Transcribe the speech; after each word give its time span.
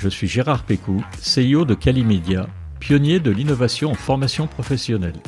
je 0.00 0.08
suis 0.08 0.28
Gérard 0.28 0.64
Pécou, 0.64 1.04
CEO 1.20 1.64
de 1.64 1.74
Calimedia, 1.74 2.48
pionnier 2.78 3.20
de 3.20 3.30
l'innovation 3.30 3.90
en 3.90 3.94
formation 3.94 4.46
professionnelle. 4.46 5.20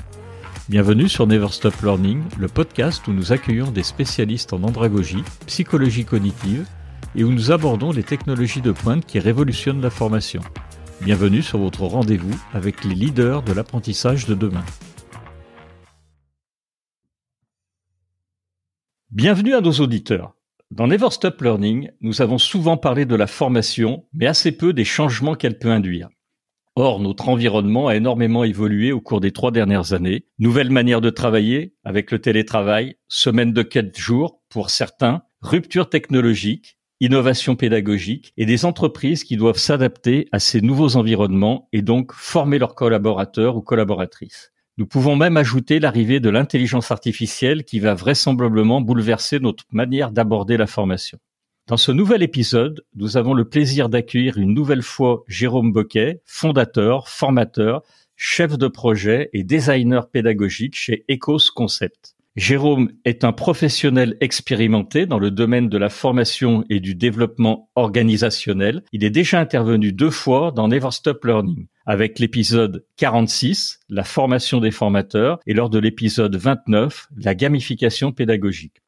Bienvenue 0.69 1.09
sur 1.09 1.27
Never 1.27 1.49
Stop 1.49 1.75
Learning, 1.83 2.23
le 2.39 2.49
podcast 2.49 3.07
où 3.07 3.13
nous 3.13 3.33
accueillons 3.33 3.71
des 3.71 3.83
spécialistes 3.83 4.55
en 4.55 4.63
andragogie, 4.63 5.25
psychologie 5.47 6.07
cognitive 6.07 6.67
et 7.15 7.25
où 7.25 7.31
nous 7.31 7.51
abordons 7.51 7.93
les 7.93 8.03
technologies 8.03 8.63
de 8.63 8.73
pointe 8.73 9.05
qui 9.05 9.19
révolutionnent 9.19 9.83
la 9.83 9.91
formation. 9.91 10.41
Bienvenue 11.03 11.43
sur 11.43 11.59
votre 11.59 11.83
rendez-vous 11.83 12.41
avec 12.55 12.85
les 12.85 12.95
leaders 12.95 13.43
de 13.43 13.53
l'apprentissage 13.53 14.25
de 14.25 14.35
demain. 14.35 14.65
Bienvenue 19.11 19.55
à 19.55 19.61
nos 19.61 19.73
auditeurs. 19.73 20.35
Dans 20.73 20.87
Never 20.87 21.11
Stop 21.11 21.43
Learning, 21.43 21.91
nous 22.01 22.23
avons 22.23 22.39
souvent 22.39 22.79
parlé 22.79 23.05
de 23.05 23.15
la 23.15 23.27
formation, 23.27 24.07
mais 24.15 24.27
assez 24.27 24.53
peu 24.53 24.73
des 24.73 24.87
changements 24.87 25.35
qu'elle 25.35 25.59
peut 25.59 25.71
induire. 25.71 26.09
Or, 26.77 26.99
notre 26.99 27.29
environnement 27.29 27.89
a 27.89 27.97
énormément 27.97 28.43
évolué 28.43 28.91
au 28.91 29.03
cours 29.03 29.21
des 29.21 29.33
trois 29.33 29.51
dernières 29.51 29.93
années. 29.93 30.25
Nouvelles 30.39 30.71
manières 30.71 31.03
de 31.03 31.11
travailler 31.11 31.75
avec 31.85 32.11
le 32.11 32.21
télétravail, 32.21 32.97
semaine 33.07 33.53
de 33.53 33.63
quatre 33.63 33.99
jours 33.99 34.41
pour 34.49 34.71
certains, 34.71 35.25
rupture 35.43 35.91
technologique, 35.91 36.79
innovation 37.01 37.55
pédagogique 37.55 38.33
et 38.39 38.47
des 38.47 38.65
entreprises 38.65 39.25
qui 39.25 39.37
doivent 39.37 39.59
s'adapter 39.59 40.27
à 40.33 40.39
ces 40.39 40.63
nouveaux 40.63 40.97
environnements 40.97 41.69
et 41.75 41.83
donc 41.83 42.13
former 42.15 42.59
leurs 42.59 42.75
collaborateurs 42.75 43.57
ou 43.57 43.61
collaboratrices. 43.61 44.52
Nous 44.79 44.87
pouvons 44.87 45.17
même 45.17 45.37
ajouter 45.37 45.81
l'arrivée 45.81 46.19
de 46.19 46.31
l'intelligence 46.31 46.91
artificielle 46.91 47.65
qui 47.65 47.79
va 47.79 47.95
vraisemblablement 47.95 48.81
bouleverser 48.81 49.39
notre 49.39 49.65
manière 49.71 50.11
d'aborder 50.11 50.57
la 50.57 50.67
formation. 50.67 51.19
Dans 51.67 51.77
ce 51.77 51.93
nouvel 51.93 52.23
épisode, 52.23 52.85
nous 52.97 53.17
avons 53.17 53.35
le 53.35 53.45
plaisir 53.45 53.89
d'accueillir 53.89 54.39
une 54.39 54.55
nouvelle 54.55 54.83
fois 54.83 55.25
Jérôme 55.29 55.73
Boquet, 55.73 56.23
fondateur, 56.25 57.09
formateur, 57.09 57.83
chef 58.17 58.57
de 58.57 58.67
projet 58.67 59.29
et 59.33 59.45
designer 59.45 60.09
pédagogique 60.09 60.75
chez 60.75 61.05
Ecos 61.11 61.51
Concept. 61.55 62.17
Jérôme 62.35 62.93
est 63.05 63.25
un 63.25 63.33
professionnel 63.33 64.17
expérimenté 64.23 65.05
dans 65.05 65.19
le 65.19 65.31
domaine 65.31 65.69
de 65.69 65.77
la 65.77 65.91
formation 65.91 66.65
et 66.71 66.81
du 66.81 66.95
développement 66.95 67.69
organisationnel. 67.75 68.83
Il 68.91 69.05
est 69.05 69.11
déjà 69.11 69.39
intervenu 69.39 69.93
deux 69.93 70.11
fois 70.11 70.51
dans 70.51 70.67
Never 70.67 70.93
Stop 70.93 71.27
Learning, 71.27 71.67
avec 71.85 72.19
l'épisode 72.19 72.87
46, 72.97 73.81
la 73.91 74.03
formation 74.03 74.61
des 74.61 74.71
formateurs, 74.71 75.41
et 75.47 75.53
lors 75.53 75.69
de 75.69 75.79
l'épisode 75.79 76.35
29, 76.35 77.09
la 77.19 77.35
gamification 77.35 78.13
pédagogique. 78.13 78.81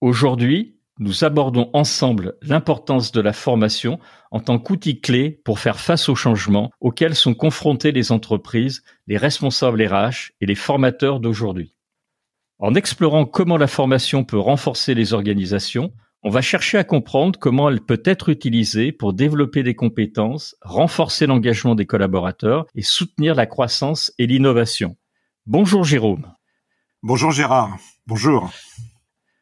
Aujourd'hui, 0.00 0.74
nous 0.98 1.22
abordons 1.22 1.70
ensemble 1.74 2.34
l'importance 2.42 3.12
de 3.12 3.20
la 3.20 3.32
formation 3.32 4.00
en 4.32 4.40
tant 4.40 4.58
qu'outil 4.58 5.00
clé 5.00 5.40
pour 5.44 5.60
faire 5.60 5.78
face 5.78 6.08
aux 6.08 6.16
changements 6.16 6.72
auxquels 6.80 7.14
sont 7.14 7.34
confrontés 7.34 7.92
les 7.92 8.10
entreprises, 8.10 8.82
les 9.06 9.18
responsables 9.18 9.80
RH 9.80 10.32
et 10.40 10.46
les 10.46 10.56
formateurs 10.56 11.20
d'aujourd'hui. 11.20 11.76
En 12.60 12.74
explorant 12.74 13.24
comment 13.24 13.56
la 13.56 13.68
formation 13.68 14.24
peut 14.24 14.38
renforcer 14.38 14.94
les 14.94 15.12
organisations, 15.12 15.92
on 16.24 16.30
va 16.30 16.40
chercher 16.40 16.76
à 16.76 16.82
comprendre 16.82 17.38
comment 17.38 17.70
elle 17.70 17.80
peut 17.80 18.02
être 18.04 18.30
utilisée 18.30 18.90
pour 18.90 19.12
développer 19.12 19.62
des 19.62 19.76
compétences, 19.76 20.56
renforcer 20.62 21.26
l'engagement 21.26 21.76
des 21.76 21.86
collaborateurs 21.86 22.66
et 22.74 22.82
soutenir 22.82 23.36
la 23.36 23.46
croissance 23.46 24.12
et 24.18 24.26
l'innovation. 24.26 24.96
Bonjour 25.46 25.84
Jérôme. 25.84 26.26
Bonjour 27.04 27.30
Gérard. 27.30 27.78
Bonjour. 28.08 28.50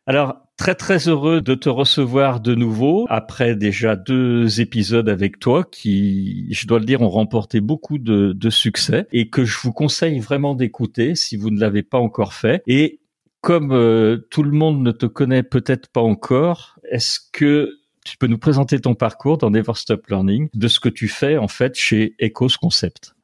Alors, 0.06 0.36
très 0.58 0.74
très 0.74 1.08
heureux 1.08 1.40
de 1.40 1.54
te 1.54 1.70
recevoir 1.70 2.40
de 2.40 2.54
nouveau 2.54 3.06
après 3.08 3.56
déjà 3.56 3.96
deux 3.96 4.60
épisodes 4.60 5.08
avec 5.08 5.38
toi 5.38 5.64
qui, 5.64 6.52
je 6.52 6.66
dois 6.66 6.80
le 6.80 6.84
dire, 6.84 7.00
ont 7.00 7.08
remporté 7.08 7.62
beaucoup 7.62 7.96
de, 7.96 8.34
de 8.34 8.50
succès 8.50 9.06
et 9.10 9.30
que 9.30 9.46
je 9.46 9.58
vous 9.62 9.72
conseille 9.72 10.20
vraiment 10.20 10.54
d'écouter 10.54 11.14
si 11.14 11.38
vous 11.38 11.48
ne 11.48 11.58
l'avez 11.58 11.82
pas 11.82 11.98
encore 11.98 12.34
fait. 12.34 12.62
Et 12.66 13.00
comme 13.40 13.72
euh, 13.72 14.18
tout 14.30 14.42
le 14.42 14.52
monde 14.52 14.82
ne 14.82 14.92
te 14.92 15.06
connaît 15.06 15.42
peut-être 15.42 15.88
pas 15.88 16.00
encore, 16.00 16.78
est-ce 16.90 17.18
que 17.32 17.78
tu 18.04 18.16
peux 18.16 18.28
nous 18.28 18.38
présenter 18.38 18.80
ton 18.80 18.94
parcours 18.94 19.38
dans 19.38 19.50
Never 19.50 19.74
Stop 19.74 20.06
Learning, 20.08 20.48
de 20.54 20.68
ce 20.68 20.78
que 20.78 20.88
tu 20.88 21.08
fais 21.08 21.36
en 21.36 21.48
fait 21.48 21.74
chez 21.74 22.14
Ecos 22.20 22.56
Concept? 22.60 23.15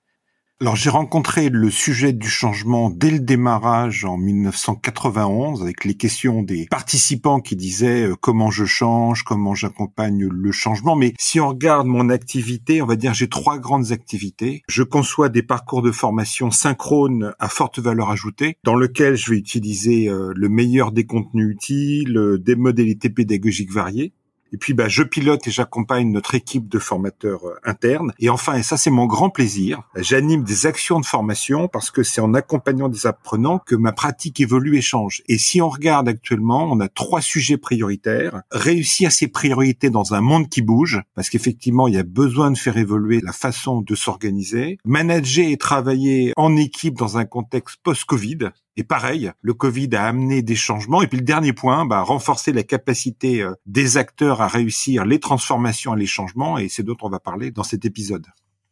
Alors 0.62 0.76
j'ai 0.76 0.90
rencontré 0.90 1.48
le 1.48 1.72
sujet 1.72 2.12
du 2.12 2.28
changement 2.28 2.88
dès 2.88 3.10
le 3.10 3.18
démarrage 3.18 4.04
en 4.04 4.16
1991 4.16 5.60
avec 5.60 5.84
les 5.84 5.94
questions 5.94 6.44
des 6.44 6.68
participants 6.70 7.40
qui 7.40 7.56
disaient 7.56 8.06
euh, 8.06 8.14
comment 8.14 8.52
je 8.52 8.64
change, 8.64 9.24
comment 9.24 9.56
j'accompagne 9.56 10.24
le 10.24 10.52
changement. 10.52 10.94
Mais 10.94 11.14
si 11.18 11.40
on 11.40 11.48
regarde 11.48 11.88
mon 11.88 12.10
activité, 12.10 12.80
on 12.80 12.86
va 12.86 12.94
dire 12.94 13.12
j'ai 13.12 13.28
trois 13.28 13.58
grandes 13.58 13.90
activités. 13.90 14.62
Je 14.68 14.84
conçois 14.84 15.30
des 15.30 15.42
parcours 15.42 15.82
de 15.82 15.90
formation 15.90 16.52
synchrones 16.52 17.34
à 17.40 17.48
forte 17.48 17.80
valeur 17.80 18.10
ajoutée 18.10 18.56
dans 18.62 18.76
lequel 18.76 19.16
je 19.16 19.32
vais 19.32 19.38
utiliser 19.38 20.08
euh, 20.08 20.32
le 20.32 20.48
meilleur 20.48 20.92
des 20.92 21.06
contenus 21.06 21.52
utiles, 21.52 22.16
euh, 22.16 22.38
des 22.38 22.54
modalités 22.54 23.10
pédagogiques 23.10 23.72
variées. 23.72 24.12
Et 24.52 24.58
puis, 24.58 24.74
bah, 24.74 24.88
je 24.88 25.02
pilote 25.02 25.46
et 25.46 25.50
j'accompagne 25.50 26.10
notre 26.10 26.34
équipe 26.34 26.68
de 26.68 26.78
formateurs 26.78 27.46
euh, 27.46 27.54
internes. 27.64 28.12
Et 28.18 28.28
enfin, 28.28 28.54
et 28.54 28.62
ça 28.62 28.76
c'est 28.76 28.90
mon 28.90 29.06
grand 29.06 29.30
plaisir, 29.30 29.82
j'anime 29.96 30.44
des 30.44 30.66
actions 30.66 31.00
de 31.00 31.06
formation 31.06 31.68
parce 31.68 31.90
que 31.90 32.02
c'est 32.02 32.20
en 32.20 32.34
accompagnant 32.34 32.88
des 32.88 33.06
apprenants 33.06 33.58
que 33.58 33.74
ma 33.74 33.92
pratique 33.92 34.40
évolue 34.40 34.76
et 34.76 34.82
change. 34.82 35.22
Et 35.26 35.38
si 35.38 35.60
on 35.60 35.68
regarde 35.68 36.08
actuellement, 36.08 36.68
on 36.70 36.80
a 36.80 36.88
trois 36.88 37.20
sujets 37.20 37.56
prioritaires. 37.56 38.42
Réussir 38.50 39.12
ces 39.12 39.28
priorités 39.28 39.90
dans 39.90 40.14
un 40.14 40.20
monde 40.20 40.48
qui 40.48 40.62
bouge, 40.62 41.00
parce 41.14 41.30
qu'effectivement, 41.30 41.88
il 41.88 41.94
y 41.94 41.98
a 41.98 42.02
besoin 42.02 42.50
de 42.50 42.58
faire 42.58 42.76
évoluer 42.76 43.20
la 43.22 43.32
façon 43.32 43.80
de 43.80 43.94
s'organiser. 43.94 44.78
Manager 44.84 45.48
et 45.48 45.56
travailler 45.56 46.32
en 46.36 46.56
équipe 46.56 46.96
dans 46.98 47.18
un 47.18 47.24
contexte 47.24 47.78
post-Covid, 47.82 48.50
et 48.76 48.84
pareil, 48.84 49.32
le 49.40 49.54
Covid 49.54 49.90
a 49.94 50.06
amené 50.06 50.42
des 50.42 50.54
changements. 50.54 51.02
Et 51.02 51.06
puis 51.06 51.18
le 51.18 51.24
dernier 51.24 51.52
point, 51.52 51.84
bah, 51.84 52.02
renforcer 52.02 52.52
la 52.52 52.62
capacité 52.62 53.42
euh, 53.42 53.52
des 53.66 53.96
acteurs 53.96 54.40
à 54.40 54.48
réussir 54.48 55.04
les 55.04 55.20
transformations 55.20 55.94
et 55.94 55.98
les 55.98 56.06
changements. 56.06 56.58
Et 56.58 56.68
c'est 56.68 56.82
d'autres 56.82 57.04
on 57.04 57.10
va 57.10 57.20
parler 57.20 57.50
dans 57.50 57.64
cet 57.64 57.84
épisode. 57.84 58.26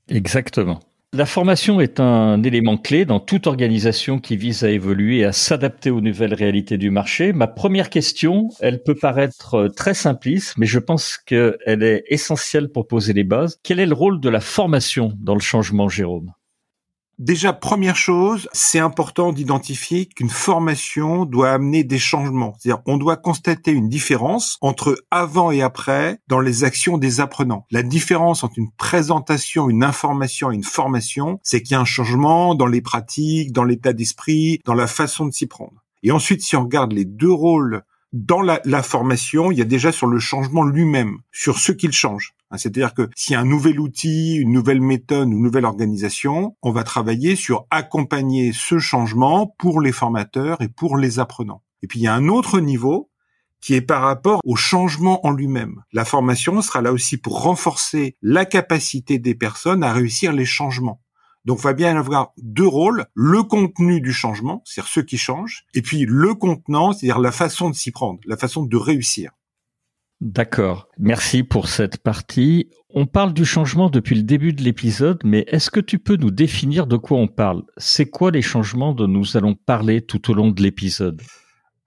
Exactement. 0.09 0.81
La 1.13 1.27
formation 1.27 1.81
est 1.81 1.99
un 1.99 2.41
élément 2.45 2.77
clé 2.77 3.05
dans 3.05 3.19
toute 3.19 3.49
organisation 3.49 4.21
qui 4.21 4.37
vise 4.37 4.63
à 4.63 4.71
évoluer 4.71 5.19
et 5.19 5.25
à 5.25 5.33
s'adapter 5.33 5.91
aux 5.91 6.01
nouvelles 6.01 6.35
réalités 6.35 6.79
du 6.79 6.91
marché. 6.91 7.33
Ma 7.33 7.49
première 7.49 7.91
question, 7.91 8.49
elle 8.61 8.85
peut 8.85 8.95
paraître 8.95 9.55
euh, 9.55 9.69
très 9.69 9.95
simpliste, 9.95 10.55
mais 10.57 10.67
je 10.67 10.79
pense 10.79 11.19
qu'elle 11.19 11.83
est 11.83 12.05
essentielle 12.07 12.69
pour 12.69 12.87
poser 12.87 13.13
les 13.13 13.25
bases. 13.25 13.59
Quel 13.65 13.81
est 13.81 13.87
le 13.87 13.95
rôle 13.95 14.21
de 14.21 14.29
la 14.29 14.41
formation 14.41 15.13
dans 15.21 15.35
le 15.35 15.41
changement, 15.41 15.89
Jérôme? 15.89 16.33
Déjà, 17.21 17.53
première 17.53 17.97
chose, 17.97 18.49
c'est 18.55 18.79
important 18.79 19.35
d'identifier 19.35 20.07
qu'une 20.07 20.31
formation 20.31 21.27
doit 21.27 21.51
amener 21.51 21.85
des 21.85 21.99
changements. 21.99 22.55
C'est-à-dire, 22.59 22.83
on 22.87 22.97
doit 22.97 23.19
constater 23.19 23.73
une 23.73 23.91
différence 23.91 24.57
entre 24.63 25.05
avant 25.11 25.51
et 25.51 25.61
après 25.61 26.19
dans 26.29 26.41
les 26.41 26.65
actions 26.65 26.97
des 26.97 27.21
apprenants. 27.21 27.67
La 27.71 27.83
différence 27.83 28.43
entre 28.43 28.59
une 28.59 28.71
présentation, 28.71 29.69
une 29.69 29.85
information 29.85 30.51
et 30.51 30.55
une 30.55 30.65
formation, 30.65 31.39
c'est 31.43 31.61
qu'il 31.61 31.75
y 31.75 31.77
a 31.77 31.81
un 31.83 31.85
changement 31.85 32.55
dans 32.55 32.65
les 32.65 32.81
pratiques, 32.81 33.53
dans 33.53 33.65
l'état 33.65 33.93
d'esprit, 33.93 34.63
dans 34.65 34.73
la 34.73 34.87
façon 34.87 35.27
de 35.27 35.33
s'y 35.35 35.47
prendre. 35.47 35.85
Et 36.03 36.13
ensuite, 36.13 36.41
si 36.41 36.57
on 36.57 36.63
regarde 36.63 36.93
les 36.93 37.05
deux 37.05 37.31
rôles 37.31 37.83
dans 38.15 38.41
la, 38.41 38.63
la, 38.65 38.83
formation, 38.83 39.53
il 39.53 39.59
y 39.59 39.63
a 39.63 39.67
déjà 39.67 39.93
sur 39.93 40.07
le 40.07 40.19
changement 40.19 40.65
lui-même, 40.65 41.19
sur 41.33 41.59
ce 41.59 41.73
qu'il 41.73 41.93
change. 41.93 42.33
Hein, 42.51 42.59
c'est-à-dire 42.59 42.95
que 42.95 43.09
a 43.35 43.41
un 43.41 43.45
nouvel 43.45 43.81
outil, 43.81 44.37
une 44.37 44.53
nouvelle 44.53 44.81
méthode, 44.81 45.29
une 45.29 45.43
nouvelle 45.43 45.65
organisation, 45.65 46.57
on 46.63 46.73
va 46.73 46.83
travailler 46.83 47.37
sur 47.37 47.67
accompagner 47.71 48.53
ce 48.53 48.79
changement 48.79 49.47
pour 49.59 49.81
les 49.81 49.93
formateurs 49.93 50.61
et 50.61 50.69
pour 50.69 50.97
les 50.97 51.19
apprenants. 51.19 51.63
Et 51.83 51.87
puis 51.87 52.01
il 52.01 52.03
y 52.03 52.09
a 52.09 52.15
un 52.15 52.29
autre 52.29 52.61
niveau 52.61 53.11
qui 53.61 53.75
est 53.75 53.81
par 53.83 54.03
rapport 54.03 54.41
au 54.45 54.57
changement 54.57 55.25
en 55.27 55.31
lui-même. 55.31 55.83
La 55.93 56.05
formation 56.05 56.61
sera 56.63 56.81
là 56.81 56.93
aussi 56.93 57.19
pour 57.19 57.43
renforcer 57.43 58.17
la 58.23 58.45
capacité 58.45 59.19
des 59.19 59.35
personnes 59.35 59.85
à 59.85 59.93
réussir 59.93 60.33
les 60.33 60.47
changements. 60.47 61.01
Donc, 61.45 61.59
il 61.61 61.65
va 61.65 61.73
bien 61.73 61.97
avoir 61.97 62.33
deux 62.39 62.67
rôles. 62.67 63.07
Le 63.15 63.43
contenu 63.43 64.01
du 64.01 64.13
changement, 64.13 64.63
c'est-à-dire 64.65 64.93
ce 64.93 65.01
qui 65.01 65.17
change, 65.17 65.65
et 65.75 65.83
puis 65.83 66.05
le 66.07 66.35
contenant, 66.35 66.93
c'est-à-dire 66.93 67.19
la 67.19 67.33
façon 67.33 67.71
de 67.71 67.75
s'y 67.75 67.91
prendre, 67.91 68.21
la 68.27 68.37
façon 68.37 68.63
de 68.63 68.77
réussir. 68.77 69.31
D'accord. 70.21 70.87
Merci 70.99 71.43
pour 71.45 71.69
cette 71.69 71.97
partie. 71.97 72.69
On 72.91 73.07
parle 73.07 73.33
du 73.33 73.47
changement 73.47 73.89
depuis 73.89 74.15
le 74.15 74.23
début 74.23 74.53
de 74.53 74.63
l'épisode, 74.63 75.19
mais 75.25 75.47
est-ce 75.49 75.71
que 75.71 75.81
tu 75.81 75.99
peux 75.99 76.17
nous 76.17 76.31
définir 76.31 76.87
de 76.87 76.99
quoi 76.99 77.17
on 77.17 77.27
parle? 77.27 77.63
C'est 77.79 78.11
quoi 78.11 78.31
les 78.31 78.43
changements 78.43 78.93
dont 78.93 79.09
nous 79.09 79.39
allons 79.39 79.55
parler 79.55 80.03
tout 80.03 80.31
au 80.31 80.35
long 80.35 80.51
de 80.51 80.63
l'épisode? 80.63 81.23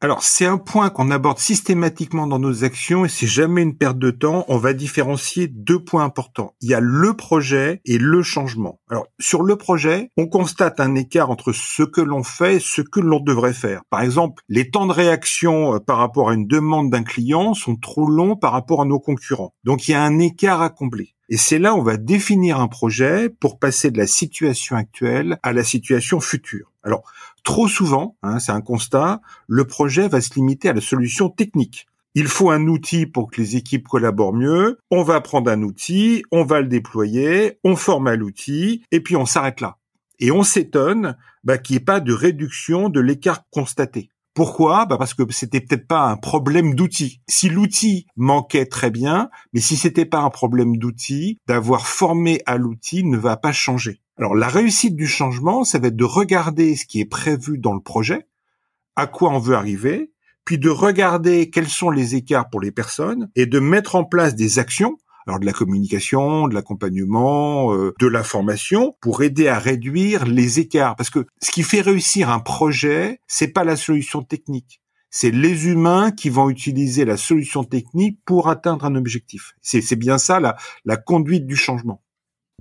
Alors, 0.03 0.21
c'est 0.21 0.45
un 0.45 0.57
point 0.57 0.89
qu'on 0.89 1.11
aborde 1.11 1.39
systématiquement 1.39 2.27
dans 2.27 2.37
nos 2.37 2.65
actions 2.65 3.05
et 3.05 3.07
c'est 3.07 3.25
jamais 3.25 3.61
une 3.61 3.77
perte 3.77 3.97
de 3.97 4.11
temps. 4.11 4.43
On 4.49 4.57
va 4.57 4.73
différencier 4.73 5.47
deux 5.47 5.81
points 5.81 6.03
importants. 6.03 6.55
Il 6.59 6.69
y 6.69 6.73
a 6.73 6.81
le 6.81 7.13
projet 7.13 7.79
et 7.85 7.97
le 7.97 8.21
changement. 8.21 8.81
Alors, 8.89 9.07
sur 9.17 9.43
le 9.43 9.55
projet, 9.55 10.11
on 10.17 10.27
constate 10.27 10.81
un 10.81 10.95
écart 10.95 11.29
entre 11.29 11.53
ce 11.53 11.83
que 11.83 12.01
l'on 12.01 12.23
fait 12.23 12.57
et 12.57 12.59
ce 12.59 12.81
que 12.81 12.99
l'on 12.99 13.21
devrait 13.21 13.53
faire. 13.53 13.83
Par 13.89 14.01
exemple, 14.01 14.43
les 14.49 14.69
temps 14.69 14.87
de 14.87 14.91
réaction 14.91 15.75
euh, 15.75 15.79
par 15.79 15.99
rapport 15.99 16.29
à 16.29 16.33
une 16.33 16.47
demande 16.47 16.89
d'un 16.89 17.03
client 17.03 17.53
sont 17.53 17.77
trop 17.77 18.05
longs 18.05 18.35
par 18.35 18.51
rapport 18.51 18.81
à 18.81 18.85
nos 18.85 18.99
concurrents. 18.99 19.53
Donc, 19.63 19.87
il 19.87 19.91
y 19.91 19.95
a 19.95 20.03
un 20.03 20.19
écart 20.19 20.61
à 20.61 20.69
combler. 20.69 21.15
Et 21.33 21.37
c'est 21.37 21.57
là 21.57 21.73
où 21.73 21.79
on 21.79 21.81
va 21.81 21.97
définir 21.97 22.59
un 22.59 22.67
projet 22.67 23.27
pour 23.27 23.57
passer 23.57 23.89
de 23.89 23.97
la 23.97 24.05
situation 24.05 24.75
actuelle 24.75 25.39
à 25.41 25.51
la 25.51 25.63
situation 25.63 26.19
future. 26.19 26.71
Alors, 26.83 27.11
trop 27.43 27.67
souvent, 27.67 28.15
hein, 28.21 28.37
c'est 28.37 28.51
un 28.51 28.61
constat, 28.61 29.19
le 29.47 29.65
projet 29.65 30.07
va 30.07 30.21
se 30.21 30.35
limiter 30.35 30.69
à 30.69 30.73
la 30.73 30.79
solution 30.79 31.29
technique. 31.29 31.87
Il 32.13 32.27
faut 32.27 32.51
un 32.51 32.67
outil 32.67 33.07
pour 33.07 33.31
que 33.31 33.41
les 33.41 33.55
équipes 33.55 33.87
collaborent 33.87 34.35
mieux. 34.35 34.77
On 34.91 35.01
va 35.01 35.21
prendre 35.21 35.49
un 35.49 35.63
outil, 35.63 36.21
on 36.31 36.43
va 36.43 36.61
le 36.61 36.67
déployer, 36.67 37.57
on 37.63 37.75
forme 37.75 38.05
à 38.05 38.15
l'outil, 38.15 38.83
et 38.91 38.99
puis 38.99 39.15
on 39.15 39.25
s'arrête 39.25 39.59
là. 39.59 39.77
Et 40.19 40.29
on 40.29 40.43
s'étonne 40.43 41.17
bah, 41.43 41.57
qu'il 41.57 41.73
n'y 41.73 41.81
ait 41.81 41.85
pas 41.85 41.99
de 41.99 42.13
réduction 42.13 42.89
de 42.89 42.99
l'écart 42.99 43.49
constaté. 43.49 44.11
Pourquoi? 44.33 44.85
Bah 44.85 44.97
Parce 44.97 45.13
que 45.13 45.23
c'était 45.31 45.61
peut-être 45.61 45.87
pas 45.87 46.07
un 46.09 46.17
problème 46.17 46.73
d'outil. 46.73 47.21
Si 47.29 47.49
l'outil 47.49 48.07
manquait 48.15 48.65
très 48.65 48.89
bien, 48.89 49.29
mais 49.53 49.59
si 49.59 49.75
c'était 49.75 50.05
pas 50.05 50.19
un 50.19 50.31
problème 50.31 50.77
d'outil, 50.77 51.39
d'avoir 51.47 51.87
formé 51.87 52.41
à 52.47 52.57
l'outil 52.57 53.03
ne 53.03 53.17
va 53.17 53.37
pas 53.37 53.51
changer. 53.51 54.01
Alors 54.17 54.35
la 54.35 54.47
réussite 54.47 54.95
du 54.95 55.07
changement, 55.07 55.63
ça 55.63 55.77
va 55.77 55.87
être 55.87 55.95
de 55.95 56.03
regarder 56.03 56.75
ce 56.75 56.85
qui 56.85 56.99
est 56.99 57.05
prévu 57.05 57.59
dans 57.59 57.73
le 57.73 57.79
projet, 57.79 58.27
à 58.95 59.05
quoi 59.05 59.31
on 59.31 59.39
veut 59.39 59.55
arriver, 59.55 60.11
puis 60.45 60.57
de 60.57 60.69
regarder 60.69 61.49
quels 61.49 61.69
sont 61.69 61.89
les 61.89 62.15
écarts 62.15 62.49
pour 62.49 62.59
les 62.59 62.71
personnes 62.71 63.29
et 63.35 63.45
de 63.45 63.59
mettre 63.59 63.95
en 63.95 64.03
place 64.03 64.35
des 64.35 64.59
actions 64.59 64.97
alors 65.27 65.39
de 65.39 65.45
la 65.45 65.53
communication, 65.53 66.47
de 66.47 66.53
l'accompagnement, 66.53 67.73
euh, 67.73 67.93
de 67.99 68.07
la 68.07 68.23
formation, 68.23 68.95
pour 69.01 69.23
aider 69.23 69.47
à 69.47 69.59
réduire 69.59 70.25
les 70.25 70.59
écarts. 70.59 70.95
Parce 70.95 71.09
que 71.09 71.25
ce 71.41 71.51
qui 71.51 71.63
fait 71.63 71.81
réussir 71.81 72.29
un 72.29 72.39
projet, 72.39 73.19
c'est 73.27 73.53
pas 73.53 73.63
la 73.63 73.75
solution 73.75 74.21
technique. 74.23 74.81
C'est 75.09 75.31
les 75.31 75.67
humains 75.67 76.11
qui 76.11 76.29
vont 76.29 76.49
utiliser 76.49 77.05
la 77.05 77.17
solution 77.17 77.63
technique 77.63 78.19
pour 78.25 78.49
atteindre 78.49 78.85
un 78.85 78.95
objectif. 78.95 79.53
C'est 79.61 79.95
bien 79.95 80.17
ça 80.17 80.39
la, 80.39 80.55
la 80.85 80.97
conduite 80.97 81.45
du 81.45 81.55
changement. 81.55 82.01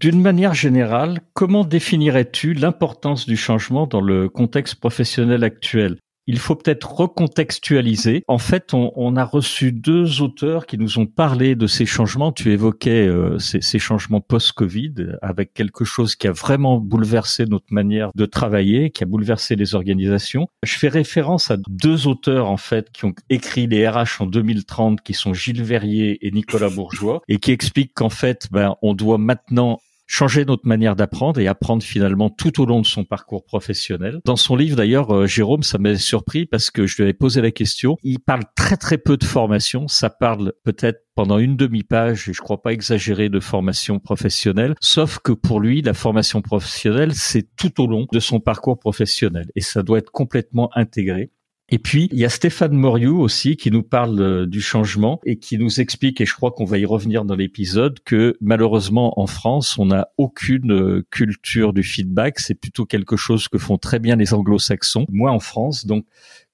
D'une 0.00 0.20
manière 0.20 0.52
générale, 0.52 1.20
comment 1.32 1.64
définirais-tu 1.64 2.54
l'importance 2.54 3.24
du 3.26 3.36
changement 3.36 3.86
dans 3.86 4.00
le 4.00 4.28
contexte 4.28 4.74
professionnel 4.74 5.44
actuel? 5.44 5.98
Il 6.26 6.38
faut 6.38 6.54
peut-être 6.54 6.92
recontextualiser. 6.92 8.24
En 8.28 8.38
fait, 8.38 8.74
on, 8.74 9.16
a 9.16 9.24
reçu 9.24 9.72
deux 9.72 10.22
auteurs 10.22 10.66
qui 10.66 10.78
nous 10.78 10.98
ont 10.98 11.06
parlé 11.06 11.54
de 11.54 11.66
ces 11.66 11.84
changements. 11.84 12.32
Tu 12.32 12.52
évoquais 12.52 13.06
euh, 13.06 13.38
ces, 13.38 13.78
changements 13.78 14.20
post-Covid 14.20 14.94
avec 15.20 15.52
quelque 15.52 15.84
chose 15.84 16.16
qui 16.16 16.28
a 16.28 16.32
vraiment 16.32 16.78
bouleversé 16.78 17.44
notre 17.46 17.72
manière 17.72 18.10
de 18.14 18.26
travailler, 18.26 18.90
qui 18.90 19.02
a 19.02 19.06
bouleversé 19.06 19.56
les 19.56 19.74
organisations. 19.74 20.46
Je 20.62 20.76
fais 20.76 20.88
référence 20.88 21.50
à 21.50 21.56
deux 21.68 22.06
auteurs 22.06 22.48
en 22.48 22.56
fait 22.56 22.90
qui 22.90 23.04
ont 23.04 23.14
écrit 23.28 23.66
les 23.66 23.88
RH 23.88 24.20
en 24.20 24.26
2030, 24.26 25.00
qui 25.02 25.14
sont 25.14 25.34
Gilles 25.34 25.62
Verrier 25.62 26.26
et 26.26 26.30
Nicolas 26.30 26.70
Bourgeois, 26.70 27.20
et 27.28 27.38
qui 27.38 27.50
expliquent 27.50 27.94
qu'en 27.94 28.10
fait, 28.10 28.48
ben, 28.50 28.76
on 28.82 28.94
doit 28.94 29.18
maintenant 29.18 29.80
changer 30.12 30.44
notre 30.44 30.68
manière 30.68 30.94
d'apprendre 30.94 31.40
et 31.40 31.48
apprendre 31.48 31.82
finalement 31.82 32.28
tout 32.28 32.60
au 32.60 32.66
long 32.66 32.82
de 32.82 32.86
son 32.86 33.04
parcours 33.04 33.44
professionnel. 33.46 34.20
Dans 34.26 34.36
son 34.36 34.56
livre 34.56 34.76
d'ailleurs, 34.76 35.10
euh, 35.10 35.26
Jérôme, 35.26 35.62
ça 35.62 35.78
m'a 35.78 35.96
surpris 35.96 36.44
parce 36.44 36.70
que 36.70 36.86
je 36.86 36.96
lui 36.96 37.04
avais 37.04 37.14
posé 37.14 37.40
la 37.40 37.50
question. 37.50 37.96
Il 38.02 38.20
parle 38.20 38.42
très 38.54 38.76
très 38.76 38.98
peu 38.98 39.16
de 39.16 39.24
formation. 39.24 39.88
Ça 39.88 40.10
parle 40.10 40.52
peut-être 40.64 41.06
pendant 41.14 41.38
une 41.38 41.56
demi-page, 41.56 42.28
et 42.28 42.34
je 42.34 42.40
crois 42.42 42.60
pas 42.60 42.72
exagérer, 42.72 43.30
de 43.30 43.40
formation 43.40 43.98
professionnelle. 43.98 44.74
Sauf 44.80 45.18
que 45.18 45.32
pour 45.32 45.60
lui, 45.60 45.80
la 45.80 45.94
formation 45.94 46.42
professionnelle, 46.42 47.14
c'est 47.14 47.48
tout 47.56 47.82
au 47.82 47.86
long 47.86 48.06
de 48.12 48.20
son 48.20 48.38
parcours 48.38 48.78
professionnel 48.78 49.46
et 49.54 49.60
ça 49.62 49.82
doit 49.82 49.98
être 49.98 50.10
complètement 50.10 50.70
intégré. 50.74 51.30
Et 51.72 51.78
puis, 51.78 52.10
il 52.12 52.18
y 52.18 52.26
a 52.26 52.28
Stéphane 52.28 52.74
Moriou 52.74 53.18
aussi 53.18 53.56
qui 53.56 53.70
nous 53.70 53.82
parle 53.82 54.20
euh, 54.20 54.46
du 54.46 54.60
changement 54.60 55.20
et 55.24 55.38
qui 55.38 55.56
nous 55.56 55.80
explique, 55.80 56.20
et 56.20 56.26
je 56.26 56.34
crois 56.34 56.50
qu'on 56.50 56.66
va 56.66 56.76
y 56.76 56.84
revenir 56.84 57.24
dans 57.24 57.34
l'épisode, 57.34 57.98
que 58.04 58.36
malheureusement 58.42 59.18
en 59.18 59.26
France, 59.26 59.78
on 59.78 59.86
n'a 59.86 60.08
aucune 60.18 60.70
euh, 60.70 61.06
culture 61.10 61.72
du 61.72 61.82
feedback. 61.82 62.40
C'est 62.40 62.54
plutôt 62.54 62.84
quelque 62.84 63.16
chose 63.16 63.48
que 63.48 63.56
font 63.56 63.78
très 63.78 64.00
bien 64.00 64.16
les 64.16 64.34
anglo-saxons, 64.34 65.06
moi 65.08 65.30
en 65.30 65.40
France. 65.40 65.86
Donc, 65.86 66.04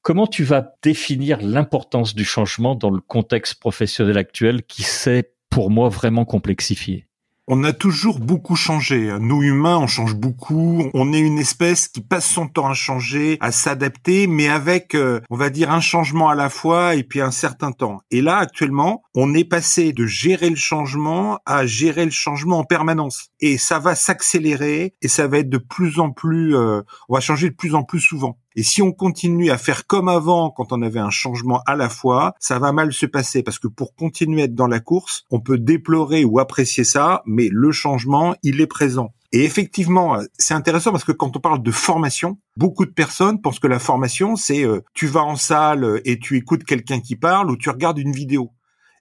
comment 0.02 0.28
tu 0.28 0.44
vas 0.44 0.74
définir 0.84 1.42
l'importance 1.42 2.14
du 2.14 2.24
changement 2.24 2.76
dans 2.76 2.90
le 2.90 3.00
contexte 3.00 3.56
professionnel 3.58 4.18
actuel 4.18 4.62
qui 4.62 4.84
s'est 4.84 5.32
pour 5.50 5.72
moi 5.72 5.88
vraiment 5.88 6.26
complexifié? 6.26 7.07
On 7.48 7.64
a 7.64 7.72
toujours 7.72 8.20
beaucoup 8.20 8.56
changé. 8.56 9.10
Nous 9.18 9.42
humains, 9.42 9.78
on 9.78 9.86
change 9.86 10.14
beaucoup. 10.14 10.90
On 10.92 11.14
est 11.14 11.18
une 11.18 11.38
espèce 11.38 11.88
qui 11.88 12.02
passe 12.02 12.26
son 12.26 12.46
temps 12.46 12.68
à 12.68 12.74
changer, 12.74 13.38
à 13.40 13.52
s'adapter, 13.52 14.26
mais 14.26 14.48
avec, 14.48 14.94
euh, 14.94 15.20
on 15.30 15.36
va 15.36 15.48
dire, 15.48 15.70
un 15.70 15.80
changement 15.80 16.28
à 16.28 16.34
la 16.34 16.50
fois 16.50 16.94
et 16.94 17.02
puis 17.02 17.22
un 17.22 17.30
certain 17.30 17.72
temps. 17.72 18.00
Et 18.10 18.20
là, 18.20 18.36
actuellement, 18.36 19.02
on 19.14 19.32
est 19.32 19.44
passé 19.44 19.94
de 19.94 20.04
gérer 20.04 20.50
le 20.50 20.56
changement 20.56 21.38
à 21.46 21.64
gérer 21.64 22.04
le 22.04 22.10
changement 22.10 22.58
en 22.58 22.64
permanence. 22.64 23.30
Et 23.40 23.56
ça 23.58 23.78
va 23.78 23.94
s'accélérer 23.94 24.94
et 25.00 25.08
ça 25.08 25.28
va 25.28 25.38
être 25.38 25.48
de 25.48 25.58
plus 25.58 26.00
en 26.00 26.10
plus, 26.10 26.56
euh, 26.56 26.82
on 27.08 27.14
va 27.14 27.20
changer 27.20 27.50
de 27.50 27.54
plus 27.54 27.74
en 27.74 27.84
plus 27.84 28.00
souvent. 28.00 28.38
Et 28.56 28.64
si 28.64 28.82
on 28.82 28.90
continue 28.90 29.50
à 29.50 29.58
faire 29.58 29.86
comme 29.86 30.08
avant 30.08 30.50
quand 30.50 30.72
on 30.72 30.82
avait 30.82 30.98
un 30.98 31.10
changement 31.10 31.62
à 31.66 31.76
la 31.76 31.88
fois, 31.88 32.34
ça 32.40 32.58
va 32.58 32.72
mal 32.72 32.92
se 32.92 33.06
passer 33.06 33.44
parce 33.44 33.60
que 33.60 33.68
pour 33.68 33.94
continuer 33.94 34.42
à 34.42 34.44
être 34.46 34.54
dans 34.54 34.66
la 34.66 34.80
course, 34.80 35.24
on 35.30 35.38
peut 35.40 35.58
déplorer 35.58 36.24
ou 36.24 36.40
apprécier 36.40 36.82
ça, 36.82 37.22
mais 37.26 37.48
le 37.52 37.70
changement, 37.70 38.34
il 38.42 38.60
est 38.60 38.66
présent. 38.66 39.12
Et 39.30 39.44
effectivement, 39.44 40.18
c'est 40.38 40.54
intéressant 40.54 40.90
parce 40.90 41.04
que 41.04 41.12
quand 41.12 41.36
on 41.36 41.40
parle 41.40 41.62
de 41.62 41.70
formation, 41.70 42.38
beaucoup 42.56 42.86
de 42.86 42.90
personnes 42.90 43.40
pensent 43.40 43.60
que 43.60 43.66
la 43.68 43.78
formation, 43.78 44.36
c'est 44.36 44.64
euh, 44.64 44.80
tu 44.94 45.06
vas 45.06 45.22
en 45.22 45.36
salle 45.36 46.00
et 46.04 46.18
tu 46.18 46.36
écoutes 46.36 46.64
quelqu'un 46.64 47.00
qui 47.00 47.14
parle 47.14 47.50
ou 47.50 47.56
tu 47.56 47.68
regardes 47.68 47.98
une 47.98 48.12
vidéo. 48.12 48.50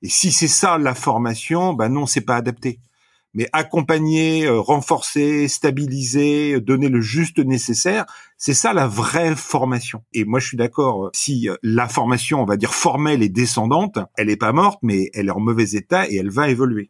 Et 0.04 0.10
si 0.10 0.32
c'est 0.32 0.48
ça 0.48 0.78
la 0.78 0.94
formation, 0.94 1.74
ben 1.74 1.90
non, 1.90 2.06
c'est 2.06 2.22
pas 2.22 2.36
adapté 2.36 2.80
mais 3.38 3.48
accompagner, 3.54 4.48
euh, 4.48 4.60
renforcer, 4.60 5.48
stabiliser, 5.48 6.54
euh, 6.54 6.60
donner 6.60 6.90
le 6.90 7.02
juste 7.02 7.38
nécessaire, 7.38 8.06
c'est 8.36 8.56
ça 8.56 8.74
la 8.74 8.88
vraie 8.88 9.36
formation. 9.36 10.04
Et 10.12 10.26
moi, 10.26 10.40
je 10.40 10.48
suis 10.48 10.58
d'accord. 10.58 11.06
Euh, 11.06 11.10
si 11.14 11.48
la 11.62 11.88
formation, 11.88 12.42
on 12.42 12.46
va 12.46 12.58
dire 12.58 12.74
formelle 12.74 13.22
et 13.22 13.30
descendante, 13.30 14.00
elle 14.18 14.32
est 14.32 14.38
pas 14.38 14.54
morte, 14.54 14.80
mais 14.82 15.12
elle 15.14 15.28
est 15.28 15.32
en 15.32 15.40
mauvais 15.40 15.70
état 15.74 16.10
et 16.10 16.16
elle 16.16 16.32
va 16.32 16.50
évoluer. 16.50 16.90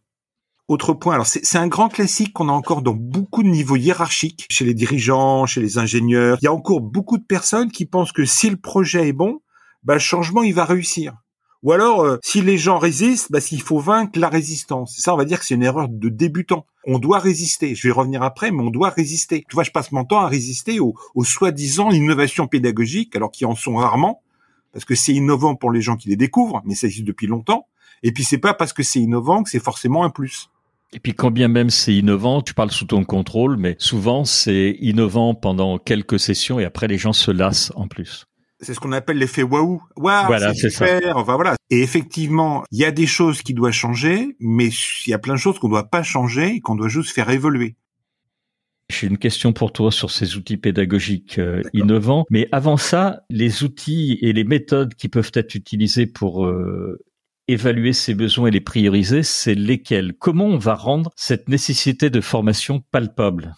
Autre 0.69 0.93
point, 0.93 1.13
alors 1.13 1.27
c'est 1.27 1.57
un 1.57 1.67
grand 1.67 1.89
classique 1.89 2.33
qu'on 2.33 2.49
a 2.49 2.53
encore 2.53 2.81
dans 2.81 2.93
beaucoup 2.93 3.43
de 3.43 3.47
niveaux 3.47 3.77
hiérarchiques, 3.77 4.45
chez 4.49 4.65
les 4.65 4.73
dirigeants, 4.73 5.45
chez 5.45 5.61
les 5.61 5.77
ingénieurs. 5.77 6.37
Il 6.41 6.45
y 6.45 6.49
a 6.49 6.53
encore 6.53 6.81
beaucoup 6.81 7.17
de 7.17 7.23
personnes 7.23 7.71
qui 7.71 7.85
pensent 7.85 8.11
que 8.11 8.25
si 8.25 8.49
le 8.49 8.57
projet 8.57 9.07
est 9.09 9.13
bon, 9.13 9.39
bah, 9.83 9.93
le 9.93 9.99
changement 9.99 10.43
il 10.43 10.53
va 10.53 10.65
réussir. 10.65 11.13
Ou 11.63 11.71
alors, 11.71 12.01
euh, 12.01 12.17
si 12.23 12.41
les 12.41 12.57
gens 12.57 12.77
résistent, 12.77 13.31
bah, 13.31 13.41
s'il 13.41 13.61
faut 13.61 13.79
vaincre 13.79 14.19
la 14.19 14.29
résistance. 14.29 14.95
ça, 14.97 15.13
on 15.13 15.17
va 15.17 15.25
dire 15.25 15.39
que 15.39 15.45
c'est 15.45 15.55
une 15.55 15.63
erreur 15.63 15.89
de 15.89 16.09
débutant. 16.09 16.65
On 16.85 16.99
doit 16.99 17.19
résister. 17.19 17.73
Je 17.75 17.87
vais 17.87 17.93
revenir 17.93 18.21
après, 18.21 18.51
mais 18.51 18.61
on 18.61 18.69
doit 18.69 18.89
résister. 18.89 19.43
Tu 19.49 19.55
vois, 19.55 19.63
je 19.63 19.71
passe 19.71 19.91
mon 19.91 20.05
temps 20.05 20.21
à 20.21 20.27
résister 20.27 20.79
aux, 20.79 20.95
soi-disant 21.23 21.91
innovations 21.91 22.47
pédagogiques, 22.47 23.15
alors 23.15 23.31
qu'ils 23.31 23.47
en 23.47 23.55
sont 23.55 23.75
rarement, 23.75 24.21
parce 24.71 24.85
que 24.85 24.95
c'est 24.95 25.13
innovant 25.13 25.55
pour 25.55 25.71
les 25.71 25.81
gens 25.81 25.97
qui 25.97 26.09
les 26.09 26.15
découvrent, 26.15 26.61
mais 26.65 26.75
ça 26.75 26.87
existe 26.87 27.07
depuis 27.07 27.27
longtemps. 27.27 27.67
Et 28.03 28.11
puis 28.11 28.23
c'est 28.23 28.37
pas 28.37 28.53
parce 28.53 28.73
que 28.73 28.83
c'est 28.83 28.99
innovant 28.99 29.41
que 29.41 29.49
c'est 29.49 29.63
forcément 29.63 30.03
un 30.03 30.11
plus. 30.11 30.49
Et 30.93 30.99
puis 30.99 31.13
quand 31.13 31.31
bien 31.31 31.47
même 31.47 31.71
c'est 31.71 31.93
innovant, 31.93 32.41
tu 32.41 32.53
parles 32.53 32.71
sous 32.71 32.85
ton 32.85 33.03
contrôle, 33.03 33.57
mais 33.57 33.75
souvent 33.79 34.23
c'est 34.23 34.77
innovant 34.79 35.33
pendant 35.33 35.79
quelques 35.79 36.19
sessions 36.19 36.59
et 36.59 36.65
après 36.65 36.87
les 36.87 36.97
gens 36.97 37.11
se 37.11 37.31
lassent 37.31 37.73
en 37.75 37.87
plus 37.87 38.27
c'est 38.59 38.73
ce 38.73 38.79
qu'on 38.79 38.91
appelle 38.91 39.17
l'effet 39.17 39.43
waouh. 39.43 39.81
Waouh, 39.95 40.25
voilà, 40.25 40.53
c'est 40.53 40.69
super. 40.69 41.17
Enfin 41.17 41.35
voilà. 41.35 41.55
Et 41.69 41.81
effectivement, 41.81 42.63
il 42.71 42.79
y 42.79 42.85
a 42.85 42.91
des 42.91 43.07
choses 43.07 43.41
qui 43.41 43.53
doivent 43.53 43.73
changer, 43.73 44.35
mais 44.39 44.69
il 45.05 45.09
y 45.09 45.13
a 45.13 45.19
plein 45.19 45.35
de 45.35 45.39
choses 45.39 45.59
qu'on 45.59 45.67
ne 45.67 45.73
doit 45.73 45.89
pas 45.89 46.03
changer 46.03 46.55
et 46.55 46.59
qu'on 46.59 46.75
doit 46.75 46.87
juste 46.87 47.11
faire 47.11 47.29
évoluer. 47.29 47.75
J'ai 48.89 49.07
une 49.07 49.17
question 49.17 49.51
pour 49.51 49.73
toi 49.73 49.91
sur 49.91 50.11
ces 50.11 50.37
outils 50.37 50.55
pédagogiques 50.55 51.39
euh, 51.39 51.61
innovants. 51.73 52.25
Mais 52.29 52.47
avant 52.53 52.77
ça, 52.77 53.21
les 53.29 53.63
outils 53.63 54.17
et 54.21 54.31
les 54.31 54.45
méthodes 54.45 54.95
qui 54.95 55.09
peuvent 55.09 55.31
être 55.33 55.55
utilisés 55.55 56.07
pour 56.07 56.45
euh, 56.45 56.97
évaluer 57.49 57.91
ces 57.91 58.13
besoins 58.13 58.47
et 58.47 58.51
les 58.51 58.61
prioriser, 58.61 59.23
c'est 59.23 59.55
lesquels? 59.55 60.13
Comment 60.13 60.45
on 60.45 60.57
va 60.57 60.73
rendre 60.73 61.11
cette 61.15 61.49
nécessité 61.49 62.09
de 62.09 62.21
formation 62.21 62.81
palpable? 62.91 63.55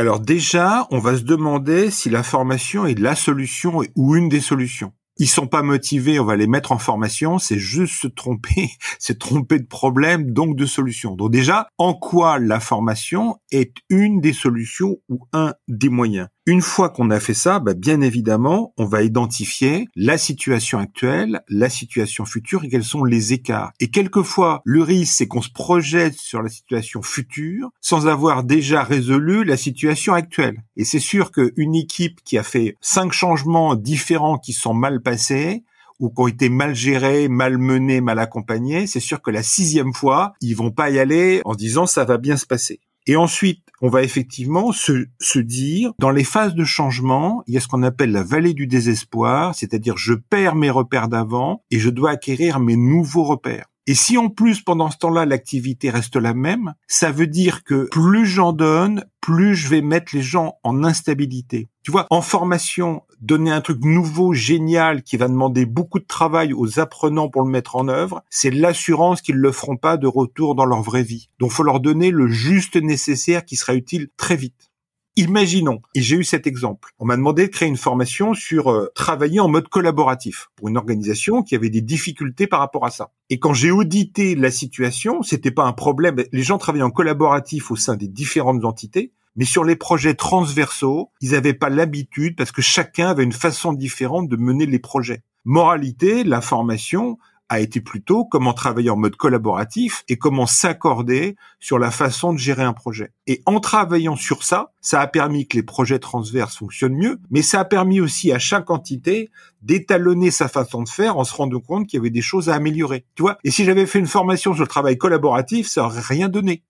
Alors 0.00 0.18
déjà, 0.18 0.86
on 0.90 0.98
va 0.98 1.18
se 1.18 1.24
demander 1.24 1.90
si 1.90 2.08
la 2.08 2.22
formation 2.22 2.86
est 2.86 2.98
la 2.98 3.14
solution 3.14 3.82
ou 3.96 4.16
une 4.16 4.30
des 4.30 4.40
solutions 4.40 4.94
ils 5.20 5.28
sont 5.28 5.46
pas 5.46 5.62
motivés, 5.62 6.18
on 6.18 6.24
va 6.24 6.34
les 6.34 6.46
mettre 6.46 6.72
en 6.72 6.78
formation, 6.78 7.38
c'est 7.38 7.58
juste 7.58 8.00
se 8.00 8.06
tromper, 8.08 8.70
c'est 8.98 9.18
tromper 9.18 9.58
de 9.58 9.66
problème, 9.66 10.32
donc 10.32 10.56
de 10.56 10.64
solutions. 10.64 11.14
Donc 11.14 11.30
déjà, 11.30 11.68
en 11.76 11.92
quoi 11.92 12.38
la 12.38 12.58
formation 12.58 13.36
est 13.52 13.74
une 13.90 14.22
des 14.22 14.32
solutions 14.32 14.96
ou 15.10 15.20
un 15.34 15.52
des 15.68 15.90
moyens? 15.90 16.28
Une 16.50 16.62
fois 16.62 16.88
qu'on 16.88 17.10
a 17.10 17.20
fait 17.20 17.32
ça, 17.32 17.60
bah, 17.60 17.74
bien 17.74 18.00
évidemment, 18.00 18.74
on 18.76 18.84
va 18.84 19.04
identifier 19.04 19.86
la 19.94 20.18
situation 20.18 20.80
actuelle, 20.80 21.42
la 21.48 21.68
situation 21.68 22.24
future 22.24 22.64
et 22.64 22.68
quels 22.68 22.82
sont 22.82 23.04
les 23.04 23.32
écarts. 23.32 23.70
Et 23.78 23.88
quelquefois, 23.90 24.60
le 24.64 24.82
risque, 24.82 25.14
c'est 25.14 25.28
qu'on 25.28 25.42
se 25.42 25.50
projette 25.50 26.14
sur 26.14 26.42
la 26.42 26.48
situation 26.48 27.02
future 27.02 27.70
sans 27.80 28.08
avoir 28.08 28.42
déjà 28.42 28.82
résolu 28.82 29.44
la 29.44 29.56
situation 29.56 30.12
actuelle. 30.12 30.64
Et 30.76 30.84
c'est 30.84 30.98
sûr 30.98 31.30
qu'une 31.30 31.76
équipe 31.76 32.20
qui 32.24 32.36
a 32.36 32.42
fait 32.42 32.76
cinq 32.80 33.12
changements 33.12 33.76
différents 33.76 34.38
qui 34.38 34.52
sont 34.52 34.74
mal 34.74 35.00
passés, 35.02 35.62
ou 36.00 36.08
qui 36.08 36.20
ont 36.20 36.26
été 36.26 36.48
mal 36.48 36.74
gérés, 36.74 37.28
mal 37.28 37.58
menés, 37.58 38.00
mal 38.00 38.18
accompagnés, 38.18 38.86
c'est 38.86 39.00
sûr 39.00 39.22
que 39.22 39.30
la 39.30 39.42
sixième 39.42 39.92
fois, 39.92 40.32
ils 40.40 40.56
vont 40.56 40.70
pas 40.70 40.90
y 40.90 40.98
aller 40.98 41.42
en 41.44 41.54
disant 41.54 41.86
ça 41.86 42.04
va 42.04 42.16
bien 42.16 42.36
se 42.36 42.46
passer. 42.46 42.80
Et 43.10 43.16
ensuite, 43.16 43.64
on 43.82 43.88
va 43.88 44.04
effectivement 44.04 44.70
se, 44.70 45.38
dire, 45.40 45.90
dans 45.98 46.12
les 46.12 46.22
phases 46.22 46.54
de 46.54 46.62
changement, 46.62 47.42
il 47.48 47.54
y 47.54 47.56
a 47.56 47.60
ce 47.60 47.66
qu'on 47.66 47.82
appelle 47.82 48.12
la 48.12 48.22
vallée 48.22 48.54
du 48.54 48.68
désespoir, 48.68 49.52
c'est-à-dire 49.52 49.96
je 49.96 50.14
perds 50.14 50.54
mes 50.54 50.70
repères 50.70 51.08
d'avant 51.08 51.64
et 51.72 51.80
je 51.80 51.90
dois 51.90 52.10
acquérir 52.10 52.60
mes 52.60 52.76
nouveaux 52.76 53.24
repères. 53.24 53.66
Et 53.88 53.94
si 53.94 54.16
en 54.16 54.28
plus 54.28 54.62
pendant 54.62 54.92
ce 54.92 54.98
temps-là 54.98 55.26
l'activité 55.26 55.90
reste 55.90 56.14
la 56.14 56.34
même, 56.34 56.74
ça 56.86 57.10
veut 57.10 57.26
dire 57.26 57.64
que 57.64 57.88
plus 57.90 58.26
j'en 58.26 58.52
donne, 58.52 59.04
plus 59.20 59.54
je 59.54 59.68
vais 59.68 59.82
mettre 59.82 60.14
les 60.14 60.22
gens 60.22 60.58
en 60.62 60.84
instabilité. 60.84 61.68
Tu 61.82 61.90
vois, 61.90 62.06
en 62.10 62.22
formation, 62.22 63.02
donner 63.20 63.50
un 63.50 63.60
truc 63.60 63.78
nouveau, 63.82 64.32
génial, 64.32 65.02
qui 65.02 65.16
va 65.16 65.28
demander 65.28 65.66
beaucoup 65.66 65.98
de 65.98 66.06
travail 66.06 66.52
aux 66.52 66.78
apprenants 66.78 67.28
pour 67.28 67.42
le 67.42 67.50
mettre 67.50 67.76
en 67.76 67.88
œuvre, 67.88 68.22
c'est 68.30 68.50
l'assurance 68.50 69.22
qu'ils 69.22 69.36
le 69.36 69.52
feront 69.52 69.76
pas 69.76 69.96
de 69.96 70.06
retour 70.06 70.54
dans 70.54 70.66
leur 70.66 70.82
vraie 70.82 71.02
vie. 71.02 71.28
Donc, 71.38 71.52
faut 71.52 71.62
leur 71.62 71.80
donner 71.80 72.10
le 72.10 72.28
juste 72.28 72.76
nécessaire 72.76 73.44
qui 73.44 73.56
sera 73.56 73.74
utile 73.74 74.08
très 74.16 74.36
vite. 74.36 74.69
Imaginons, 75.16 75.82
et 75.94 76.02
j'ai 76.02 76.16
eu 76.16 76.24
cet 76.24 76.46
exemple, 76.46 76.90
on 77.00 77.04
m'a 77.04 77.16
demandé 77.16 77.46
de 77.46 77.50
créer 77.50 77.68
une 77.68 77.76
formation 77.76 78.32
sur 78.32 78.70
euh, 78.70 78.92
travailler 78.94 79.40
en 79.40 79.48
mode 79.48 79.68
collaboratif 79.68 80.50
pour 80.54 80.68
une 80.68 80.76
organisation 80.76 81.42
qui 81.42 81.56
avait 81.56 81.68
des 81.68 81.80
difficultés 81.80 82.46
par 82.46 82.60
rapport 82.60 82.86
à 82.86 82.90
ça. 82.90 83.10
Et 83.28 83.40
quand 83.40 83.52
j'ai 83.52 83.72
audité 83.72 84.36
la 84.36 84.52
situation, 84.52 85.22
c'était 85.22 85.50
pas 85.50 85.64
un 85.64 85.72
problème. 85.72 86.22
Les 86.32 86.42
gens 86.44 86.58
travaillaient 86.58 86.84
en 86.84 86.90
collaboratif 86.90 87.72
au 87.72 87.76
sein 87.76 87.96
des 87.96 88.06
différentes 88.06 88.64
entités, 88.64 89.12
mais 89.34 89.44
sur 89.44 89.64
les 89.64 89.76
projets 89.76 90.14
transversaux, 90.14 91.10
ils 91.20 91.32
n'avaient 91.32 91.54
pas 91.54 91.70
l'habitude 91.70 92.36
parce 92.36 92.52
que 92.52 92.62
chacun 92.62 93.08
avait 93.08 93.24
une 93.24 93.32
façon 93.32 93.72
différente 93.72 94.28
de 94.28 94.36
mener 94.36 94.66
les 94.66 94.78
projets. 94.78 95.22
Moralité, 95.44 96.22
la 96.22 96.40
formation, 96.40 97.18
a 97.50 97.58
été 97.58 97.80
plutôt 97.80 98.24
comment 98.24 98.54
travailler 98.54 98.90
en 98.90 98.96
mode 98.96 99.16
collaboratif 99.16 100.04
et 100.08 100.16
comment 100.16 100.46
s'accorder 100.46 101.36
sur 101.58 101.80
la 101.80 101.90
façon 101.90 102.32
de 102.32 102.38
gérer 102.38 102.62
un 102.62 102.72
projet. 102.72 103.12
Et 103.26 103.42
en 103.44 103.58
travaillant 103.58 104.14
sur 104.14 104.44
ça, 104.44 104.72
ça 104.80 105.00
a 105.00 105.06
permis 105.08 105.48
que 105.48 105.56
les 105.56 105.64
projets 105.64 105.98
transverses 105.98 106.56
fonctionnent 106.56 106.94
mieux, 106.94 107.18
mais 107.28 107.42
ça 107.42 107.60
a 107.60 107.64
permis 107.64 108.00
aussi 108.00 108.30
à 108.30 108.38
chaque 108.38 108.70
entité 108.70 109.30
d'étalonner 109.62 110.30
sa 110.30 110.46
façon 110.46 110.82
de 110.82 110.88
faire 110.88 111.18
en 111.18 111.24
se 111.24 111.34
rendant 111.34 111.58
compte 111.58 111.88
qu'il 111.88 111.98
y 111.98 112.00
avait 112.00 112.10
des 112.10 112.22
choses 112.22 112.48
à 112.48 112.54
améliorer. 112.54 113.04
Tu 113.16 113.22
vois? 113.22 113.36
Et 113.42 113.50
si 113.50 113.64
j'avais 113.64 113.84
fait 113.84 113.98
une 113.98 114.06
formation 114.06 114.54
sur 114.54 114.62
le 114.62 114.68
travail 114.68 114.96
collaboratif, 114.96 115.66
ça 115.66 115.84
aurait 115.84 116.00
rien 116.00 116.28
donné. 116.28 116.62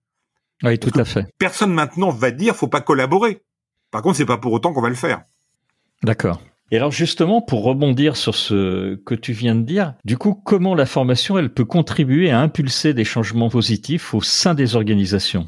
Oui, 0.63 0.79
tout 0.79 0.91
à 0.99 1.05
fait. 1.05 1.27
Personne 1.37 1.73
maintenant 1.73 2.09
va 2.09 2.31
dire 2.31 2.55
faut 2.55 2.67
pas 2.67 2.81
collaborer. 2.81 3.43
Par 3.91 4.01
contre, 4.01 4.17
c'est 4.17 4.25
pas 4.25 4.37
pour 4.37 4.51
autant 4.51 4.73
qu'on 4.73 4.81
va 4.81 4.89
le 4.89 4.95
faire. 4.95 5.21
D'accord. 6.01 6.41
Et 6.71 6.77
alors 6.77 6.91
justement, 6.91 7.41
pour 7.41 7.63
rebondir 7.63 8.15
sur 8.15 8.33
ce 8.33 8.95
que 8.95 9.13
tu 9.13 9.33
viens 9.33 9.55
de 9.55 9.63
dire, 9.63 9.93
du 10.05 10.17
coup, 10.17 10.33
comment 10.33 10.73
la 10.73 10.85
formation, 10.85 11.37
elle 11.37 11.53
peut 11.53 11.65
contribuer 11.65 12.31
à 12.31 12.39
impulser 12.39 12.93
des 12.93 13.03
changements 13.03 13.49
positifs 13.49 14.13
au 14.13 14.21
sein 14.21 14.53
des 14.53 14.77
organisations? 14.77 15.47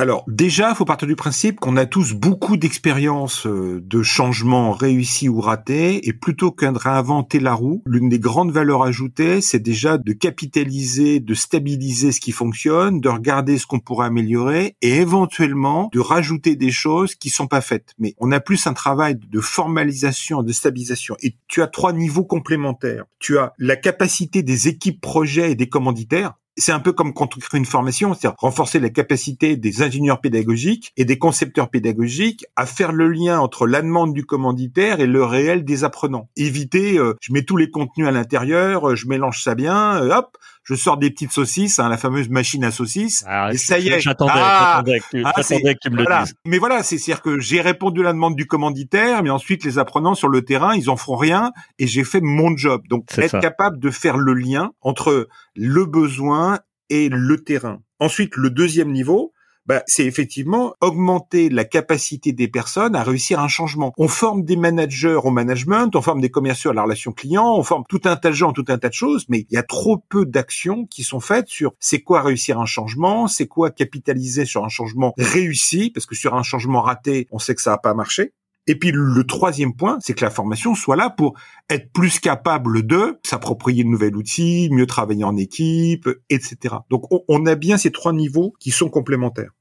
Alors 0.00 0.24
déjà, 0.28 0.76
faut 0.76 0.84
partir 0.84 1.08
du 1.08 1.16
principe 1.16 1.58
qu'on 1.58 1.76
a 1.76 1.84
tous 1.84 2.14
beaucoup 2.14 2.56
d'expériences 2.56 3.48
euh, 3.48 3.82
de 3.84 4.04
changements 4.04 4.70
réussis 4.70 5.28
ou 5.28 5.40
ratés, 5.40 6.06
et 6.06 6.12
plutôt 6.12 6.52
qu'un 6.52 6.70
de 6.70 6.78
réinventer 6.78 7.40
la 7.40 7.52
roue, 7.52 7.82
l'une 7.84 8.08
des 8.08 8.20
grandes 8.20 8.52
valeurs 8.52 8.84
ajoutées, 8.84 9.40
c'est 9.40 9.58
déjà 9.58 9.98
de 9.98 10.12
capitaliser, 10.12 11.18
de 11.18 11.34
stabiliser 11.34 12.12
ce 12.12 12.20
qui 12.20 12.30
fonctionne, 12.30 13.00
de 13.00 13.08
regarder 13.08 13.58
ce 13.58 13.66
qu'on 13.66 13.80
pourrait 13.80 14.06
améliorer, 14.06 14.76
et 14.82 14.98
éventuellement 14.98 15.90
de 15.92 15.98
rajouter 15.98 16.54
des 16.54 16.70
choses 16.70 17.16
qui 17.16 17.28
sont 17.28 17.48
pas 17.48 17.60
faites. 17.60 17.94
Mais 17.98 18.14
on 18.18 18.30
a 18.30 18.38
plus 18.38 18.68
un 18.68 18.74
travail 18.74 19.16
de 19.16 19.40
formalisation, 19.40 20.44
de 20.44 20.52
stabilisation. 20.52 21.16
Et 21.22 21.34
tu 21.48 21.60
as 21.60 21.66
trois 21.66 21.92
niveaux 21.92 22.24
complémentaires. 22.24 23.04
Tu 23.18 23.36
as 23.36 23.52
la 23.58 23.74
capacité 23.74 24.44
des 24.44 24.68
équipes 24.68 25.00
projets 25.00 25.50
et 25.50 25.54
des 25.56 25.68
commanditaires 25.68 26.34
c'est 26.58 26.72
un 26.72 26.80
peu 26.80 26.92
comme 26.92 27.14
quand 27.14 27.36
on 27.36 27.40
crée 27.40 27.58
une 27.58 27.64
formation, 27.64 28.14
c'est-à-dire 28.14 28.36
renforcer 28.38 28.80
la 28.80 28.90
capacité 28.90 29.56
des 29.56 29.82
ingénieurs 29.82 30.20
pédagogiques 30.20 30.92
et 30.96 31.04
des 31.04 31.18
concepteurs 31.18 31.70
pédagogiques 31.70 32.44
à 32.56 32.66
faire 32.66 32.92
le 32.92 33.08
lien 33.08 33.40
entre 33.40 33.66
la 33.66 33.80
demande 33.80 34.12
du 34.12 34.24
commanditaire 34.24 35.00
et 35.00 35.06
le 35.06 35.24
réel 35.24 35.64
des 35.64 35.84
apprenants. 35.84 36.28
Éviter, 36.36 36.98
euh, 36.98 37.14
je 37.20 37.32
mets 37.32 37.42
tous 37.42 37.56
les 37.56 37.70
contenus 37.70 38.06
à 38.06 38.10
l'intérieur, 38.10 38.90
euh, 38.90 38.94
je 38.96 39.06
mélange 39.06 39.42
ça 39.42 39.54
bien, 39.54 40.02
euh, 40.02 40.16
hop, 40.16 40.36
je 40.68 40.74
sors 40.74 40.98
des 40.98 41.10
petites 41.10 41.32
saucisses, 41.32 41.78
hein, 41.78 41.88
la 41.88 41.96
fameuse 41.96 42.28
machine 42.28 42.62
à 42.62 42.70
saucisses, 42.70 43.24
ah, 43.26 43.50
et 43.50 43.56
ça 43.56 43.78
y 43.78 43.88
est. 43.88 44.00
J'attendais, 44.00 44.32
ah, 44.34 44.82
que 44.84 45.22
ah, 45.24 45.32
que 45.32 45.78
tu 45.80 45.90
me 45.90 46.02
voilà. 46.02 46.18
le 46.18 46.24
dises. 46.26 46.34
Mais 46.44 46.58
voilà, 46.58 46.82
c'est 46.82 46.96
à 46.96 46.98
dire 46.98 47.22
que 47.22 47.38
j'ai 47.38 47.62
répondu 47.62 48.00
à 48.02 48.04
la 48.04 48.12
demande 48.12 48.36
du 48.36 48.46
commanditaire, 48.46 49.22
mais 49.22 49.30
ensuite 49.30 49.64
les 49.64 49.78
apprenants 49.78 50.14
sur 50.14 50.28
le 50.28 50.42
terrain, 50.42 50.74
ils 50.74 50.90
en 50.90 50.96
font 50.96 51.16
rien, 51.16 51.52
et 51.78 51.86
j'ai 51.86 52.04
fait 52.04 52.20
mon 52.20 52.54
job. 52.54 52.82
Donc 52.90 53.06
être 53.16 53.30
ça. 53.30 53.38
capable 53.38 53.78
de 53.78 53.90
faire 53.90 54.18
le 54.18 54.34
lien 54.34 54.72
entre 54.82 55.28
le 55.56 55.86
besoin 55.86 56.58
et 56.90 57.08
le 57.08 57.42
terrain. 57.42 57.78
Ensuite, 57.98 58.36
le 58.36 58.50
deuxième 58.50 58.92
niveau, 58.92 59.32
bah, 59.68 59.82
c'est 59.86 60.06
effectivement 60.06 60.74
augmenter 60.80 61.50
la 61.50 61.66
capacité 61.66 62.32
des 62.32 62.48
personnes 62.48 62.96
à 62.96 63.02
réussir 63.02 63.38
un 63.38 63.48
changement. 63.48 63.92
On 63.98 64.08
forme 64.08 64.42
des 64.42 64.56
managers 64.56 65.20
au 65.22 65.30
management, 65.30 65.94
on 65.94 66.00
forme 66.00 66.22
des 66.22 66.30
commerciaux 66.30 66.70
à 66.70 66.74
la 66.74 66.82
relation 66.82 67.12
client, 67.12 67.54
on 67.54 67.62
forme 67.62 67.84
tout 67.86 68.00
un 68.04 68.16
tas 68.16 68.30
de 68.30 68.34
gens, 68.34 68.52
tout 68.52 68.64
un 68.68 68.78
tas 68.78 68.88
de 68.88 68.94
choses, 68.94 69.26
mais 69.28 69.46
il 69.50 69.54
y 69.54 69.58
a 69.58 69.62
trop 69.62 69.98
peu 70.08 70.24
d'actions 70.24 70.86
qui 70.86 71.04
sont 71.04 71.20
faites 71.20 71.48
sur 71.48 71.74
c'est 71.80 72.00
quoi 72.00 72.22
réussir 72.22 72.58
un 72.58 72.66
changement, 72.66 73.28
c'est 73.28 73.46
quoi 73.46 73.70
capitaliser 73.70 74.46
sur 74.46 74.64
un 74.64 74.70
changement 74.70 75.12
réussi, 75.18 75.90
parce 75.90 76.06
que 76.06 76.14
sur 76.14 76.34
un 76.34 76.42
changement 76.42 76.80
raté, 76.80 77.28
on 77.30 77.38
sait 77.38 77.54
que 77.54 77.60
ça 77.60 77.72
n'a 77.72 77.78
pas 77.78 77.92
marché. 77.92 78.32
Et 78.68 78.74
puis 78.74 78.92
le 78.92 79.24
troisième 79.24 79.74
point, 79.74 79.96
c'est 80.00 80.12
que 80.12 80.24
la 80.24 80.30
formation 80.30 80.74
soit 80.74 80.94
là 80.94 81.08
pour 81.08 81.34
être 81.70 81.90
plus 81.90 82.20
capable 82.20 82.86
de 82.86 83.18
s'approprier 83.24 83.82
de 83.82 83.88
nouvel 83.88 84.14
outil, 84.14 84.68
mieux 84.70 84.86
travailler 84.86 85.24
en 85.24 85.38
équipe, 85.38 86.06
etc. 86.28 86.76
Donc 86.90 87.06
on, 87.28 87.46
a 87.46 87.54
bien 87.54 87.78
ces 87.78 87.90
trois 87.90 88.12
niveaux 88.12 88.52
qui 88.60 88.70
sont 88.70 88.90
complémentaires. 88.90 89.52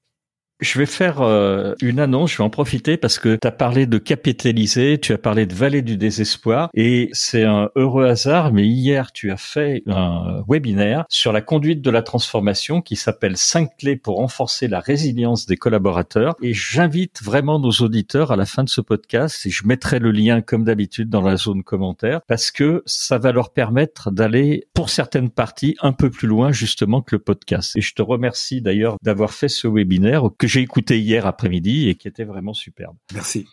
Je 0.59 0.79
vais 0.79 0.87
faire 0.87 1.21
euh, 1.21 1.75
une 1.83 1.99
annonce, 1.99 2.31
je 2.31 2.37
vais 2.37 2.43
en 2.43 2.49
profiter 2.49 2.97
parce 2.97 3.19
que 3.19 3.37
tu 3.39 3.47
as 3.47 3.51
parlé 3.51 3.85
de 3.85 3.99
capitaliser, 3.99 4.97
tu 4.99 5.13
as 5.13 5.19
parlé 5.19 5.45
de 5.45 5.53
vallée 5.53 5.83
du 5.83 5.97
désespoir 5.97 6.69
et 6.73 7.09
c'est 7.13 7.43
un 7.43 7.69
heureux 7.75 8.07
hasard, 8.07 8.51
mais 8.51 8.65
hier 8.65 9.11
tu 9.11 9.29
as 9.29 9.37
fait 9.37 9.83
un 9.85 10.43
webinaire 10.47 11.05
sur 11.09 11.31
la 11.31 11.41
conduite 11.41 11.83
de 11.83 11.91
la 11.91 12.01
transformation 12.01 12.81
qui 12.81 12.95
s'appelle 12.95 13.37
5 13.37 13.77
clés 13.77 13.97
pour 13.97 14.17
renforcer 14.17 14.67
la 14.67 14.79
résilience 14.79 15.45
des 15.45 15.57
collaborateurs 15.57 16.35
et 16.41 16.55
j'invite 16.55 17.21
vraiment 17.21 17.59
nos 17.59 17.71
auditeurs 17.71 18.31
à 18.31 18.35
la 18.35 18.47
fin 18.47 18.63
de 18.63 18.69
ce 18.69 18.81
podcast 18.81 19.45
et 19.45 19.51
je 19.51 19.67
mettrai 19.67 19.99
le 19.99 20.09
lien 20.09 20.41
comme 20.41 20.63
d'habitude 20.63 21.09
dans 21.09 21.21
la 21.21 21.37
zone 21.37 21.61
commentaire 21.61 22.21
parce 22.27 22.49
que 22.49 22.81
ça 22.87 23.19
va 23.19 23.31
leur 23.31 23.51
permettre 23.51 24.09
d'aller 24.09 24.65
pour 24.73 24.89
certaines 24.89 25.29
parties 25.29 25.75
un 25.81 25.93
peu 25.93 26.09
plus 26.09 26.27
loin 26.27 26.51
justement 26.51 27.03
que 27.03 27.15
le 27.15 27.19
podcast. 27.19 27.75
Et 27.75 27.81
je 27.81 27.93
te 27.93 28.01
remercie 28.01 28.61
d'ailleurs 28.61 28.97
d'avoir 29.03 29.33
fait 29.33 29.49
ce 29.49 29.67
webinaire 29.67 30.23
que 30.35 30.46
j'ai 30.47 30.61
écouté 30.61 30.99
hier 30.99 31.25
après-midi 31.25 31.89
et 31.89 31.95
qui 31.95 32.07
était 32.07 32.23
vraiment 32.23 32.53
superbe. 32.53 32.95
Merci. 33.13 33.45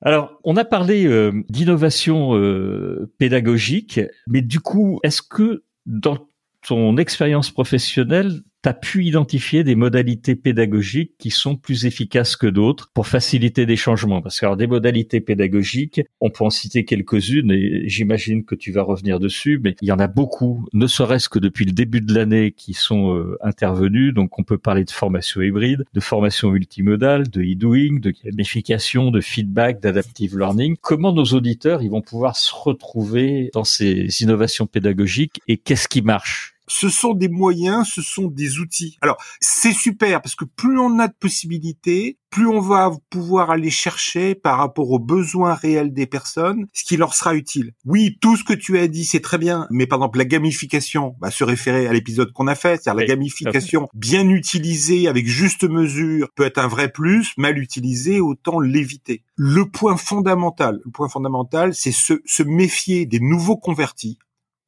Alors, 0.00 0.38
on 0.44 0.56
a 0.56 0.64
parlé 0.64 1.06
euh, 1.06 1.32
d'innovation 1.48 2.36
euh, 2.36 3.10
pédagogique, 3.18 4.00
mais 4.26 4.42
du 4.42 4.60
coup, 4.60 5.00
est-ce 5.02 5.22
que 5.22 5.64
dans 5.86 6.28
ton 6.66 6.96
expérience 6.98 7.50
professionnelle, 7.50 8.40
tu 8.64 8.68
as 8.70 8.74
pu 8.74 9.04
identifier 9.04 9.62
des 9.62 9.74
modalités 9.74 10.36
pédagogiques 10.36 11.12
qui 11.18 11.30
sont 11.30 11.54
plus 11.54 11.84
efficaces 11.84 12.34
que 12.34 12.46
d'autres 12.46 12.90
pour 12.94 13.06
faciliter 13.06 13.66
des 13.66 13.76
changements 13.76 14.22
Parce 14.22 14.40
que 14.40 14.46
alors, 14.46 14.56
des 14.56 14.66
modalités 14.66 15.20
pédagogiques, 15.20 16.00
on 16.20 16.30
peut 16.30 16.44
en 16.44 16.50
citer 16.50 16.86
quelques-unes 16.86 17.50
et 17.52 17.86
j'imagine 17.88 18.42
que 18.42 18.54
tu 18.54 18.72
vas 18.72 18.82
revenir 18.82 19.20
dessus, 19.20 19.60
mais 19.62 19.76
il 19.82 19.88
y 19.88 19.92
en 19.92 19.98
a 19.98 20.06
beaucoup, 20.06 20.66
ne 20.72 20.86
serait-ce 20.86 21.28
que 21.28 21.38
depuis 21.38 21.66
le 21.66 21.72
début 21.72 22.00
de 22.00 22.14
l'année, 22.14 22.52
qui 22.52 22.72
sont 22.72 23.14
euh, 23.14 23.36
intervenus. 23.42 24.14
Donc 24.14 24.38
on 24.38 24.44
peut 24.44 24.58
parler 24.58 24.84
de 24.84 24.90
formation 24.90 25.42
hybride, 25.42 25.84
de 25.92 26.00
formation 26.00 26.50
multimodale, 26.50 27.28
de 27.28 27.42
e-doing, 27.42 28.00
de 28.00 28.14
gamification, 28.24 29.10
de 29.10 29.20
feedback, 29.20 29.80
d'adaptive 29.80 30.38
learning. 30.38 30.76
Comment 30.80 31.12
nos 31.12 31.24
auditeurs 31.24 31.82
ils 31.82 31.90
vont 31.90 32.00
pouvoir 32.00 32.36
se 32.36 32.52
retrouver 32.54 33.50
dans 33.52 33.64
ces 33.64 34.22
innovations 34.22 34.66
pédagogiques 34.66 35.40
et 35.48 35.58
qu'est-ce 35.58 35.86
qui 35.86 36.00
marche? 36.00 36.53
Ce 36.66 36.88
sont 36.88 37.14
des 37.14 37.28
moyens, 37.28 37.88
ce 37.88 38.02
sont 38.02 38.28
des 38.28 38.58
outils. 38.58 38.96
Alors, 39.00 39.16
c'est 39.40 39.72
super 39.72 40.22
parce 40.22 40.34
que 40.34 40.44
plus 40.44 40.78
on 40.78 40.98
a 40.98 41.08
de 41.08 41.14
possibilités, 41.18 42.18
plus 42.34 42.48
on 42.48 42.60
va 42.60 42.90
pouvoir 43.10 43.50
aller 43.52 43.70
chercher 43.70 44.34
par 44.34 44.58
rapport 44.58 44.90
aux 44.90 44.98
besoins 44.98 45.54
réels 45.54 45.92
des 45.92 46.06
personnes 46.06 46.66
ce 46.72 46.82
qui 46.82 46.96
leur 46.96 47.14
sera 47.14 47.36
utile. 47.36 47.74
Oui, 47.84 48.18
tout 48.20 48.36
ce 48.36 48.42
que 48.42 48.54
tu 48.54 48.76
as 48.76 48.88
dit, 48.88 49.04
c'est 49.04 49.20
très 49.20 49.38
bien, 49.38 49.68
mais 49.70 49.86
par 49.86 50.00
exemple, 50.00 50.18
la 50.18 50.24
gamification, 50.24 51.14
bah, 51.20 51.30
se 51.30 51.44
référer 51.44 51.86
à 51.86 51.92
l'épisode 51.92 52.32
qu'on 52.32 52.48
a 52.48 52.56
fait, 52.56 52.82
c'est-à-dire 52.82 53.00
la 53.00 53.06
gamification 53.06 53.88
bien 53.94 54.28
utilisée 54.28 55.06
avec 55.06 55.28
juste 55.28 55.62
mesure 55.62 56.28
peut 56.34 56.44
être 56.44 56.58
un 56.58 56.66
vrai 56.66 56.90
plus, 56.90 57.34
mal 57.36 57.56
utilisée, 57.56 58.20
autant 58.20 58.58
l'éviter. 58.58 59.22
Le 59.36 59.70
point 59.70 59.96
fondamental, 59.96 60.80
le 60.84 60.90
point 60.90 61.08
fondamental, 61.08 61.72
c'est 61.72 61.92
se, 61.92 62.14
se 62.24 62.42
méfier 62.42 63.06
des 63.06 63.20
nouveaux 63.20 63.56
convertis 63.56 64.18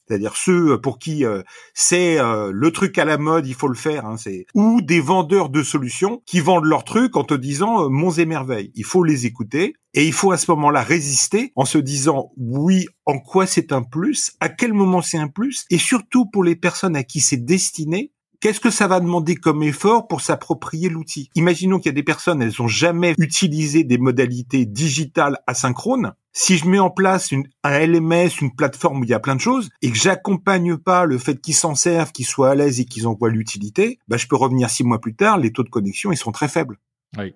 c'est-à-dire 0.07 0.37
ceux 0.37 0.81
pour 0.81 0.99
qui 0.99 1.25
euh, 1.25 1.43
c'est 1.75 2.19
euh, 2.19 2.51
le 2.53 2.71
truc 2.71 2.99
à 2.99 3.05
la 3.05 3.19
mode, 3.19 3.47
il 3.47 3.55
faut 3.55 3.69
le 3.69 3.75
faire, 3.75 4.07
hein, 4.07 4.17
c'est 4.17 4.47
ou 4.55 4.81
des 4.81 5.01
vendeurs 5.01 5.49
de 5.49 5.63
solutions 5.63 6.23
qui 6.27 6.41
vendent 6.41 6.65
leur 6.65 6.85
truc 6.85 7.17
en 7.17 7.25
te 7.25 7.35
disant 7.35 7.85
euh, 7.85 7.89
monts 7.89 8.13
et 8.13 8.27
merveilles. 8.27 8.71
Il 8.75 8.85
faut 8.85 9.05
les 9.05 9.27
écouter 9.27 9.75
et 9.95 10.07
il 10.07 10.13
faut 10.13 10.31
à 10.31 10.37
ce 10.37 10.51
moment-là 10.53 10.83
résister 10.83 11.53
en 11.57 11.65
se 11.65 11.79
disant 11.79 12.31
oui, 12.37 12.87
en 13.05 13.19
quoi 13.19 13.47
c'est 13.47 13.73
un 13.73 13.83
plus, 13.83 14.33
à 14.41 14.49
quel 14.49 14.73
moment 14.73 15.03
c'est 15.03 15.19
un 15.19 15.29
plus, 15.29 15.65
et 15.71 15.79
surtout 15.79 16.27
pour 16.27 16.45
les 16.45 16.57
personnes 16.57 16.97
à 16.97 17.03
qui 17.03 17.21
c'est 17.21 17.45
destiné, 17.45 18.13
Qu'est-ce 18.41 18.61
que 18.61 18.71
ça 18.71 18.87
va 18.87 19.01
demander 19.01 19.35
comme 19.35 19.63
effort 19.63 20.09
pour 20.09 20.21
s'approprier 20.21 20.89
l'outil? 20.89 21.31
Imaginons 21.35 21.79
qu'il 21.79 21.87
y 21.87 21.89
a 21.91 21.93
des 21.95 22.03
personnes, 22.03 22.43
elles 22.43 22.61
ont 22.61 22.69
jamais 22.69 23.15
utilisé 23.19 23.85
des 23.85 23.99
modalités 23.99 24.67
digitales 24.67 25.39
asynchrones. 25.47 26.13
Si 26.33 26.59
je 26.59 26.69
mets 26.69 26.79
en 26.79 26.91
place 26.91 27.33
une, 27.33 27.49
un 27.65 27.79
LMS, 27.79 28.29
une 28.43 28.55
plateforme 28.55 29.01
où 29.01 29.05
il 29.05 29.11
y 29.11 29.15
a 29.15 29.21
plein 29.21 29.37
de 29.37 29.41
choses, 29.41 29.71
et 29.81 29.91
que 29.91 29.97
j'accompagne 29.97 30.77
pas 30.77 31.07
le 31.07 31.17
fait 31.17 31.41
qu'ils 31.41 31.55
s'en 31.55 31.75
servent, 31.75 32.13
qu'ils 32.13 32.27
soient 32.27 32.51
à 32.51 32.55
l'aise 32.55 32.79
et 32.79 32.85
qu'ils 32.85 33.07
en 33.07 33.15
voient 33.15 33.31
l'utilité, 33.31 33.99
bah, 34.07 34.19
je 34.19 34.27
peux 34.27 34.37
revenir 34.37 34.69
six 34.69 34.85
mois 34.85 35.01
plus 35.01 35.15
tard, 35.15 35.39
les 35.39 35.53
taux 35.53 35.63
de 35.63 35.71
connexion, 35.71 36.13
ils 36.13 36.19
sont 36.19 36.33
très 36.33 36.49
faibles. 36.49 36.79
Oui. 37.17 37.35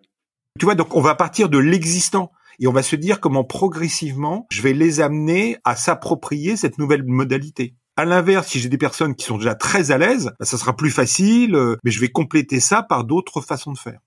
Tu 0.58 0.66
vois, 0.66 0.74
donc 0.74 0.94
on 0.94 1.00
va 1.00 1.14
partir 1.14 1.48
de 1.48 1.58
l'existant 1.58 2.30
et 2.58 2.66
on 2.66 2.72
va 2.72 2.82
se 2.82 2.96
dire 2.96 3.20
comment 3.20 3.44
progressivement 3.44 4.46
je 4.50 4.60
vais 4.60 4.74
les 4.74 5.00
amener 5.00 5.56
à 5.64 5.76
s'approprier 5.76 6.56
cette 6.56 6.76
nouvelle 6.76 7.04
modalité. 7.04 7.74
À 8.00 8.06
l'inverse, 8.06 8.46
si 8.46 8.60
j'ai 8.60 8.70
des 8.70 8.78
personnes 8.78 9.14
qui 9.14 9.26
sont 9.26 9.36
déjà 9.36 9.54
très 9.54 9.90
à 9.90 9.98
l'aise, 9.98 10.30
bah, 10.38 10.46
ça 10.46 10.56
sera 10.56 10.74
plus 10.74 10.88
facile, 10.88 11.54
euh, 11.54 11.76
mais 11.84 11.90
je 11.90 12.00
vais 12.00 12.08
compléter 12.08 12.58
ça 12.58 12.82
par 12.82 13.04
d'autres 13.04 13.42
façons 13.42 13.72
de 13.72 13.78
faire. 13.78 13.98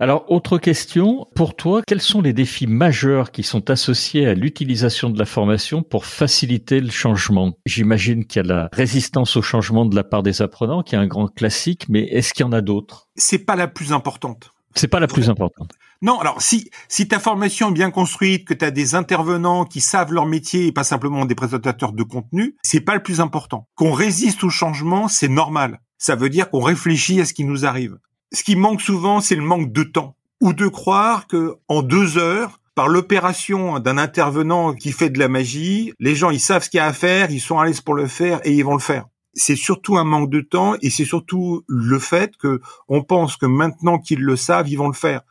Alors, 0.00 0.28
autre 0.28 0.58
question, 0.58 1.28
pour 1.36 1.54
toi, 1.54 1.82
quels 1.86 2.00
sont 2.00 2.20
les 2.20 2.32
défis 2.32 2.66
majeurs 2.66 3.30
qui 3.30 3.44
sont 3.44 3.70
associés 3.70 4.26
à 4.26 4.34
l'utilisation 4.34 5.08
de 5.08 5.20
la 5.20 5.24
formation 5.24 5.84
pour 5.84 6.04
faciliter 6.04 6.80
le 6.80 6.90
changement? 6.90 7.52
J'imagine 7.64 8.24
qu'il 8.24 8.42
y 8.42 8.44
a 8.44 8.48
la 8.48 8.68
résistance 8.72 9.36
au 9.36 9.42
changement 9.42 9.86
de 9.86 9.94
la 9.94 10.02
part 10.02 10.24
des 10.24 10.42
apprenants, 10.42 10.82
qui 10.82 10.96
est 10.96 10.98
un 10.98 11.06
grand 11.06 11.28
classique, 11.28 11.86
mais 11.88 12.02
est-ce 12.06 12.34
qu'il 12.34 12.44
y 12.44 12.48
en 12.48 12.52
a 12.52 12.60
d'autres? 12.60 13.06
C'est 13.14 13.46
pas 13.46 13.54
la 13.54 13.68
plus 13.68 13.92
importante. 13.92 14.52
C'est 14.74 14.88
pas 14.88 15.00
la 15.00 15.06
plus 15.06 15.28
importante. 15.28 15.72
Non, 16.02 16.18
alors 16.18 16.40
si 16.40 16.70
si 16.88 17.08
ta 17.08 17.18
formation 17.18 17.70
est 17.70 17.74
bien 17.74 17.90
construite, 17.90 18.46
que 18.46 18.54
tu 18.54 18.64
as 18.64 18.70
des 18.70 18.94
intervenants 18.94 19.64
qui 19.64 19.80
savent 19.80 20.12
leur 20.12 20.26
métier 20.26 20.66
et 20.66 20.72
pas 20.72 20.84
simplement 20.84 21.26
des 21.26 21.34
présentateurs 21.34 21.92
de 21.92 22.02
contenu, 22.02 22.56
c'est 22.62 22.80
pas 22.80 22.94
le 22.94 23.02
plus 23.02 23.20
important. 23.20 23.68
Qu'on 23.74 23.92
résiste 23.92 24.44
au 24.44 24.50
changement, 24.50 25.08
c'est 25.08 25.28
normal. 25.28 25.80
Ça 25.98 26.16
veut 26.16 26.30
dire 26.30 26.48
qu'on 26.48 26.60
réfléchit 26.60 27.20
à 27.20 27.26
ce 27.26 27.34
qui 27.34 27.44
nous 27.44 27.66
arrive. 27.66 27.98
Ce 28.32 28.42
qui 28.42 28.56
manque 28.56 28.80
souvent, 28.80 29.20
c'est 29.20 29.34
le 29.34 29.42
manque 29.42 29.72
de 29.72 29.82
temps 29.82 30.16
ou 30.40 30.54
de 30.54 30.68
croire 30.68 31.26
que 31.26 31.56
en 31.68 31.82
deux 31.82 32.16
heures, 32.16 32.60
par 32.74 32.88
l'opération 32.88 33.78
d'un 33.78 33.98
intervenant 33.98 34.72
qui 34.72 34.92
fait 34.92 35.10
de 35.10 35.18
la 35.18 35.28
magie, 35.28 35.92
les 35.98 36.14
gens 36.14 36.30
ils 36.30 36.40
savent 36.40 36.64
ce 36.64 36.70
qu'il 36.70 36.78
y 36.78 36.80
a 36.80 36.86
à 36.86 36.94
faire, 36.94 37.30
ils 37.30 37.40
sont 37.40 37.58
à 37.58 37.66
l'aise 37.66 37.82
pour 37.82 37.94
le 37.94 38.06
faire 38.06 38.40
et 38.44 38.52
ils 38.54 38.64
vont 38.64 38.74
le 38.74 38.80
faire 38.80 39.06
c'est 39.34 39.56
surtout 39.56 39.96
un 39.96 40.04
manque 40.04 40.30
de 40.30 40.40
temps 40.40 40.74
et 40.82 40.90
c'est 40.90 41.04
surtout 41.04 41.62
le 41.68 41.98
fait 41.98 42.36
que 42.36 42.60
on 42.88 43.02
pense 43.02 43.36
que 43.36 43.46
maintenant 43.46 43.98
qu'ils 43.98 44.20
le 44.20 44.36
savent, 44.36 44.68
ils 44.68 44.76
vont 44.76 44.88
le 44.88 44.94
faire. 44.94 45.22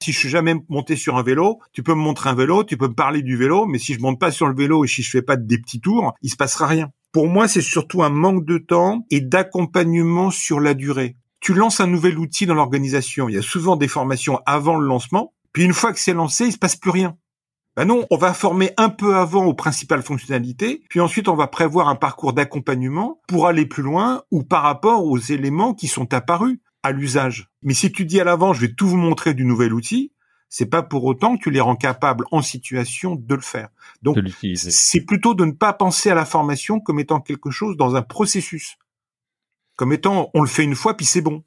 Si 0.00 0.12
je 0.12 0.18
suis 0.18 0.28
jamais 0.28 0.54
monté 0.68 0.94
sur 0.94 1.16
un 1.16 1.22
vélo, 1.22 1.58
tu 1.72 1.82
peux 1.82 1.94
me 1.94 2.00
montrer 2.00 2.30
un 2.30 2.34
vélo, 2.34 2.62
tu 2.62 2.76
peux 2.76 2.86
me 2.86 2.94
parler 2.94 3.22
du 3.22 3.36
vélo, 3.36 3.66
mais 3.66 3.78
si 3.78 3.94
je 3.94 4.00
monte 4.00 4.20
pas 4.20 4.30
sur 4.30 4.46
le 4.46 4.54
vélo 4.54 4.84
et 4.84 4.88
si 4.88 5.02
je 5.02 5.10
fais 5.10 5.22
pas 5.22 5.36
des 5.36 5.58
petits 5.58 5.80
tours, 5.80 6.14
il 6.22 6.30
se 6.30 6.36
passera 6.36 6.66
rien. 6.66 6.90
Pour 7.10 7.26
moi, 7.26 7.48
c'est 7.48 7.62
surtout 7.62 8.02
un 8.04 8.10
manque 8.10 8.44
de 8.44 8.58
temps 8.58 9.04
et 9.10 9.20
d'accompagnement 9.20 10.30
sur 10.30 10.60
la 10.60 10.74
durée. 10.74 11.16
Tu 11.40 11.52
lances 11.52 11.80
un 11.80 11.86
nouvel 11.88 12.18
outil 12.18 12.46
dans 12.46 12.54
l'organisation. 12.54 13.28
Il 13.28 13.34
y 13.34 13.38
a 13.38 13.42
souvent 13.42 13.76
des 13.76 13.88
formations 13.88 14.40
avant 14.46 14.76
le 14.76 14.86
lancement, 14.86 15.32
puis 15.52 15.64
une 15.64 15.72
fois 15.72 15.92
que 15.92 15.98
c'est 15.98 16.12
lancé, 16.12 16.46
il 16.46 16.52
se 16.52 16.58
passe 16.58 16.76
plus 16.76 16.90
rien. 16.90 17.16
Ben 17.78 17.84
non, 17.84 18.04
on 18.10 18.16
va 18.16 18.34
former 18.34 18.72
un 18.76 18.88
peu 18.88 19.14
avant 19.14 19.44
aux 19.44 19.54
principales 19.54 20.02
fonctionnalités, 20.02 20.82
puis 20.88 20.98
ensuite 20.98 21.28
on 21.28 21.36
va 21.36 21.46
prévoir 21.46 21.88
un 21.88 21.94
parcours 21.94 22.32
d'accompagnement 22.32 23.20
pour 23.28 23.46
aller 23.46 23.66
plus 23.66 23.84
loin 23.84 24.24
ou 24.32 24.42
par 24.42 24.64
rapport 24.64 25.04
aux 25.04 25.16
éléments 25.16 25.74
qui 25.74 25.86
sont 25.86 26.12
apparus 26.12 26.58
à 26.82 26.90
l'usage. 26.90 27.50
Mais 27.62 27.74
si 27.74 27.92
tu 27.92 28.04
dis 28.04 28.20
à 28.20 28.24
l'avant, 28.24 28.52
je 28.52 28.62
vais 28.62 28.72
tout 28.72 28.88
vous 28.88 28.96
montrer 28.96 29.32
du 29.32 29.44
nouvel 29.44 29.72
outil, 29.72 30.10
c'est 30.48 30.66
pas 30.66 30.82
pour 30.82 31.04
autant 31.04 31.36
que 31.36 31.44
tu 31.44 31.52
les 31.52 31.60
rends 31.60 31.76
capables 31.76 32.24
en 32.32 32.42
situation 32.42 33.14
de 33.14 33.34
le 33.36 33.40
faire. 33.40 33.68
Donc, 34.02 34.18
c'est 34.42 35.02
plutôt 35.02 35.34
de 35.34 35.44
ne 35.44 35.52
pas 35.52 35.72
penser 35.72 36.10
à 36.10 36.16
la 36.16 36.24
formation 36.24 36.80
comme 36.80 36.98
étant 36.98 37.20
quelque 37.20 37.50
chose 37.50 37.76
dans 37.76 37.94
un 37.94 38.02
processus. 38.02 38.76
Comme 39.76 39.92
étant, 39.92 40.30
on 40.34 40.40
le 40.40 40.48
fait 40.48 40.64
une 40.64 40.74
fois, 40.74 40.96
puis 40.96 41.06
c'est 41.06 41.22
bon. 41.22 41.44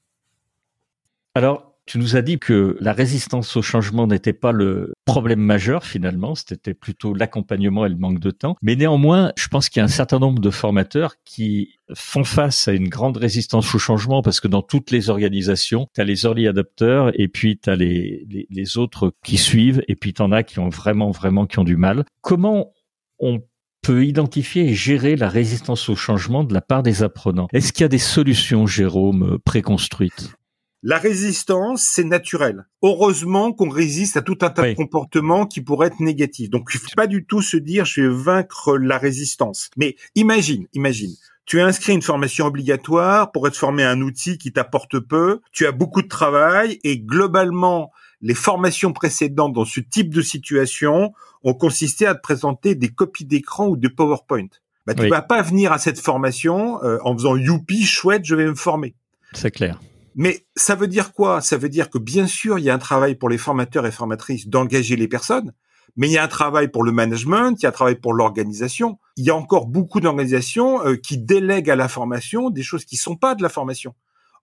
Alors, 1.36 1.71
tu 1.86 1.98
nous 1.98 2.16
as 2.16 2.22
dit 2.22 2.40
que 2.40 2.78
la 2.80 2.94
résistance 2.94 3.56
au 3.58 3.62
changement 3.62 4.08
n'était 4.08 4.34
pas 4.34 4.52
le 4.52 4.94
problème 5.06 5.40
majeur 5.40 5.84
finalement, 5.84 6.36
c'était 6.36 6.74
plutôt 6.74 7.14
l'accompagnement 7.14 7.86
et 7.86 7.90
le 7.90 7.96
manque 7.96 8.20
de 8.20 8.32
temps. 8.32 8.56
Mais 8.62 8.76
néanmoins, 8.76 9.32
je 9.38 9.48
pense 9.48 9.70
qu'il 9.70 9.80
y 9.80 9.82
a 9.82 9.86
un 9.86 9.90
certain 9.90 10.20
nombre 10.20 10.40
de 10.40 10.50
formateurs 10.50 11.16
qui 11.26 11.80
font 11.94 12.24
face 12.24 12.68
à 12.68 12.74
une 12.74 12.88
grande 12.88 13.18
résistance 13.18 13.74
au 13.76 13.80
changement 13.80 14.22
parce 14.22 14.40
que 14.40 14.48
dans 14.48 14.62
toutes 14.62 14.92
les 14.92 15.10
organisations, 15.10 15.88
tu 15.94 16.02
as 16.02 16.04
les 16.04 16.26
early 16.26 16.48
adopters 16.48 17.12
et 17.16 17.28
puis 17.28 17.58
tu 17.58 17.70
as 17.70 17.76
les, 17.76 18.26
les, 18.30 18.48
les, 18.50 18.78
autres 18.78 19.14
qui 19.24 19.38
suivent 19.38 19.84
et 19.88 19.96
puis 19.96 20.14
tu 20.14 20.22
en 20.22 20.32
as 20.32 20.44
qui 20.44 20.60
ont 20.60 20.70
vraiment, 20.70 21.12
vraiment, 21.12 21.46
qui 21.46 21.60
ont 21.60 21.64
du 21.64 21.78
mal. 21.78 22.06
Comment 22.22 22.74
on 23.20 23.42
peut 23.82 24.06
identifier 24.06 24.70
et 24.70 24.74
gérer 24.74 25.16
la 25.16 25.28
résistance 25.28 25.90
au 25.90 25.96
changement 25.96 26.44
de 26.44 26.54
la 26.54 26.62
part 26.62 26.84
des 26.84 27.04
apprenants? 27.04 27.48
Est-ce 27.52 27.74
qu'il 27.74 27.82
y 27.82 27.86
a 27.86 27.90
des 27.90 27.98
solutions, 27.98 28.68
Jérôme, 28.68 29.40
préconstruites? 29.44 30.36
La 30.84 30.98
résistance, 30.98 31.84
c'est 31.84 32.04
naturel. 32.04 32.66
Heureusement 32.82 33.54
qu'on 33.54 33.70
résiste 33.70 34.18
à 34.18 34.22
tout 34.22 34.38
un 34.42 34.50
tas 34.50 34.70
de 34.70 34.74
comportements 34.74 35.46
qui 35.46 35.62
pourraient 35.62 35.88
être 35.88 36.00
négatifs. 36.00 36.50
Donc, 36.50 36.70
il 36.74 36.80
faut 36.80 36.90
pas 36.96 37.08
du 37.08 37.26
tout 37.26 37.42
se 37.42 37.58
dire 37.58 37.86
je 37.86 38.02
vais 38.02 38.10
vaincre 38.10 38.78
la 38.78 38.98
résistance. 38.98 39.70
Mais 39.78 39.96
imagine, 40.16 40.68
imagine. 40.74 41.14
Tu 41.46 41.60
as 41.60 41.66
inscrit 41.66 41.94
une 41.94 42.02
formation 42.02 42.46
obligatoire 42.46 43.32
pour 43.32 43.48
être 43.48 43.56
formé 43.56 43.84
à 43.84 43.92
un 43.92 44.02
outil 44.02 44.38
qui 44.38 44.54
t'apporte 44.54 45.00
peu. 45.00 45.42
Tu 45.52 45.68
as 45.68 45.72
beaucoup 45.72 46.02
de 46.02 46.08
travail 46.08 46.80
et 46.84 47.00
globalement, 47.00 47.92
les 48.22 48.36
formations 48.36 48.94
précédentes 48.94 49.54
dans 49.54 49.66
ce 49.66 49.82
type 49.82 50.14
de 50.14 50.22
situation 50.22 51.14
ont 51.44 51.54
consisté 51.54 52.06
à 52.08 52.16
te 52.16 52.22
présenter 52.22 52.74
des 52.74 52.90
copies 52.90 53.26
d'écran 53.26 53.68
ou 53.68 53.78
de 53.78 53.88
PowerPoint. 53.88 54.48
Bah, 54.88 54.96
tu 54.96 55.08
vas 55.08 55.22
pas 55.22 55.44
venir 55.44 55.72
à 55.72 55.78
cette 55.78 56.00
formation 56.00 56.84
euh, 56.84 56.98
en 57.04 57.14
faisant 57.16 57.36
youpi, 57.36 57.84
chouette, 57.84 58.26
je 58.26 58.34
vais 58.34 58.46
me 58.46 58.56
former. 58.56 58.96
C'est 59.34 59.52
clair. 59.52 59.80
Mais 60.16 60.46
ça 60.56 60.76
veut 60.76 60.88
dire 60.88 61.14
quoi? 61.14 61.42
Ça 61.42 61.58
veut 61.58 61.70
dire 61.70 61.90
que 61.90 61.98
bien 61.98 62.28
sûr, 62.28 62.60
il 62.60 62.66
y 62.66 62.70
a 62.70 62.74
un 62.74 62.80
travail 62.80 63.16
pour 63.16 63.30
les 63.30 63.38
formateurs 63.38 63.86
et 63.86 63.92
formatrices 63.92 64.48
d'engager 64.48 64.96
les 64.96 65.08
personnes, 65.08 65.54
mais 65.96 66.08
il 66.08 66.14
y 66.14 66.18
a 66.18 66.24
un 66.24 66.28
travail 66.28 66.70
pour 66.70 66.84
le 66.84 66.92
management, 66.92 67.56
il 67.60 67.64
y 67.64 67.66
a 67.66 67.70
un 67.70 67.74
travail 67.74 67.96
pour 67.96 68.14
l'organisation. 68.14 69.00
Il 69.18 69.26
y 69.26 69.30
a 69.30 69.36
encore 69.36 69.68
beaucoup 69.68 70.00
d'organisations 70.00 70.86
euh, 70.86 70.96
qui 70.96 71.18
délèguent 71.18 71.70
à 71.70 71.76
la 71.76 71.88
formation 71.88 72.50
des 72.50 72.64
choses 72.64 72.86
qui 72.86 72.98
sont 72.98 73.16
pas 73.16 73.36
de 73.36 73.44
la 73.44 73.50
formation. 73.50 73.94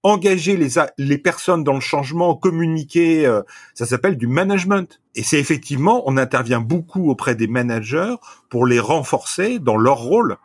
Engager 0.04 0.56
les, 0.56 0.80
les 0.96 1.18
personnes 1.18 1.64
dans 1.64 1.74
le 1.74 1.80
changement, 1.80 2.36
communiquer, 2.36 3.26
euh, 3.26 3.42
ça 3.74 3.84
s'appelle 3.84 4.16
du 4.16 4.26
management. 4.26 5.00
Et 5.14 5.22
c'est 5.22 5.40
effectivement, 5.40 6.02
on 6.06 6.16
intervient 6.16 6.60
beaucoup 6.60 7.10
auprès 7.10 7.34
des 7.34 7.48
managers 7.48 8.14
pour 8.48 8.64
les 8.64 8.78
renforcer 8.78 9.58
dans 9.58 9.76
leur 9.76 9.98
rôle 9.98 10.36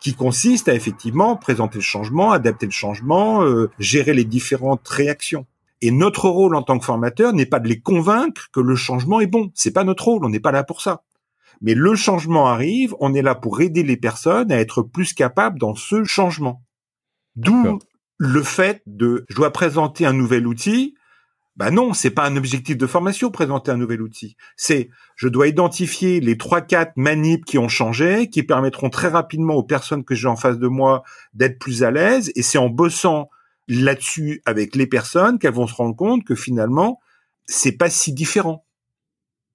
qui 0.00 0.14
consiste 0.14 0.68
à 0.68 0.74
effectivement 0.74 1.36
présenter 1.36 1.76
le 1.76 1.82
changement, 1.82 2.32
adapter 2.32 2.66
le 2.66 2.72
changement, 2.72 3.42
euh, 3.42 3.70
gérer 3.78 4.14
les 4.14 4.24
différentes 4.24 4.86
réactions. 4.86 5.46
Et 5.80 5.90
notre 5.90 6.28
rôle 6.28 6.54
en 6.54 6.62
tant 6.62 6.78
que 6.78 6.84
formateur 6.84 7.32
n'est 7.32 7.46
pas 7.46 7.60
de 7.60 7.68
les 7.68 7.80
convaincre 7.80 8.48
que 8.52 8.60
le 8.60 8.74
changement 8.74 9.20
est 9.20 9.26
bon. 9.26 9.50
C'est 9.54 9.72
pas 9.72 9.84
notre 9.84 10.04
rôle. 10.04 10.24
On 10.24 10.28
n'est 10.28 10.40
pas 10.40 10.52
là 10.52 10.64
pour 10.64 10.80
ça. 10.80 11.02
Mais 11.60 11.74
le 11.74 11.94
changement 11.94 12.46
arrive. 12.46 12.94
On 13.00 13.14
est 13.14 13.22
là 13.22 13.34
pour 13.34 13.60
aider 13.60 13.82
les 13.82 13.96
personnes 13.96 14.50
à 14.50 14.58
être 14.60 14.82
plus 14.82 15.12
capables 15.12 15.58
dans 15.58 15.74
ce 15.74 16.04
changement. 16.04 16.62
D'où 17.36 17.78
le 18.16 18.42
fait 18.42 18.82
de, 18.86 19.24
je 19.28 19.34
dois 19.34 19.52
présenter 19.52 20.06
un 20.06 20.12
nouvel 20.12 20.46
outil. 20.46 20.94
Ben 21.56 21.70
non, 21.70 21.94
c'est 21.94 22.10
pas 22.10 22.26
un 22.26 22.36
objectif 22.36 22.76
de 22.76 22.86
formation 22.86 23.30
présenter 23.30 23.70
un 23.70 23.76
nouvel 23.76 24.02
outil. 24.02 24.36
C'est 24.56 24.90
je 25.14 25.28
dois 25.28 25.46
identifier 25.46 26.20
les 26.20 26.36
trois 26.36 26.60
quatre 26.60 26.96
manips 26.96 27.44
qui 27.44 27.58
ont 27.58 27.68
changé, 27.68 28.28
qui 28.28 28.42
permettront 28.42 28.90
très 28.90 29.08
rapidement 29.08 29.54
aux 29.54 29.62
personnes 29.62 30.04
que 30.04 30.16
j'ai 30.16 30.26
en 30.26 30.34
face 30.34 30.58
de 30.58 30.66
moi 30.66 31.04
d'être 31.32 31.60
plus 31.60 31.84
à 31.84 31.92
l'aise. 31.92 32.32
Et 32.34 32.42
c'est 32.42 32.58
en 32.58 32.68
bossant 32.68 33.30
là-dessus 33.68 34.42
avec 34.44 34.74
les 34.74 34.86
personnes 34.86 35.38
qu'elles 35.38 35.54
vont 35.54 35.68
se 35.68 35.74
rendre 35.74 35.94
compte 35.94 36.24
que 36.24 36.34
finalement 36.34 37.00
c'est 37.46 37.72
pas 37.72 37.90
si 37.90 38.12
différent. 38.12 38.64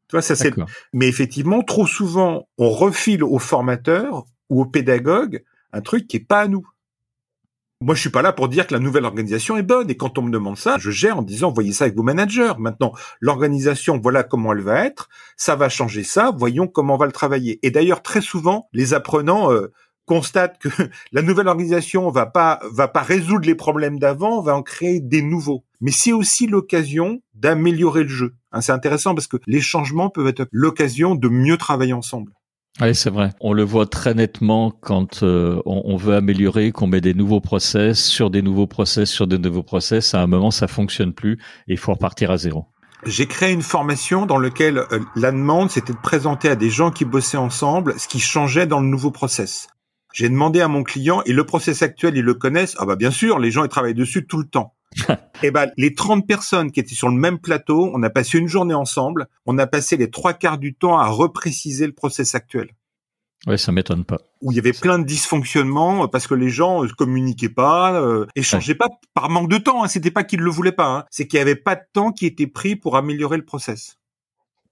Tu 0.07 0.15
vois, 0.15 0.21
ça 0.21 0.35
c'est. 0.35 0.53
Mais 0.93 1.07
effectivement, 1.07 1.61
trop 1.61 1.85
souvent, 1.85 2.47
on 2.57 2.69
refile 2.69 3.23
aux 3.23 3.39
formateurs 3.39 4.25
ou 4.49 4.61
aux 4.61 4.65
pédagogues 4.65 5.43
un 5.71 5.81
truc 5.81 6.07
qui 6.07 6.17
est 6.17 6.27
pas 6.27 6.41
à 6.41 6.47
nous. 6.47 6.67
Moi, 7.81 7.95
je 7.95 8.01
suis 8.01 8.09
pas 8.09 8.21
là 8.21 8.33
pour 8.33 8.49
dire 8.49 8.67
que 8.67 8.73
la 8.73 8.81
nouvelle 8.81 9.05
organisation 9.05 9.55
est 9.55 9.63
bonne. 9.63 9.89
Et 9.89 9.95
quand 9.95 10.17
on 10.17 10.21
me 10.21 10.31
demande 10.31 10.57
ça, 10.57 10.75
je 10.77 10.91
gère 10.91 11.17
en 11.17 11.21
disant, 11.21 11.49
voyez 11.49 11.71
ça 11.71 11.85
avec 11.85 11.95
vos 11.95 12.03
managers. 12.03 12.51
Maintenant, 12.57 12.91
l'organisation, 13.21 13.97
voilà 13.97 14.23
comment 14.23 14.51
elle 14.51 14.59
va 14.59 14.83
être. 14.85 15.07
Ça 15.37 15.55
va 15.55 15.69
changer 15.69 16.03
ça. 16.03 16.33
Voyons 16.37 16.67
comment 16.67 16.95
on 16.95 16.97
va 16.97 17.05
le 17.05 17.13
travailler. 17.13 17.57
Et 17.63 17.71
d'ailleurs, 17.71 18.01
très 18.01 18.19
souvent, 18.19 18.67
les 18.73 18.93
apprenants 18.93 19.53
euh, 19.53 19.71
constatent 20.05 20.57
que 20.59 20.67
la 21.13 21.21
nouvelle 21.21 21.47
organisation 21.47 22.09
va 22.09 22.25
pas 22.25 22.59
va 22.69 22.89
pas 22.89 23.01
résoudre 23.01 23.45
les 23.45 23.55
problèmes 23.55 23.97
d'avant, 23.97 24.41
va 24.41 24.57
en 24.57 24.61
créer 24.61 24.99
des 24.99 25.21
nouveaux. 25.21 25.63
Mais 25.79 25.91
c'est 25.91 26.11
aussi 26.11 26.47
l'occasion 26.47 27.21
d'améliorer 27.33 28.03
le 28.03 28.09
jeu. 28.09 28.35
Hein, 28.51 28.59
c'est 28.59 28.73
intéressant 28.73 29.15
parce 29.15 29.27
que 29.27 29.37
les 29.47 29.61
changements 29.61 30.09
peuvent 30.09 30.27
être 30.27 30.47
l'occasion 30.51 31.15
de 31.15 31.29
mieux 31.29 31.55
travailler 31.55 31.93
ensemble. 31.93 32.33
Oui, 32.81 32.95
c'est 32.95 33.09
vrai. 33.09 33.31
On 33.41 33.51
le 33.51 33.63
voit 33.63 33.87
très 33.87 34.13
nettement 34.13 34.71
quand 34.71 35.23
euh, 35.23 35.61
on, 35.65 35.97
veut 35.97 36.15
améliorer, 36.15 36.71
qu'on 36.71 36.87
met 36.87 37.01
des 37.01 37.13
nouveaux 37.13 37.41
process 37.41 38.01
sur 38.01 38.29
des 38.29 38.41
nouveaux 38.41 38.67
process 38.67 39.09
sur 39.09 39.27
des 39.27 39.37
nouveaux 39.37 39.63
process. 39.63 40.13
À 40.13 40.21
un 40.21 40.27
moment, 40.27 40.51
ça 40.51 40.67
fonctionne 40.67 41.13
plus 41.13 41.33
et 41.67 41.73
il 41.73 41.77
faut 41.77 41.93
repartir 41.93 42.31
à 42.31 42.37
zéro. 42.37 42.67
J'ai 43.05 43.27
créé 43.27 43.51
une 43.51 43.61
formation 43.61 44.25
dans 44.25 44.37
laquelle 44.37 44.77
euh, 44.77 44.99
la 45.15 45.31
demande, 45.31 45.71
c'était 45.71 45.93
de 45.93 45.97
présenter 45.97 46.49
à 46.49 46.55
des 46.55 46.69
gens 46.69 46.91
qui 46.91 47.05
bossaient 47.05 47.37
ensemble 47.37 47.95
ce 47.97 48.07
qui 48.07 48.19
changeait 48.19 48.67
dans 48.67 48.79
le 48.79 48.87
nouveau 48.87 49.11
process. 49.11 49.67
J'ai 50.13 50.29
demandé 50.29 50.61
à 50.61 50.67
mon 50.67 50.83
client, 50.83 51.21
et 51.25 51.33
le 51.33 51.45
process 51.45 51.81
actuel, 51.81 52.17
ils 52.17 52.23
le 52.23 52.33
connaissent. 52.33 52.75
Ah 52.79 52.85
bah 52.85 52.95
bien 52.95 53.11
sûr, 53.11 53.39
les 53.39 53.51
gens 53.51 53.63
ils 53.63 53.69
travaillent 53.69 53.93
dessus 53.93 54.25
tout 54.25 54.37
le 54.37 54.47
temps. 54.47 54.75
eh 55.43 55.51
ben 55.51 55.71
les 55.77 55.93
30 55.93 56.27
personnes 56.27 56.71
qui 56.71 56.79
étaient 56.79 56.95
sur 56.95 57.09
le 57.09 57.15
même 57.15 57.39
plateau, 57.39 57.91
on 57.93 58.01
a 58.03 58.09
passé 58.09 58.37
une 58.37 58.47
journée 58.47 58.73
ensemble, 58.73 59.27
on 59.45 59.57
a 59.57 59.67
passé 59.67 59.97
les 59.97 60.09
trois 60.09 60.33
quarts 60.33 60.57
du 60.57 60.73
temps 60.73 60.97
à 60.97 61.07
repréciser 61.07 61.85
le 61.85 61.93
process 61.93 62.35
actuel. 62.35 62.69
Ouais, 63.47 63.57
ça 63.57 63.71
m'étonne 63.71 64.03
pas. 64.03 64.17
Où 64.41 64.51
il 64.51 64.55
y 64.55 64.59
avait 64.59 64.73
plein 64.73 64.99
de 64.99 65.05
dysfonctionnements 65.05 66.03
euh, 66.03 66.07
parce 66.07 66.27
que 66.27 66.33
les 66.33 66.49
gens 66.49 66.83
ne 66.83 66.87
euh, 66.87 66.91
communiquaient 66.97 67.49
pas, 67.49 68.01
euh, 68.01 68.25
échangeaient 68.35 68.75
pas 68.75 68.89
par 69.13 69.29
manque 69.29 69.49
de 69.49 69.57
temps. 69.57 69.83
Hein. 69.83 69.87
C'était 69.87 70.11
pas 70.11 70.23
qu'ils 70.23 70.41
le 70.41 70.49
voulaient 70.49 70.73
pas, 70.73 70.97
hein. 70.97 71.05
c'est 71.09 71.27
qu'il 71.27 71.37
y 71.37 71.41
avait 71.41 71.55
pas 71.55 71.75
de 71.75 71.83
temps 71.93 72.11
qui 72.11 72.25
était 72.25 72.47
pris 72.47 72.75
pour 72.75 72.97
améliorer 72.97 73.37
le 73.37 73.45
process. 73.45 73.97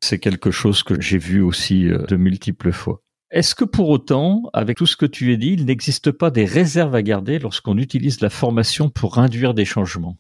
C'est 0.02 0.20
quelque 0.20 0.52
chose 0.52 0.84
que 0.84 1.00
j'ai 1.00 1.18
vu 1.18 1.42
aussi 1.42 1.86
de 1.86 2.16
multiples 2.18 2.72
fois. 2.72 3.02
Est-ce 3.30 3.56
que 3.56 3.66
pour 3.66 3.90
autant, 3.90 4.44
avec 4.54 4.78
tout 4.78 4.86
ce 4.86 4.96
que 4.96 5.06
tu 5.06 5.34
as 5.34 5.36
dit, 5.36 5.54
il 5.54 5.66
n'existe 5.66 6.12
pas 6.12 6.32
des 6.32 6.46
réserves 6.46 6.96
à 6.96 7.02
garder 7.02 7.40
lorsqu'on 7.40 7.78
utilise 7.78 8.22
la 8.22 8.30
formation 8.30 8.90
pour 8.90 9.18
induire 9.18 9.54
des 9.54 9.66
changements? 9.66 10.18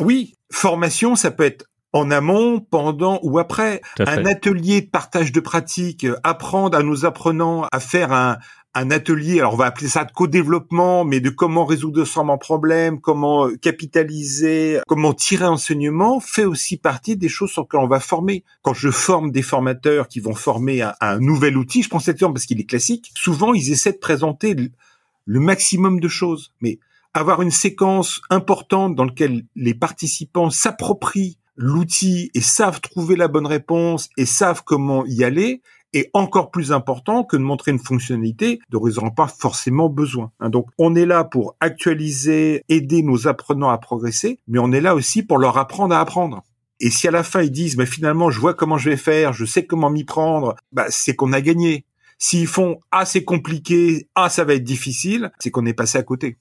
Oui, 0.00 0.34
formation, 0.50 1.14
ça 1.14 1.30
peut 1.30 1.44
être 1.44 1.66
en 1.92 2.10
amont, 2.10 2.60
pendant 2.60 3.18
ou 3.22 3.38
après. 3.38 3.80
Un 3.98 4.26
atelier 4.26 4.82
de 4.82 4.90
partage 4.90 5.32
de 5.32 5.40
pratiques, 5.40 6.06
apprendre 6.22 6.76
à 6.76 6.82
nos 6.82 7.04
apprenants 7.04 7.66
à 7.72 7.80
faire 7.80 8.12
un, 8.12 8.38
un 8.74 8.90
atelier, 8.90 9.40
alors 9.40 9.54
on 9.54 9.56
va 9.56 9.66
appeler 9.66 9.88
ça 9.88 10.04
de 10.04 10.12
co-développement, 10.12 11.04
mais 11.04 11.20
de 11.20 11.30
comment 11.30 11.64
résoudre 11.64 12.04
un 12.16 12.36
problème, 12.36 13.00
comment 13.00 13.46
euh, 13.46 13.56
capitaliser, 13.56 14.80
comment 14.86 15.14
tirer 15.14 15.46
enseignement, 15.46 16.20
fait 16.20 16.44
aussi 16.44 16.76
partie 16.76 17.16
des 17.16 17.28
choses 17.28 17.50
sur 17.50 17.62
lesquelles 17.62 17.80
on 17.80 17.88
va 17.88 18.00
former. 18.00 18.44
Quand 18.62 18.74
je 18.74 18.90
forme 18.90 19.32
des 19.32 19.42
formateurs 19.42 20.08
qui 20.08 20.20
vont 20.20 20.34
former 20.34 20.82
un, 20.82 20.94
un 21.00 21.18
nouvel 21.18 21.56
outil, 21.56 21.82
je 21.82 21.88
prends 21.88 21.98
cet 21.98 22.16
exemple 22.16 22.34
parce 22.34 22.46
qu'il 22.46 22.60
est 22.60 22.64
classique, 22.64 23.10
souvent 23.14 23.54
ils 23.54 23.72
essaient 23.72 23.92
de 23.92 23.98
présenter 23.98 24.54
le, 24.54 25.40
maximum 25.40 26.00
de 26.00 26.08
choses, 26.08 26.52
mais 26.60 26.78
avoir 27.14 27.42
une 27.42 27.50
séquence 27.50 28.20
importante 28.30 28.94
dans 28.94 29.04
laquelle 29.04 29.44
les 29.56 29.74
participants 29.74 30.50
s'approprient 30.50 31.38
l'outil 31.56 32.30
et 32.34 32.40
savent 32.40 32.80
trouver 32.80 33.16
la 33.16 33.28
bonne 33.28 33.46
réponse 33.46 34.08
et 34.16 34.26
savent 34.26 34.62
comment 34.64 35.04
y 35.06 35.24
aller, 35.24 35.62
est 35.92 36.10
encore 36.12 36.50
plus 36.50 36.72
important 36.72 37.24
que 37.24 37.36
de 37.36 37.42
montrer 37.42 37.70
une 37.70 37.78
fonctionnalité 37.78 38.60
dont 38.70 38.86
ils 38.86 38.94
n'auront 38.94 39.10
pas 39.10 39.28
forcément 39.28 39.88
besoin. 39.88 40.32
Hein. 40.40 40.50
donc 40.50 40.66
on 40.78 40.94
est 40.94 41.06
là 41.06 41.24
pour 41.24 41.56
actualiser, 41.60 42.64
aider 42.68 43.02
nos 43.02 43.26
apprenants 43.26 43.70
à 43.70 43.78
progresser, 43.78 44.40
mais 44.46 44.58
on 44.58 44.72
est 44.72 44.80
là 44.80 44.94
aussi 44.94 45.22
pour 45.22 45.38
leur 45.38 45.56
apprendre 45.58 45.94
à 45.94 46.00
apprendre. 46.00 46.42
Et 46.80 46.90
si 46.90 47.08
à 47.08 47.10
la 47.10 47.22
fin 47.22 47.42
ils 47.42 47.50
disent, 47.50 47.76
mais 47.76 47.86
finalement 47.86 48.30
je 48.30 48.38
vois 48.38 48.54
comment 48.54 48.78
je 48.78 48.90
vais 48.90 48.96
faire, 48.96 49.32
je 49.32 49.44
sais 49.44 49.66
comment 49.66 49.90
m'y 49.90 50.04
prendre, 50.04 50.54
bah, 50.72 50.86
c'est 50.88 51.14
qu'on 51.14 51.32
a 51.32 51.40
gagné. 51.40 51.84
S'ils 52.18 52.46
font 52.46 52.80
ah 52.90 53.04
c'est 53.04 53.24
compliqué, 53.24 54.08
ah 54.14 54.28
ça 54.28 54.44
va 54.44 54.54
être 54.54 54.64
difficile, 54.64 55.30
c'est 55.38 55.50
qu'on 55.50 55.66
est 55.66 55.74
passé 55.74 55.98
à 55.98 56.02
côté. 56.02 56.36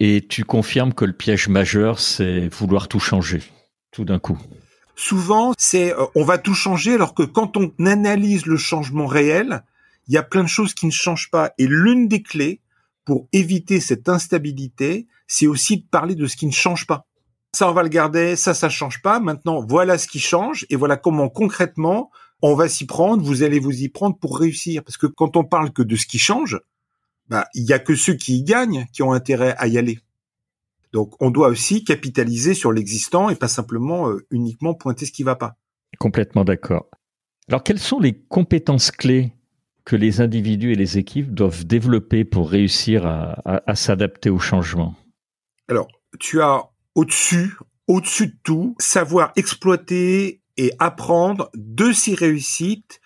Et 0.00 0.26
tu 0.26 0.44
confirmes 0.44 0.94
que 0.94 1.04
le 1.04 1.12
piège 1.12 1.48
majeur, 1.48 2.00
c'est 2.00 2.48
vouloir 2.48 2.88
tout 2.88 2.98
changer, 2.98 3.42
tout 3.92 4.04
d'un 4.04 4.18
coup? 4.18 4.38
Souvent 4.96 5.52
c'est 5.58 5.94
euh, 5.94 6.06
on 6.14 6.24
va 6.24 6.38
tout 6.38 6.54
changer 6.54 6.94
alors 6.94 7.14
que 7.14 7.22
quand 7.22 7.56
on 7.56 7.72
analyse 7.84 8.46
le 8.46 8.56
changement 8.56 9.06
réel, 9.06 9.64
il 10.08 10.14
y 10.14 10.18
a 10.18 10.22
plein 10.22 10.42
de 10.42 10.48
choses 10.48 10.74
qui 10.74 10.86
ne 10.86 10.90
changent 10.90 11.30
pas 11.30 11.52
et 11.58 11.66
l'une 11.66 12.08
des 12.08 12.22
clés 12.22 12.60
pour 13.04 13.28
éviter 13.32 13.80
cette 13.80 14.08
instabilité, 14.08 15.08
c'est 15.26 15.46
aussi 15.46 15.78
de 15.78 15.86
parler 15.90 16.14
de 16.14 16.26
ce 16.26 16.36
qui 16.36 16.46
ne 16.46 16.52
change 16.52 16.86
pas. 16.86 17.06
Ça 17.52 17.68
on 17.68 17.72
va 17.72 17.82
le 17.82 17.88
garder, 17.88 18.36
ça 18.36 18.54
ça 18.54 18.68
change 18.68 19.02
pas. 19.02 19.20
Maintenant, 19.20 19.64
voilà 19.64 19.98
ce 19.98 20.06
qui 20.06 20.20
change 20.20 20.66
et 20.70 20.76
voilà 20.76 20.96
comment 20.96 21.28
concrètement 21.28 22.10
on 22.42 22.54
va 22.54 22.68
s'y 22.68 22.86
prendre, 22.86 23.22
vous 23.22 23.44
allez 23.44 23.60
vous 23.60 23.82
y 23.82 23.88
prendre 23.88 24.18
pour 24.18 24.38
réussir 24.38 24.82
parce 24.82 24.96
que 24.96 25.06
quand 25.06 25.36
on 25.36 25.44
parle 25.44 25.72
que 25.72 25.82
de 25.82 25.94
ce 25.94 26.06
qui 26.06 26.18
change, 26.18 26.58
bah 27.28 27.46
il 27.54 27.62
y 27.62 27.72
a 27.72 27.78
que 27.78 27.94
ceux 27.94 28.14
qui 28.14 28.38
y 28.38 28.42
gagnent 28.42 28.86
qui 28.92 29.02
ont 29.02 29.12
intérêt 29.12 29.54
à 29.58 29.68
y 29.68 29.78
aller. 29.78 30.00
Donc 30.92 31.14
on 31.20 31.30
doit 31.30 31.48
aussi 31.48 31.84
capitaliser 31.84 32.54
sur 32.54 32.72
l'existant 32.72 33.30
et 33.30 33.36
pas 33.36 33.48
simplement 33.48 34.08
euh, 34.10 34.26
uniquement 34.30 34.74
pointer 34.74 35.06
ce 35.06 35.12
qui 35.12 35.22
va 35.22 35.36
pas. 35.36 35.56
Complètement 35.98 36.44
d'accord. 36.44 36.86
Alors 37.48 37.62
quelles 37.62 37.78
sont 37.78 37.98
les 37.98 38.18
compétences 38.28 38.90
clés 38.90 39.32
que 39.84 39.96
les 39.96 40.20
individus 40.20 40.72
et 40.72 40.76
les 40.76 40.98
équipes 40.98 41.34
doivent 41.34 41.64
développer 41.64 42.24
pour 42.24 42.48
réussir 42.48 43.04
à, 43.04 43.74
s'adapter 43.74 44.30
au 44.30 44.38
changement? 44.38 44.94
Alors 45.68 45.88
tu 46.20 46.40
as 46.40 46.62
au-dessus, 46.94 47.56
au-dessus 47.88 48.28
de 48.28 48.36
tout, 48.44 48.76
savoir 48.78 49.32
exploiter 49.36 50.42
et 50.56 50.72
apprendre 50.78 51.50
de 51.54 51.90
ses 51.92 52.14
réussites 52.14 53.00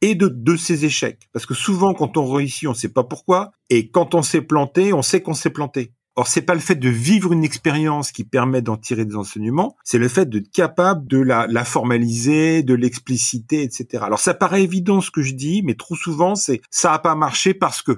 et 0.00 0.14
de, 0.14 0.28
de 0.28 0.56
ses 0.56 0.84
échecs. 0.84 1.28
Parce 1.32 1.44
que 1.44 1.54
souvent, 1.54 1.92
quand 1.92 2.16
on 2.16 2.32
réussit, 2.32 2.66
on 2.66 2.72
ne 2.72 2.76
sait 2.76 2.88
pas 2.88 3.04
pourquoi. 3.04 3.52
Et 3.68 3.90
quand 3.90 4.14
on 4.14 4.22
s'est 4.22 4.42
planté, 4.42 4.92
on 4.92 5.02
sait 5.02 5.20
qu'on 5.20 5.34
s'est 5.34 5.50
planté. 5.50 5.92
Or, 6.14 6.26
c'est 6.26 6.42
pas 6.42 6.54
le 6.54 6.60
fait 6.60 6.74
de 6.74 6.90
vivre 6.90 7.32
une 7.32 7.42
expérience 7.42 8.12
qui 8.12 8.24
permet 8.24 8.60
d'en 8.60 8.76
tirer 8.76 9.06
des 9.06 9.16
enseignements, 9.16 9.76
c'est 9.82 9.98
le 9.98 10.08
fait 10.08 10.28
d'être 10.28 10.50
capable 10.50 11.06
de 11.06 11.18
la, 11.18 11.64
formaliser, 11.64 12.62
de 12.62 12.74
l'expliciter, 12.74 13.62
etc. 13.62 14.04
Alors, 14.06 14.18
ça 14.18 14.34
paraît 14.34 14.62
évident 14.62 15.00
ce 15.00 15.10
que 15.10 15.22
je 15.22 15.34
dis, 15.34 15.62
mais 15.64 15.74
trop 15.74 15.96
souvent, 15.96 16.34
c'est 16.34 16.60
ça 16.70 16.92
a 16.92 16.98
pas 16.98 17.14
marché 17.14 17.54
parce 17.54 17.82
que. 17.82 17.92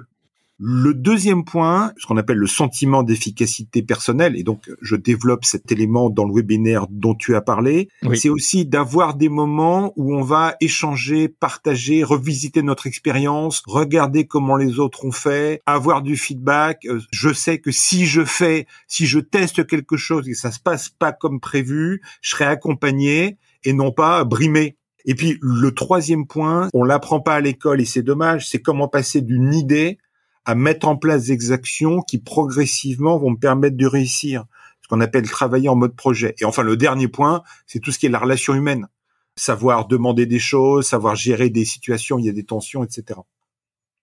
Le 0.57 0.93
deuxième 0.93 1.43
point, 1.43 1.91
ce 1.97 2.05
qu'on 2.05 2.15
appelle 2.15 2.37
le 2.37 2.47
sentiment 2.47 3.03
d'efficacité 3.03 3.83
personnelle, 3.83 4.37
et 4.37 4.43
donc 4.43 4.71
je 4.81 4.95
développe 4.95 5.43
cet 5.43 5.69
élément 5.69 6.09
dans 6.09 6.23
le 6.23 6.33
webinaire 6.33 6.87
dont 6.89 7.13
tu 7.13 7.35
as 7.35 7.41
parlé, 7.41 7.89
c'est 8.13 8.29
aussi 8.29 8.65
d'avoir 8.65 9.15
des 9.15 9.27
moments 9.27 9.91
où 9.97 10.15
on 10.15 10.21
va 10.21 10.55
échanger, 10.61 11.27
partager, 11.27 12.05
revisiter 12.05 12.61
notre 12.61 12.87
expérience, 12.87 13.63
regarder 13.67 14.27
comment 14.27 14.55
les 14.55 14.79
autres 14.79 15.03
ont 15.03 15.11
fait, 15.11 15.61
avoir 15.65 16.01
du 16.01 16.15
feedback. 16.15 16.85
Euh, 16.85 17.01
je 17.11 17.33
sais 17.33 17.59
que 17.59 17.71
si 17.71 18.05
je 18.05 18.23
fais, 18.23 18.65
si 18.87 19.07
je 19.07 19.19
teste 19.19 19.67
quelque 19.67 19.97
chose 19.97 20.29
et 20.29 20.33
ça 20.35 20.51
se 20.51 20.61
passe 20.61 20.87
pas 20.87 21.11
comme 21.11 21.41
prévu, 21.41 22.01
je 22.21 22.29
serai 22.29 22.45
accompagné 22.45 23.37
et 23.65 23.73
non 23.73 23.91
pas 23.91 24.23
brimé. 24.23 24.77
Et 25.05 25.15
puis 25.15 25.37
le 25.41 25.71
troisième 25.71 26.25
point, 26.25 26.69
on 26.73 26.83
l'apprend 26.83 27.19
pas 27.19 27.35
à 27.35 27.41
l'école 27.41 27.81
et 27.81 27.85
c'est 27.85 28.01
dommage, 28.01 28.47
c'est 28.47 28.61
comment 28.61 28.87
passer 28.87 29.21
d'une 29.21 29.53
idée 29.53 29.97
à 30.45 30.55
mettre 30.55 30.87
en 30.87 30.95
place 30.95 31.25
des 31.25 31.51
actions 31.51 32.01
qui 32.01 32.19
progressivement 32.19 33.17
vont 33.17 33.31
me 33.31 33.37
permettre 33.37 33.77
de 33.77 33.85
réussir. 33.85 34.45
Ce 34.81 34.87
qu'on 34.87 35.01
appelle 35.01 35.27
travailler 35.27 35.67
en 35.67 35.75
mode 35.75 35.95
projet. 35.95 36.35
Et 36.39 36.45
enfin, 36.45 36.61
le 36.61 36.77
dernier 36.77 37.07
point, 37.07 37.41
c'est 37.65 37.79
tout 37.79 37.91
ce 37.91 37.97
qui 37.97 38.05
est 38.05 38.09
la 38.09 38.19
relation 38.19 38.53
humaine. 38.53 38.87
Savoir 39.35 39.87
demander 39.87 40.27
des 40.27 40.37
choses, 40.37 40.85
savoir 40.85 41.15
gérer 41.15 41.49
des 41.49 41.65
situations, 41.65 42.19
il 42.19 42.25
y 42.25 42.29
a 42.29 42.33
des 42.33 42.43
tensions, 42.43 42.83
etc. 42.83 43.19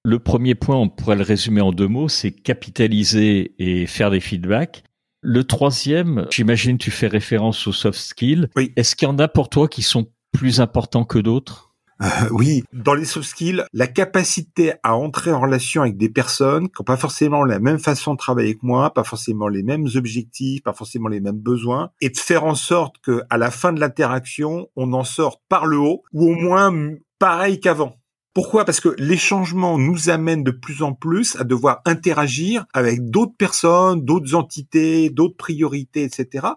Le 0.05 0.19
premier 0.19 0.57
point, 0.57 0.77
on 0.77 0.89
pourrait 0.89 1.15
le 1.15 1.23
résumer 1.23 1.61
en 1.61 1.71
deux 1.71 1.87
mots, 1.87 2.09
c'est 2.09 2.33
capitaliser 2.33 3.55
et 3.61 3.87
faire 3.87 4.11
des 4.11 4.19
feedbacks. 4.19 4.83
Le 5.21 5.45
troisième, 5.45 6.27
j'imagine 6.31 6.77
tu 6.77 6.91
fais 6.91 7.07
référence 7.07 7.69
aux 7.69 7.73
soft 7.73 8.01
skills. 8.01 8.49
Oui. 8.57 8.73
Est-ce 8.75 8.97
qu'il 8.97 9.07
y 9.07 9.11
en 9.11 9.19
a 9.21 9.29
pour 9.29 9.49
toi 9.49 9.69
qui 9.69 9.83
sont 9.83 10.09
plus 10.33 10.61
importants 10.61 11.05
que 11.05 11.21
d'autres? 11.21 11.72
Euh, 12.03 12.29
oui, 12.33 12.65
dans 12.73 12.95
les 12.95 13.05
soft 13.05 13.29
skills, 13.29 13.65
la 13.73 13.87
capacité 13.87 14.73
à 14.83 14.97
entrer 14.97 15.33
en 15.33 15.41
relation 15.41 15.83
avec 15.83 15.97
des 15.97 16.09
personnes 16.09 16.69
qui 16.69 16.75
n'ont 16.81 16.85
pas 16.85 16.97
forcément 16.97 17.45
la 17.45 17.61
même 17.61 17.79
façon 17.79 18.15
de 18.15 18.19
travailler 18.19 18.55
que 18.55 18.67
moi, 18.67 18.93
pas 18.93 19.05
forcément 19.05 19.47
les 19.47 19.63
mêmes 19.63 19.87
objectifs, 19.95 20.63
pas 20.63 20.73
forcément 20.73 21.09
les 21.09 21.21
mêmes 21.21 21.39
besoins, 21.39 21.91
et 22.01 22.11
de 22.11 22.17
faire 22.17 22.45
en 22.45 22.57
sorte 22.57 22.97
que 23.03 23.23
à 23.31 23.39
la 23.39 23.53
fin 23.53 23.73
de 23.73 23.79
l'interaction, 23.79 24.69
on 24.75 24.93
en 24.95 25.05
sorte 25.05 25.41
par 25.49 25.67
le 25.67 25.79
haut 25.79 26.03
ou 26.13 26.33
au 26.33 26.35
moins 26.35 26.73
pareil 27.21 27.61
qu'avant. 27.61 27.97
Pourquoi? 28.35 28.65
Parce 28.65 28.81
que 28.81 28.95
les 28.99 29.19
changements 29.19 29.79
nous 29.79 30.09
amènent 30.09 30.43
de 30.43 30.51
plus 30.51 30.83
en 30.83 30.95
plus 30.95 31.37
à 31.37 31.45
devoir 31.45 31.83
interagir 31.85 32.65
avec 32.73 33.11
d'autres 33.11 33.37
personnes, 33.37 34.05
d'autres 34.05 34.35
entités, 34.35 35.11
d'autres 35.11 35.37
priorités, 35.37 36.03
etc. 36.03 36.49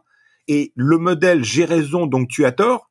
Et 0.48 0.72
le 0.76 0.98
modèle 0.98 1.44
j'ai 1.44 1.66
raison 1.66 2.08
donc 2.08 2.30
tu 2.30 2.46
as 2.46 2.52
tort, 2.52 2.90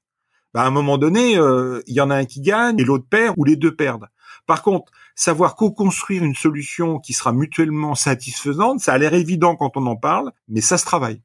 bah, 0.55 0.62
à 0.62 0.67
un 0.67 0.71
moment 0.71 0.99
donné, 0.99 1.37
euh, 1.37 1.83
il 1.88 1.95
y 1.95 2.01
en 2.01 2.11
a 2.11 2.17
un 2.17 2.25
qui 2.25 2.40
gagne 2.40 2.79
et 2.79 2.85
l'autre 2.85 3.07
perd 3.11 3.35
ou 3.37 3.45
les 3.45 3.57
deux 3.57 3.75
perdent. 3.75 4.07
Par 4.47 4.62
contre, 4.62 4.93
savoir 5.17 5.57
co-construire 5.57 6.23
une 6.23 6.35
solution 6.35 7.01
qui 7.01 7.12
sera 7.12 7.33
mutuellement 7.33 7.95
satisfaisante, 7.95 8.81
ça 8.81 8.93
a 8.93 8.99
l'air 8.99 9.14
évident 9.14 9.57
quand 9.57 9.77
on 9.77 9.87
en 9.87 9.97
parle, 9.97 10.31
mais 10.49 10.61
ça 10.61 10.79
se 10.79 10.85
travaille. 10.85 11.21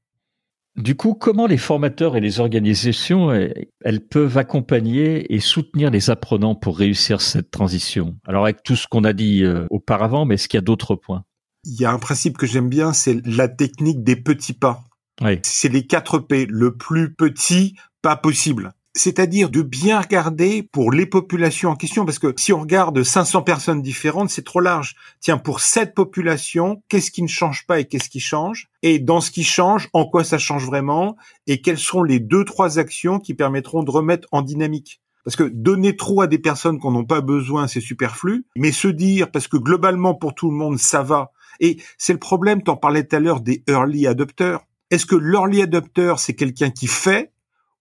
Du 0.75 0.95
coup, 0.95 1.13
comment 1.13 1.45
les 1.45 1.57
formateurs 1.57 2.15
et 2.15 2.21
les 2.21 2.39
organisations, 2.39 3.31
elles 3.31 4.07
peuvent 4.07 4.37
accompagner 4.37 5.33
et 5.33 5.39
soutenir 5.39 5.91
les 5.91 6.09
apprenants 6.09 6.55
pour 6.55 6.77
réussir 6.77 7.21
cette 7.21 7.51
transition? 7.51 8.15
Alors 8.25 8.43
avec 8.45 8.63
tout 8.63 8.75
ce 8.75 8.87
qu'on 8.87 9.03
a 9.03 9.13
dit 9.13 9.43
euh, 9.43 9.67
auparavant, 9.69 10.25
mais 10.25 10.35
est-ce 10.35 10.47
qu'il 10.47 10.57
y 10.57 10.59
a 10.59 10.61
d'autres 10.61 10.95
points? 10.95 11.23
Il 11.65 11.79
y 11.79 11.85
a 11.85 11.91
un 11.91 11.99
principe 11.99 12.37
que 12.37 12.47
j'aime 12.47 12.69
bien, 12.69 12.93
c'est 12.93 13.19
la 13.27 13.49
technique 13.49 14.03
des 14.03 14.15
petits 14.15 14.53
pas. 14.53 14.83
Oui. 15.21 15.39
C'est 15.43 15.69
les 15.69 15.85
quatre 15.85 16.19
P. 16.19 16.45
Le 16.49 16.77
plus 16.77 17.13
petit 17.13 17.75
pas 18.01 18.15
possible 18.15 18.73
C'est-à-dire 18.99 19.49
de 19.49 19.61
bien 19.61 20.01
regarder 20.01 20.61
pour 20.61 20.91
les 20.91 21.05
populations 21.05 21.69
en 21.69 21.77
question, 21.77 22.03
parce 22.03 22.19
que 22.19 22.33
si 22.35 22.51
on 22.51 22.59
regarde 22.59 23.01
500 23.01 23.43
personnes 23.43 23.81
différentes, 23.81 24.29
c'est 24.29 24.43
trop 24.43 24.59
large. 24.59 24.93
Tiens, 25.21 25.37
pour 25.37 25.61
cette 25.61 25.95
population, 25.95 26.83
qu'est-ce 26.89 27.09
qui 27.09 27.23
ne 27.23 27.29
change 27.29 27.65
pas 27.65 27.79
et 27.79 27.85
qu'est-ce 27.85 28.09
qui 28.09 28.19
change? 28.19 28.67
Et 28.83 28.99
dans 28.99 29.21
ce 29.21 29.31
qui 29.31 29.45
change, 29.45 29.87
en 29.93 30.03
quoi 30.03 30.25
ça 30.25 30.37
change 30.37 30.65
vraiment? 30.65 31.15
Et 31.47 31.61
quelles 31.61 31.77
sont 31.77 32.03
les 32.03 32.19
deux, 32.19 32.43
trois 32.43 32.77
actions 32.77 33.19
qui 33.19 33.33
permettront 33.33 33.83
de 33.83 33.89
remettre 33.89 34.27
en 34.33 34.41
dynamique? 34.41 34.99
Parce 35.23 35.37
que 35.37 35.43
donner 35.43 35.95
trop 35.95 36.19
à 36.19 36.27
des 36.27 36.39
personnes 36.39 36.77
qu'on 36.77 36.91
n'a 36.91 37.05
pas 37.05 37.21
besoin, 37.21 37.67
c'est 37.67 37.79
superflu. 37.79 38.47
Mais 38.57 38.73
se 38.73 38.89
dire, 38.89 39.31
parce 39.31 39.47
que 39.47 39.55
globalement 39.55 40.13
pour 40.13 40.35
tout 40.35 40.51
le 40.51 40.57
monde, 40.57 40.77
ça 40.77 41.03
va. 41.03 41.31
Et 41.61 41.77
c'est 41.97 42.11
le 42.11 42.19
problème, 42.19 42.63
t'en 42.63 42.75
parlais 42.75 43.05
tout 43.05 43.15
à 43.15 43.19
l'heure 43.21 43.39
des 43.39 43.63
early 43.69 44.07
adopteurs. 44.07 44.65
Est-ce 44.91 45.05
que 45.05 45.15
l'early 45.15 45.61
adopter, 45.61 46.15
c'est 46.17 46.35
quelqu'un 46.35 46.69
qui 46.69 46.87
fait 46.87 47.31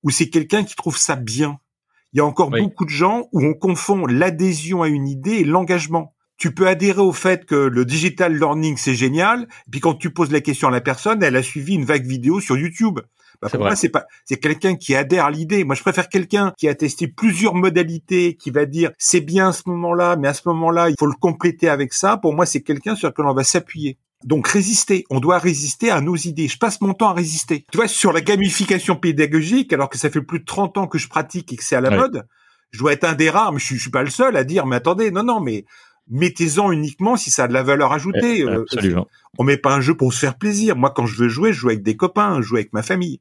ou 0.08 0.10
c'est 0.10 0.30
quelqu'un 0.30 0.64
qui 0.64 0.74
trouve 0.74 0.96
ça 0.96 1.16
bien 1.16 1.58
Il 2.14 2.16
y 2.16 2.20
a 2.20 2.24
encore 2.24 2.48
beaucoup 2.48 2.86
de 2.86 2.90
gens 2.90 3.28
où 3.32 3.44
on 3.44 3.52
confond 3.52 4.06
l'adhésion 4.06 4.82
à 4.82 4.88
une 4.88 5.06
idée 5.06 5.32
et 5.32 5.44
l'engagement. 5.44 6.14
Tu 6.38 6.54
peux 6.54 6.66
adhérer 6.66 7.02
au 7.02 7.12
fait 7.12 7.44
que 7.44 7.54
le 7.54 7.84
digital 7.84 8.34
learning 8.34 8.78
c'est 8.78 8.94
génial, 8.94 9.42
et 9.42 9.70
puis 9.70 9.80
quand 9.80 9.92
tu 9.92 10.08
poses 10.08 10.30
la 10.30 10.40
question 10.40 10.68
à 10.68 10.70
la 10.70 10.80
personne, 10.80 11.22
elle 11.22 11.36
a 11.36 11.42
suivi 11.42 11.74
une 11.74 11.84
vague 11.84 12.06
vidéo 12.06 12.40
sur 12.40 12.56
YouTube. 12.56 13.00
Bah, 13.42 13.50
pour 13.50 13.60
moi, 13.60 13.76
c'est 13.76 13.90
pas, 13.90 14.06
c'est 14.24 14.38
quelqu'un 14.38 14.76
qui 14.76 14.94
adhère 14.94 15.26
à 15.26 15.30
l'idée. 15.30 15.62
Moi, 15.62 15.74
je 15.74 15.82
préfère 15.82 16.08
quelqu'un 16.08 16.54
qui 16.56 16.68
a 16.68 16.74
testé 16.74 17.06
plusieurs 17.06 17.54
modalités, 17.54 18.34
qui 18.34 18.50
va 18.50 18.64
dire 18.64 18.92
c'est 18.96 19.20
bien 19.20 19.48
à 19.48 19.52
ce 19.52 19.64
moment-là, 19.66 20.16
mais 20.16 20.28
à 20.28 20.32
ce 20.32 20.40
moment-là, 20.46 20.88
il 20.88 20.94
faut 20.98 21.06
le 21.06 21.18
compléter 21.20 21.68
avec 21.68 21.92
ça. 21.92 22.16
Pour 22.16 22.32
moi, 22.32 22.46
c'est 22.46 22.62
quelqu'un 22.62 22.96
sur 22.96 23.08
lequel 23.08 23.26
on 23.26 23.34
va 23.34 23.44
s'appuyer. 23.44 23.98
Donc 24.24 24.48
résister, 24.48 25.04
on 25.10 25.20
doit 25.20 25.38
résister 25.38 25.90
à 25.90 26.00
nos 26.00 26.16
idées. 26.16 26.48
Je 26.48 26.58
passe 26.58 26.80
mon 26.80 26.92
temps 26.92 27.10
à 27.10 27.14
résister. 27.14 27.66
Tu 27.70 27.78
vois, 27.78 27.88
sur 27.88 28.12
la 28.12 28.20
gamification 28.20 28.96
pédagogique, 28.96 29.72
alors 29.72 29.88
que 29.88 29.98
ça 29.98 30.10
fait 30.10 30.22
plus 30.22 30.40
de 30.40 30.44
30 30.44 30.78
ans 30.78 30.86
que 30.86 30.98
je 30.98 31.08
pratique 31.08 31.52
et 31.52 31.56
que 31.56 31.64
c'est 31.64 31.76
à 31.76 31.80
la 31.80 31.90
mode, 31.90 32.26
je 32.70 32.78
dois 32.80 32.92
être 32.92 33.04
un 33.04 33.14
des 33.14 33.30
rares, 33.30 33.52
mais 33.52 33.60
je, 33.60 33.74
je 33.74 33.80
suis 33.80 33.90
pas 33.90 34.02
le 34.02 34.10
seul 34.10 34.36
à 34.36 34.44
dire, 34.44 34.66
mais 34.66 34.76
attendez, 34.76 35.10
non, 35.10 35.22
non, 35.22 35.40
mais 35.40 35.64
mettez-en 36.10 36.72
uniquement 36.72 37.16
si 37.16 37.30
ça 37.30 37.44
a 37.44 37.48
de 37.48 37.52
la 37.52 37.62
valeur 37.62 37.92
ajoutée. 37.92 38.42
Euh, 38.42 38.62
absolument. 38.62 39.06
on 39.38 39.44
met 39.44 39.56
pas 39.56 39.74
un 39.74 39.80
jeu 39.80 39.94
pour 39.94 40.12
se 40.12 40.18
faire 40.18 40.36
plaisir. 40.36 40.76
Moi, 40.76 40.90
quand 40.90 41.06
je 41.06 41.16
veux 41.16 41.28
jouer, 41.28 41.52
je 41.52 41.58
joue 41.58 41.68
avec 41.68 41.82
des 41.82 41.96
copains, 41.96 42.40
je 42.40 42.46
joue 42.46 42.56
avec 42.56 42.72
ma 42.72 42.82
famille. 42.82 43.20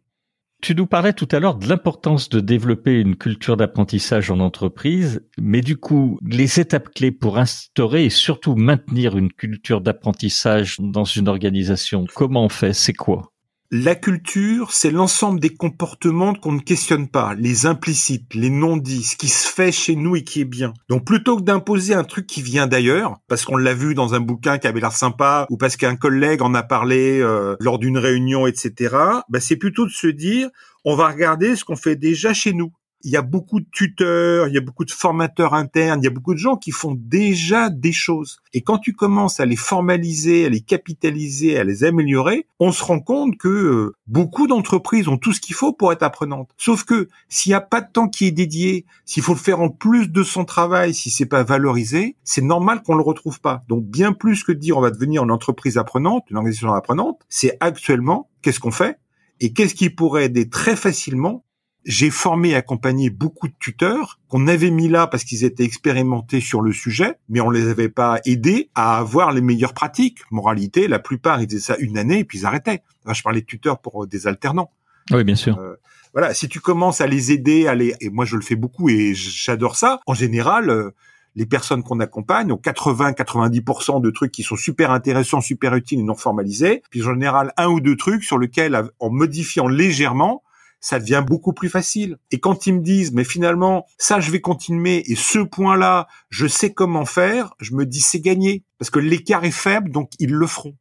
Tu 0.59 0.73
nous 0.73 0.87
parlais 0.87 1.13
tout 1.13 1.27
à 1.31 1.39
l'heure 1.39 1.55
de 1.55 1.67
l'importance 1.67 2.29
de 2.29 2.39
développer 2.39 2.99
une 2.99 3.15
culture 3.15 3.57
d'apprentissage 3.57 4.31
en 4.31 4.39
entreprise, 4.39 5.23
mais 5.39 5.61
du 5.61 5.77
coup, 5.77 6.19
les 6.25 6.59
étapes 6.59 6.89
clés 6.89 7.11
pour 7.11 7.37
instaurer 7.37 8.05
et 8.05 8.09
surtout 8.09 8.55
maintenir 8.55 9.17
une 9.17 9.31
culture 9.31 9.81
d'apprentissage 9.81 10.77
dans 10.79 11.05
une 11.05 11.27
organisation, 11.27 12.05
comment 12.15 12.43
on 12.45 12.49
fait? 12.49 12.73
C'est 12.73 12.93
quoi? 12.93 13.33
La 13.69 13.95
culture, 13.95 14.71
c'est 14.71 14.91
l'ensemble 14.91 15.41
des 15.41 15.49
comportements 15.49 16.33
qu'on 16.33 16.53
ne 16.53 16.61
questionne 16.61 17.09
pas, 17.09 17.35
les 17.35 17.65
implicites, 17.65 18.33
les 18.33 18.49
non-dits, 18.49 19.03
ce 19.03 19.17
qui 19.17 19.27
se 19.27 19.45
fait 19.45 19.73
chez 19.73 19.97
nous 19.97 20.15
et 20.15 20.23
qui 20.23 20.39
est 20.39 20.45
bien. 20.45 20.73
Donc 20.89 21.05
plutôt 21.05 21.35
que 21.35 21.41
d'imposer 21.41 21.93
un 21.93 22.05
truc 22.05 22.27
qui 22.27 22.41
vient 22.41 22.67
d'ailleurs, 22.67 23.17
parce 23.27 23.43
qu'on 23.43 23.57
l'a 23.57 23.73
vu 23.73 23.93
dans 23.93 24.13
un 24.13 24.21
bouquin 24.21 24.57
qui 24.57 24.67
avait 24.67 24.79
l'air 24.79 24.93
sympa, 24.93 25.47
ou 25.49 25.57
parce 25.57 25.75
qu'un 25.75 25.97
collègue 25.97 26.41
en 26.41 26.53
a 26.53 26.63
parlé 26.63 27.19
euh, 27.19 27.57
lors 27.59 27.77
d'une 27.77 27.97
réunion, 27.97 28.47
etc., 28.47 28.95
bah, 29.27 29.41
c'est 29.41 29.57
plutôt 29.57 29.85
de 29.85 29.91
se 29.91 30.07
dire, 30.07 30.49
on 30.85 30.95
va 30.95 31.09
regarder 31.09 31.57
ce 31.57 31.65
qu'on 31.65 31.75
fait 31.75 31.97
déjà 31.97 32.33
chez 32.33 32.53
nous 32.53 32.71
il 33.03 33.11
y 33.11 33.17
a 33.17 33.21
beaucoup 33.21 33.59
de 33.59 33.67
tuteurs, 33.71 34.47
il 34.47 34.53
y 34.53 34.57
a 34.57 34.61
beaucoup 34.61 34.85
de 34.85 34.91
formateurs 34.91 35.53
internes, 35.53 36.01
il 36.01 36.05
y 36.05 36.07
a 36.07 36.11
beaucoup 36.11 36.33
de 36.33 36.39
gens 36.39 36.57
qui 36.57 36.71
font 36.71 36.95
déjà 36.97 37.69
des 37.69 37.91
choses. 37.91 38.39
Et 38.53 38.61
quand 38.61 38.79
tu 38.79 38.93
commences 38.93 39.39
à 39.39 39.45
les 39.45 39.55
formaliser, 39.55 40.45
à 40.45 40.49
les 40.49 40.61
capitaliser, 40.61 41.57
à 41.57 41.63
les 41.63 41.83
améliorer, 41.83 42.47
on 42.59 42.71
se 42.71 42.83
rend 42.83 42.99
compte 42.99 43.37
que 43.37 43.47
euh, 43.47 43.95
beaucoup 44.07 44.47
d'entreprises 44.47 45.07
ont 45.07 45.17
tout 45.17 45.33
ce 45.33 45.41
qu'il 45.41 45.55
faut 45.55 45.73
pour 45.73 45.91
être 45.91 46.03
apprenantes. 46.03 46.49
Sauf 46.57 46.83
que 46.83 47.07
s'il 47.29 47.51
n'y 47.51 47.55
a 47.55 47.61
pas 47.61 47.81
de 47.81 47.91
temps 47.91 48.09
qui 48.09 48.25
est 48.25 48.31
dédié, 48.31 48.85
s'il 49.05 49.23
faut 49.23 49.33
le 49.33 49.39
faire 49.39 49.61
en 49.61 49.69
plus 49.69 50.09
de 50.09 50.23
son 50.23 50.45
travail, 50.45 50.93
si 50.93 51.09
c'est 51.09 51.25
pas 51.25 51.43
valorisé, 51.43 52.15
c'est 52.23 52.41
normal 52.41 52.81
qu'on 52.83 52.95
le 52.95 53.03
retrouve 53.03 53.39
pas. 53.39 53.63
Donc 53.67 53.85
bien 53.85 54.13
plus 54.13 54.43
que 54.43 54.51
de 54.51 54.59
dire 54.59 54.77
on 54.77 54.81
va 54.81 54.91
devenir 54.91 55.23
une 55.23 55.31
entreprise 55.31 55.77
apprenante, 55.77 56.25
une 56.29 56.37
organisation 56.37 56.73
apprenante, 56.73 57.21
c'est 57.29 57.57
actuellement 57.59 58.29
qu'est-ce 58.41 58.59
qu'on 58.59 58.71
fait? 58.71 58.99
Et 59.39 59.53
qu'est-ce 59.53 59.75
qui 59.75 59.91
pourrait 59.91 60.25
aider 60.25 60.49
très 60.49 60.75
facilement 60.75 61.43
j'ai 61.87 62.09
formé 62.09 62.49
et 62.49 62.55
accompagné 62.55 63.09
beaucoup 63.09 63.47
de 63.47 63.53
tuteurs 63.57 64.19
qu'on 64.27 64.47
avait 64.47 64.71
mis 64.71 64.89
là 64.89 65.07
parce 65.07 65.23
qu'ils 65.23 65.45
étaient 65.45 65.63
expérimentés 65.63 66.41
sur 66.41 66.61
le 66.61 66.73
sujet, 66.73 67.15
mais 67.29 67.39
on 67.39 67.49
les 67.49 67.69
avait 67.69 67.87
pas 67.87 68.19
aidés 68.25 68.69
à 68.75 68.97
avoir 68.97 69.31
les 69.31 69.39
meilleures 69.39 69.73
pratiques. 69.73 70.19
Moralité, 70.29 70.89
la 70.89 70.99
plupart 70.99 71.41
ils 71.41 71.47
faisaient 71.47 71.61
ça 71.61 71.77
une 71.79 71.97
année 71.97 72.19
et 72.19 72.23
puis 72.25 72.39
ils 72.39 72.45
arrêtaient. 72.45 72.83
je 73.09 73.23
parlais 73.23 73.39
de 73.39 73.45
tuteurs 73.45 73.79
pour 73.79 74.03
euh, 74.03 74.07
des 74.07 74.27
alternants. 74.27 74.69
Oui, 75.11 75.23
bien 75.23 75.35
sûr. 75.35 75.57
Euh, 75.57 75.75
voilà, 76.11 76.33
si 76.33 76.49
tu 76.49 76.59
commences 76.59 76.99
à 76.99 77.07
les 77.07 77.31
aider, 77.31 77.67
à 77.67 77.75
les, 77.75 77.95
et 78.01 78.09
moi 78.09 78.25
je 78.25 78.35
le 78.35 78.41
fais 78.41 78.57
beaucoup 78.57 78.89
et 78.89 79.13
j'adore 79.15 79.77
ça. 79.77 80.01
En 80.07 80.13
général, 80.13 80.69
euh, 80.69 80.91
les 81.35 81.45
personnes 81.45 81.83
qu'on 81.83 82.01
accompagne 82.01 82.51
ont 82.51 82.59
80-90% 82.61 84.01
de 84.01 84.09
trucs 84.09 84.33
qui 84.33 84.43
sont 84.43 84.57
super 84.57 84.91
intéressants, 84.91 85.39
super 85.39 85.73
utiles 85.75 85.99
et 85.99 86.03
non 86.03 86.15
formalisés. 86.15 86.81
Puis 86.89 87.01
en 87.03 87.13
général, 87.13 87.53
un 87.55 87.67
ou 87.67 87.79
deux 87.79 87.95
trucs 87.95 88.25
sur 88.25 88.39
lesquels, 88.39 88.89
en 88.99 89.09
modifiant 89.09 89.69
légèrement, 89.69 90.43
ça 90.79 90.99
devient 90.99 91.23
beaucoup 91.25 91.53
plus 91.53 91.69
facile. 91.69 92.17
Et 92.31 92.39
quand 92.39 92.67
ils 92.67 92.73
me 92.75 92.81
disent, 92.81 93.13
mais 93.13 93.23
finalement, 93.23 93.85
ça, 93.97 94.19
je 94.19 94.31
vais 94.31 94.41
continuer, 94.41 95.03
et 95.11 95.15
ce 95.15 95.39
point-là, 95.39 96.07
je 96.29 96.47
sais 96.47 96.73
comment 96.73 97.05
faire, 97.05 97.53
je 97.59 97.73
me 97.73 97.85
dis, 97.85 98.01
c'est 98.01 98.19
gagné. 98.19 98.63
Parce 98.77 98.89
que 98.89 98.99
l'écart 98.99 99.43
est 99.43 99.51
faible, 99.51 99.91
donc 99.91 100.11
ils 100.19 100.33
le 100.33 100.47
feront. 100.47 100.75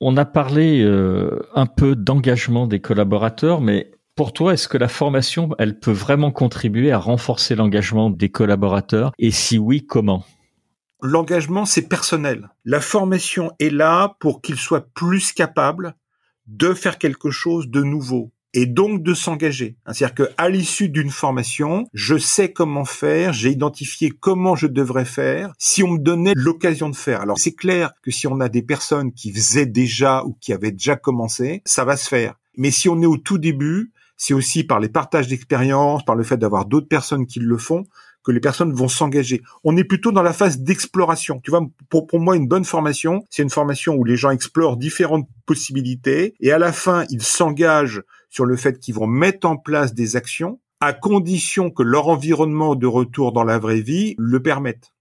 On 0.00 0.16
a 0.16 0.24
parlé 0.24 0.82
euh, 0.82 1.40
un 1.54 1.66
peu 1.66 1.94
d'engagement 1.94 2.66
des 2.66 2.80
collaborateurs, 2.80 3.60
mais 3.60 3.92
pour 4.14 4.32
toi, 4.32 4.52
est-ce 4.52 4.68
que 4.68 4.78
la 4.78 4.88
formation, 4.88 5.50
elle 5.58 5.78
peut 5.78 5.92
vraiment 5.92 6.30
contribuer 6.30 6.92
à 6.92 6.98
renforcer 6.98 7.54
l'engagement 7.54 8.10
des 8.10 8.28
collaborateurs? 8.28 9.12
Et 9.18 9.30
si 9.30 9.58
oui, 9.58 9.86
comment? 9.86 10.24
L'engagement, 11.02 11.64
c'est 11.64 11.88
personnel. 11.88 12.50
La 12.64 12.80
formation 12.80 13.52
est 13.58 13.70
là 13.70 14.16
pour 14.20 14.40
qu'ils 14.40 14.58
soient 14.58 14.86
plus 14.94 15.32
capables 15.32 15.94
de 16.46 16.74
faire 16.74 16.98
quelque 16.98 17.30
chose 17.30 17.68
de 17.68 17.82
nouveau, 17.82 18.32
et 18.54 18.66
donc 18.66 19.02
de 19.02 19.14
s'engager. 19.14 19.76
C'est-à-dire 19.86 20.14
que 20.14 20.30
à 20.36 20.48
l'issue 20.48 20.88
d'une 20.88 21.10
formation, 21.10 21.86
je 21.92 22.16
sais 22.16 22.52
comment 22.52 22.84
faire, 22.84 23.32
j'ai 23.32 23.50
identifié 23.50 24.10
comment 24.10 24.54
je 24.56 24.66
devrais 24.66 25.04
faire 25.04 25.52
si 25.58 25.82
on 25.82 25.92
me 25.92 25.98
donnait 25.98 26.32
l'occasion 26.36 26.90
de 26.90 26.96
faire. 26.96 27.20
Alors 27.20 27.38
c'est 27.38 27.54
clair 27.54 27.92
que 28.02 28.10
si 28.10 28.26
on 28.26 28.40
a 28.40 28.48
des 28.48 28.62
personnes 28.62 29.12
qui 29.12 29.32
faisaient 29.32 29.66
déjà 29.66 30.24
ou 30.24 30.36
qui 30.40 30.52
avaient 30.52 30.72
déjà 30.72 30.96
commencé, 30.96 31.62
ça 31.64 31.84
va 31.84 31.96
se 31.96 32.08
faire. 32.08 32.34
Mais 32.56 32.70
si 32.70 32.88
on 32.88 33.00
est 33.00 33.06
au 33.06 33.16
tout 33.16 33.38
début, 33.38 33.92
c'est 34.16 34.34
aussi 34.34 34.64
par 34.64 34.78
les 34.78 34.88
partages 34.88 35.28
d'expérience, 35.28 36.04
par 36.04 36.14
le 36.14 36.22
fait 36.22 36.36
d'avoir 36.36 36.66
d'autres 36.66 36.88
personnes 36.88 37.26
qui 37.26 37.40
le 37.40 37.58
font, 37.58 37.84
que 38.22 38.30
les 38.30 38.40
personnes 38.40 38.72
vont 38.72 38.88
s'engager. 38.88 39.42
On 39.64 39.76
est 39.76 39.84
plutôt 39.84 40.12
dans 40.12 40.22
la 40.22 40.32
phase 40.32 40.60
d'exploration. 40.60 41.40
Tu 41.42 41.50
vois, 41.50 41.66
pour, 41.88 42.06
pour 42.06 42.20
moi, 42.20 42.36
une 42.36 42.46
bonne 42.46 42.64
formation, 42.64 43.24
c'est 43.30 43.42
une 43.42 43.50
formation 43.50 43.94
où 43.94 44.04
les 44.04 44.16
gens 44.16 44.30
explorent 44.30 44.76
différentes 44.76 45.28
possibilités 45.44 46.34
et 46.40 46.52
à 46.52 46.58
la 46.58 46.72
fin, 46.72 47.04
ils 47.10 47.22
s'engagent 47.22 48.02
sur 48.32 48.46
le 48.46 48.56
fait 48.56 48.80
qu'ils 48.80 48.94
vont 48.94 49.06
mettre 49.06 49.46
en 49.46 49.58
place 49.58 49.92
des 49.92 50.16
actions 50.16 50.58
à 50.80 50.94
condition 50.94 51.70
que 51.70 51.82
leur 51.82 52.08
environnement 52.08 52.74
de 52.74 52.86
retour 52.86 53.32
dans 53.32 53.44
la 53.44 53.58
vraie 53.58 53.82
vie 53.82 54.14
le 54.18 54.42
permette. 54.42 54.94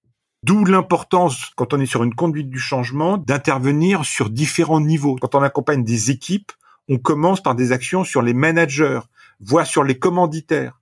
D'où 0.44 0.66
l'importance, 0.66 1.52
quand 1.56 1.74
on 1.74 1.80
est 1.80 1.86
sur 1.86 2.04
une 2.04 2.14
conduite 2.14 2.50
du 2.50 2.60
changement, 2.60 3.18
d'intervenir 3.18 4.04
sur 4.04 4.30
différents 4.30 4.82
niveaux. 4.82 5.16
Quand 5.16 5.34
on 5.34 5.42
accompagne 5.42 5.84
des 5.84 6.12
équipes, 6.12 6.52
on 6.90 6.98
commence 6.98 7.42
par 7.42 7.56
des 7.56 7.72
actions 7.72 8.04
sur 8.04 8.22
les 8.22 8.34
managers, 8.34 9.00
voire 9.40 9.66
sur 9.66 9.86
les 9.86 9.98
commanditaires, 9.98 10.82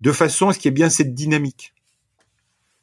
de 0.00 0.10
façon 0.10 0.48
à 0.48 0.54
ce 0.54 0.58
qu'il 0.58 0.70
y 0.70 0.72
ait 0.72 0.74
bien 0.74 0.88
cette 0.88 1.14
dynamique. 1.14 1.74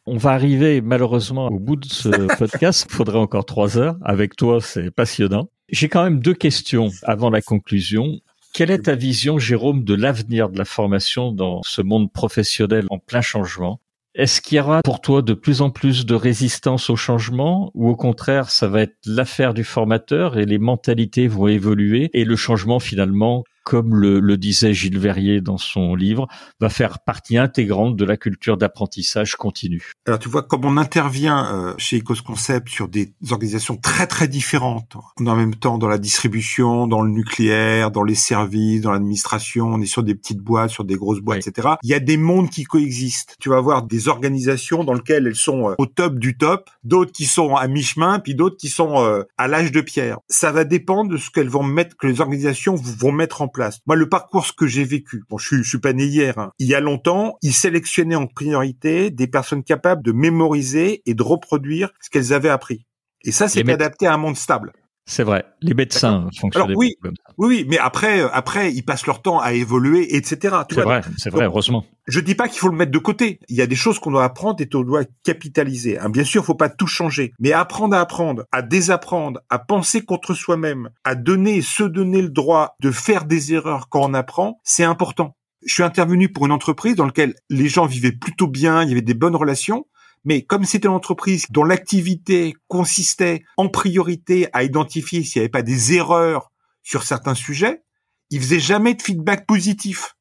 On 0.06 0.18
va 0.18 0.32
arriver 0.32 0.80
malheureusement 0.80 1.48
au 1.48 1.60
bout 1.60 1.76
de 1.76 1.86
ce 1.86 2.10
podcast. 2.38 2.86
Il 2.88 2.96
faudrait 2.96 3.18
encore 3.18 3.46
trois 3.46 3.78
heures. 3.78 3.98
Avec 4.04 4.36
toi, 4.36 4.62
c'est 4.62 4.92
passionnant. 4.92 5.50
J'ai 5.70 5.90
quand 5.90 6.04
même 6.04 6.20
deux 6.20 6.36
questions 6.36 6.92
avant 7.04 7.32
la 7.32 7.42
conclusion. 7.42 8.22
Quelle 8.58 8.72
est 8.72 8.86
ta 8.86 8.96
vision, 8.96 9.38
Jérôme, 9.38 9.84
de 9.84 9.94
l'avenir 9.94 10.50
de 10.50 10.58
la 10.58 10.66
formation 10.66 11.32
dans 11.32 11.62
ce 11.62 11.84
monde 11.84 12.12
professionnel 12.12 12.88
en 12.90 12.98
plein 12.98 13.22
changement? 13.22 13.80
Est-ce 14.16 14.42
qu'il 14.42 14.58
y 14.58 14.60
aura 14.60 14.82
pour 14.82 15.00
toi 15.00 15.22
de 15.22 15.36
plus 15.36 15.62
en 15.62 15.70
plus 15.70 16.08
de 16.08 16.16
résistance 16.16 16.90
au 16.90 16.96
changement 16.96 17.70
ou 17.76 17.88
au 17.88 17.96
contraire, 17.96 18.50
ça 18.50 18.68
va 18.68 18.82
être 18.82 18.98
l'affaire 19.06 19.54
du 19.54 19.64
formateur 19.64 20.40
et 20.40 20.46
les 20.48 20.58
mentalités 20.58 21.28
vont 21.28 21.48
évoluer 21.48 22.10
et 22.14 22.26
le 22.26 22.36
changement 22.36 22.80
finalement 22.80 23.44
comme 23.68 23.96
le, 23.96 24.38
disait 24.38 24.74
Gilles 24.74 24.98
Verrier 24.98 25.42
dans 25.42 25.58
son 25.58 25.94
livre, 25.94 26.30
va 26.62 26.70
faire 26.70 27.00
partie 27.00 27.38
intégrante 27.38 27.98
de 27.98 28.06
la 28.06 28.16
culture 28.16 28.56
d'apprentissage 28.56 29.36
continu. 29.36 29.92
Alors 30.06 30.20
tu 30.20 30.30
vois, 30.30 30.44
comme 30.44 30.64
on 30.64 30.78
intervient 30.78 31.54
euh, 31.54 31.74
chez 31.78 31.98
Ecos 31.98 32.22
Concept 32.26 32.70
sur 32.70 32.88
des 32.88 33.14
organisations 33.30 33.76
très 33.76 34.08
très 34.08 34.30
différentes, 34.30 34.96
on 35.20 35.26
est 35.26 35.30
en 35.30 35.36
même 35.36 35.56
temps 35.56 35.78
dans 35.78 35.90
la 35.90 35.98
distribution, 35.98 36.88
dans 36.88 37.02
le 37.02 37.10
nucléaire, 37.10 37.92
dans 37.92 38.04
les 38.04 38.16
services, 38.16 38.80
dans 38.80 38.94
l'administration, 38.94 39.68
on 39.68 39.82
est 39.82 39.86
sur 39.86 40.02
des 40.02 40.16
petites 40.16 40.40
boîtes, 40.40 40.70
sur 40.70 40.86
des 40.86 40.96
grosses 40.96 41.20
boîtes, 41.20 41.46
etc. 41.46 41.76
Il 41.84 41.90
y 41.90 41.94
a 41.94 42.00
des 42.00 42.16
mondes 42.16 42.50
qui 42.50 42.64
coexistent. 42.64 43.36
Tu 43.38 43.50
vas 43.50 43.58
avoir 43.58 43.84
des 43.84 44.08
organisations 44.08 44.86
dans 44.86 44.94
lesquelles 44.94 45.28
elles 45.28 45.36
sont 45.36 45.72
euh, 45.72 45.76
au 45.78 45.88
top 45.88 46.20
du 46.20 46.38
top, 46.38 46.70
d'autres 46.86 47.12
qui 47.12 47.26
sont 47.26 47.58
à 47.58 47.68
mi-chemin, 47.68 48.20
puis 48.20 48.34
d'autres 48.34 48.56
qui 48.56 48.70
sont 48.70 49.04
euh, 49.04 49.24
à 49.38 49.50
l'âge 49.50 49.74
de 49.74 49.82
pierre. 49.82 50.20
Ça 50.30 50.54
va 50.54 50.64
dépendre 50.64 51.12
de 51.12 51.18
ce 51.18 51.30
qu'elles 51.30 51.50
vont 51.50 51.64
mettre, 51.64 51.98
que 51.98 52.08
les 52.08 52.22
organisations 52.22 52.76
vont 52.76 53.12
mettre 53.12 53.42
en 53.42 53.50
place 53.50 53.57
place. 53.58 53.80
Moi, 53.88 53.96
le 53.96 54.08
parcours 54.08 54.46
que 54.56 54.68
j'ai 54.68 54.84
vécu, 54.84 55.24
bon, 55.30 55.38
je 55.38 55.48
suis, 55.48 55.64
je 55.64 55.70
suis 55.70 55.80
pas 55.80 55.94
né 55.94 56.06
hier, 56.06 56.38
hein. 56.38 56.52
il 56.60 56.68
y 56.68 56.76
a 56.76 56.80
longtemps, 56.80 57.38
ils 57.42 57.54
sélectionnaient 57.54 58.16
en 58.16 58.28
priorité 58.28 59.10
des 59.10 59.28
personnes 59.28 59.64
capables 59.64 60.04
de 60.04 60.12
mémoriser 60.12 61.02
et 61.06 61.16
de 61.16 61.24
reproduire 61.24 61.90
ce 62.00 62.10
qu'elles 62.10 62.34
avaient 62.34 62.50
appris. 62.50 62.86
Et 63.24 63.32
ça, 63.32 63.48
c'est 63.48 63.68
adapté 63.70 64.06
à 64.06 64.14
un 64.14 64.18
monde 64.18 64.38
stable. 64.38 64.74
C'est 65.10 65.24
vrai. 65.24 65.46
Les 65.62 65.74
médecins 65.74 66.30
fonctionnent 66.38 66.74
oui, 66.76 66.98
ça. 67.02 67.10
Oui, 67.38 67.48
oui, 67.48 67.66
mais 67.70 67.78
après, 67.78 68.20
euh, 68.20 68.30
après, 68.34 68.74
ils 68.74 68.84
passent 68.84 69.08
leur 69.08 69.22
temps 69.22 69.40
à 69.40 69.54
évoluer, 69.54 70.18
etc. 70.18 70.58
C'est 70.70 70.82
vrai, 70.82 71.02
c'est 71.18 71.30
vrai, 71.30 71.46
heureusement. 71.46 71.86
Je 72.08 72.20
dis 72.20 72.36
pas 72.36 72.50
qu'il 72.50 72.60
faut 72.60 72.68
le 72.68 72.76
mettre 72.76 72.92
de 72.92 72.98
côté. 72.98 73.40
Il 73.48 73.56
y 73.56 73.62
a 73.62 73.68
des 73.68 73.76
choses 73.76 74.00
qu'on 74.00 74.12
doit 74.12 74.26
apprendre 74.26 74.62
et 74.62 74.68
qu'on 74.68 74.82
doit 74.82 75.06
capitaliser. 75.24 75.98
Hein, 75.98 76.10
bien 76.10 76.26
sûr, 76.26 76.44
faut 76.44 76.56
pas 76.56 76.70
tout 76.70 76.88
changer, 76.88 77.34
mais 77.40 77.54
apprendre 77.54 77.96
à 77.96 78.02
apprendre, 78.02 78.44
à 78.52 78.62
désapprendre, 78.62 79.40
à 79.50 79.60
penser 79.60 80.02
contre 80.02 80.34
soi-même, 80.34 80.90
à 81.06 81.16
donner 81.16 81.56
et 81.56 81.62
se 81.62 81.84
donner 81.84 82.22
le 82.22 82.30
droit 82.30 82.76
de 82.82 82.92
faire 82.92 83.24
des 83.24 83.54
erreurs 83.54 83.88
quand 83.88 84.10
on 84.10 84.14
apprend, 84.14 84.60
c'est 84.64 84.84
important. 84.84 85.38
Je 85.66 85.74
suis 85.74 85.84
intervenu 85.84 86.30
pour 86.30 86.46
une 86.46 86.52
entreprise 86.52 86.96
dans 86.96 87.06
laquelle 87.06 87.34
les 87.50 87.70
gens 87.70 87.86
vivaient 87.86 88.12
plutôt 88.12 88.48
bien, 88.48 88.84
il 88.84 88.90
y 88.90 88.92
avait 88.92 89.02
des 89.02 89.14
bonnes 89.14 89.36
relations, 89.36 89.86
mais 90.28 90.42
comme 90.42 90.66
c'était 90.66 90.90
une 90.90 90.94
entreprise 90.94 91.46
dont 91.52 91.64
l'activité 91.64 92.54
consistait 92.68 93.46
en 93.56 93.70
priorité 93.70 94.50
à 94.52 94.64
identifier 94.64 95.24
s'il 95.24 95.40
n'y 95.40 95.44
avait 95.44 95.50
pas 95.50 95.62
des 95.62 95.94
erreurs 95.94 96.52
sur 96.84 97.04
certains 97.04 97.34
sujets, 97.34 97.82
il 98.30 98.42
faisait 98.42 98.60
jamais 98.60 98.94
de 98.94 99.02
feedback 99.02 99.48
positif. 99.48 100.16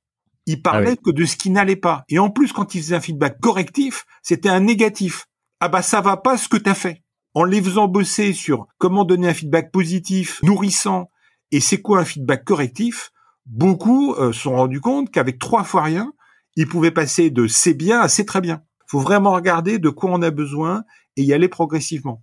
Il 0.46 0.62
parlait 0.62 0.94
ah 0.96 1.02
que 1.04 1.10
de 1.10 1.24
ce 1.24 1.36
qui 1.36 1.50
n'allait 1.50 1.74
pas. 1.74 2.04
Et 2.08 2.20
en 2.20 2.30
plus, 2.30 2.52
quand 2.52 2.76
il 2.76 2.82
faisait 2.82 2.94
un 2.94 3.00
feedback 3.00 3.40
correctif, 3.40 4.04
c'était 4.22 4.48
un 4.48 4.60
négatif. 4.60 5.26
Ah 5.58 5.68
bah 5.68 5.82
ça 5.82 6.00
va 6.00 6.16
pas 6.16 6.38
ce 6.38 6.48
que 6.48 6.56
tu 6.56 6.70
as 6.70 6.76
fait. 6.76 7.02
En 7.34 7.42
les 7.42 7.60
faisant 7.60 7.88
bosser 7.88 8.32
sur 8.32 8.68
comment 8.78 9.04
donner 9.04 9.26
un 9.26 9.34
feedback 9.34 9.72
positif, 9.72 10.40
nourrissant, 10.44 11.10
et 11.50 11.58
c'est 11.58 11.82
quoi 11.82 11.98
un 11.98 12.04
feedback 12.04 12.44
correctif, 12.44 13.10
beaucoup 13.44 14.14
euh, 14.14 14.32
se 14.32 14.42
sont 14.42 14.54
rendus 14.54 14.80
compte 14.80 15.10
qu'avec 15.10 15.40
trois 15.40 15.64
fois 15.64 15.82
rien, 15.82 16.12
ils 16.54 16.68
pouvaient 16.68 16.92
passer 16.92 17.30
de 17.30 17.48
c'est 17.48 17.74
bien 17.74 18.00
à 18.00 18.08
c'est 18.08 18.24
très 18.24 18.40
bien 18.40 18.62
faut 18.86 19.00
vraiment 19.00 19.32
regarder 19.32 19.78
de 19.78 19.88
quoi 19.88 20.10
on 20.12 20.22
a 20.22 20.30
besoin 20.30 20.84
et 21.16 21.22
y 21.22 21.32
aller 21.32 21.48
progressivement. 21.48 22.22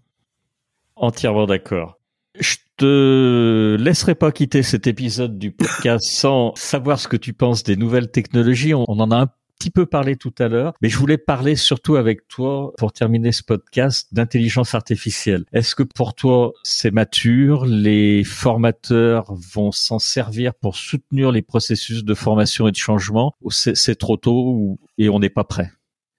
Entièrement 0.95 1.45
d'accord. 1.45 1.99
Je 2.39 2.56
te 2.78 3.78
laisserai 3.80 4.15
pas 4.15 4.32
quitter 4.32 4.63
cet 4.63 4.88
épisode 4.88 5.38
du 5.38 5.52
podcast 5.52 6.06
sans 6.12 6.54
savoir 6.56 6.99
ce 6.99 7.08
que 7.08 7.17
tu 7.17 7.34
penses 7.34 7.63
des 7.63 7.76
nouvelles 7.76 8.12
technologies. 8.12 8.73
On 8.73 8.86
en 8.86 9.12
a 9.12 9.17
un 9.17 9.28
petit 9.60 9.69
peu 9.69 9.86
parlé 9.86 10.15
tout 10.15 10.34
à 10.39 10.47
l'heure, 10.47 10.73
mais 10.82 10.89
je 10.89 10.97
voulais 10.97 11.17
parler 11.17 11.56
surtout 11.56 11.95
avec 11.95 12.28
toi 12.28 12.73
pour 12.78 12.91
terminer 12.91 13.32
ce 13.32 13.43
podcast 13.43 14.13
d'intelligence 14.13 14.76
artificielle. 14.76 15.45
Est-ce 15.54 15.76
que 15.76 15.84
pour 15.84 16.15
toi 16.15 16.52
c'est 16.63 16.91
mature? 16.91 17.65
Les 17.65 18.23
formateurs 18.23 19.34
vont 19.54 19.71
s'en 19.71 19.99
servir 19.99 20.54
pour 20.56 20.76
soutenir 20.76 21.32
les 21.32 21.41
processus 21.41 22.04
de 22.04 22.13
formation 22.13 22.67
et 22.67 22.71
de 22.71 22.78
changement? 22.78 23.34
Ou 23.41 23.52
c'est 23.52 23.95
trop 23.95 24.17
tôt 24.17 24.80
et 24.97 25.10
on 25.10 25.19
n'est 25.19 25.30
pas 25.30 25.43
prêt? 25.43 25.71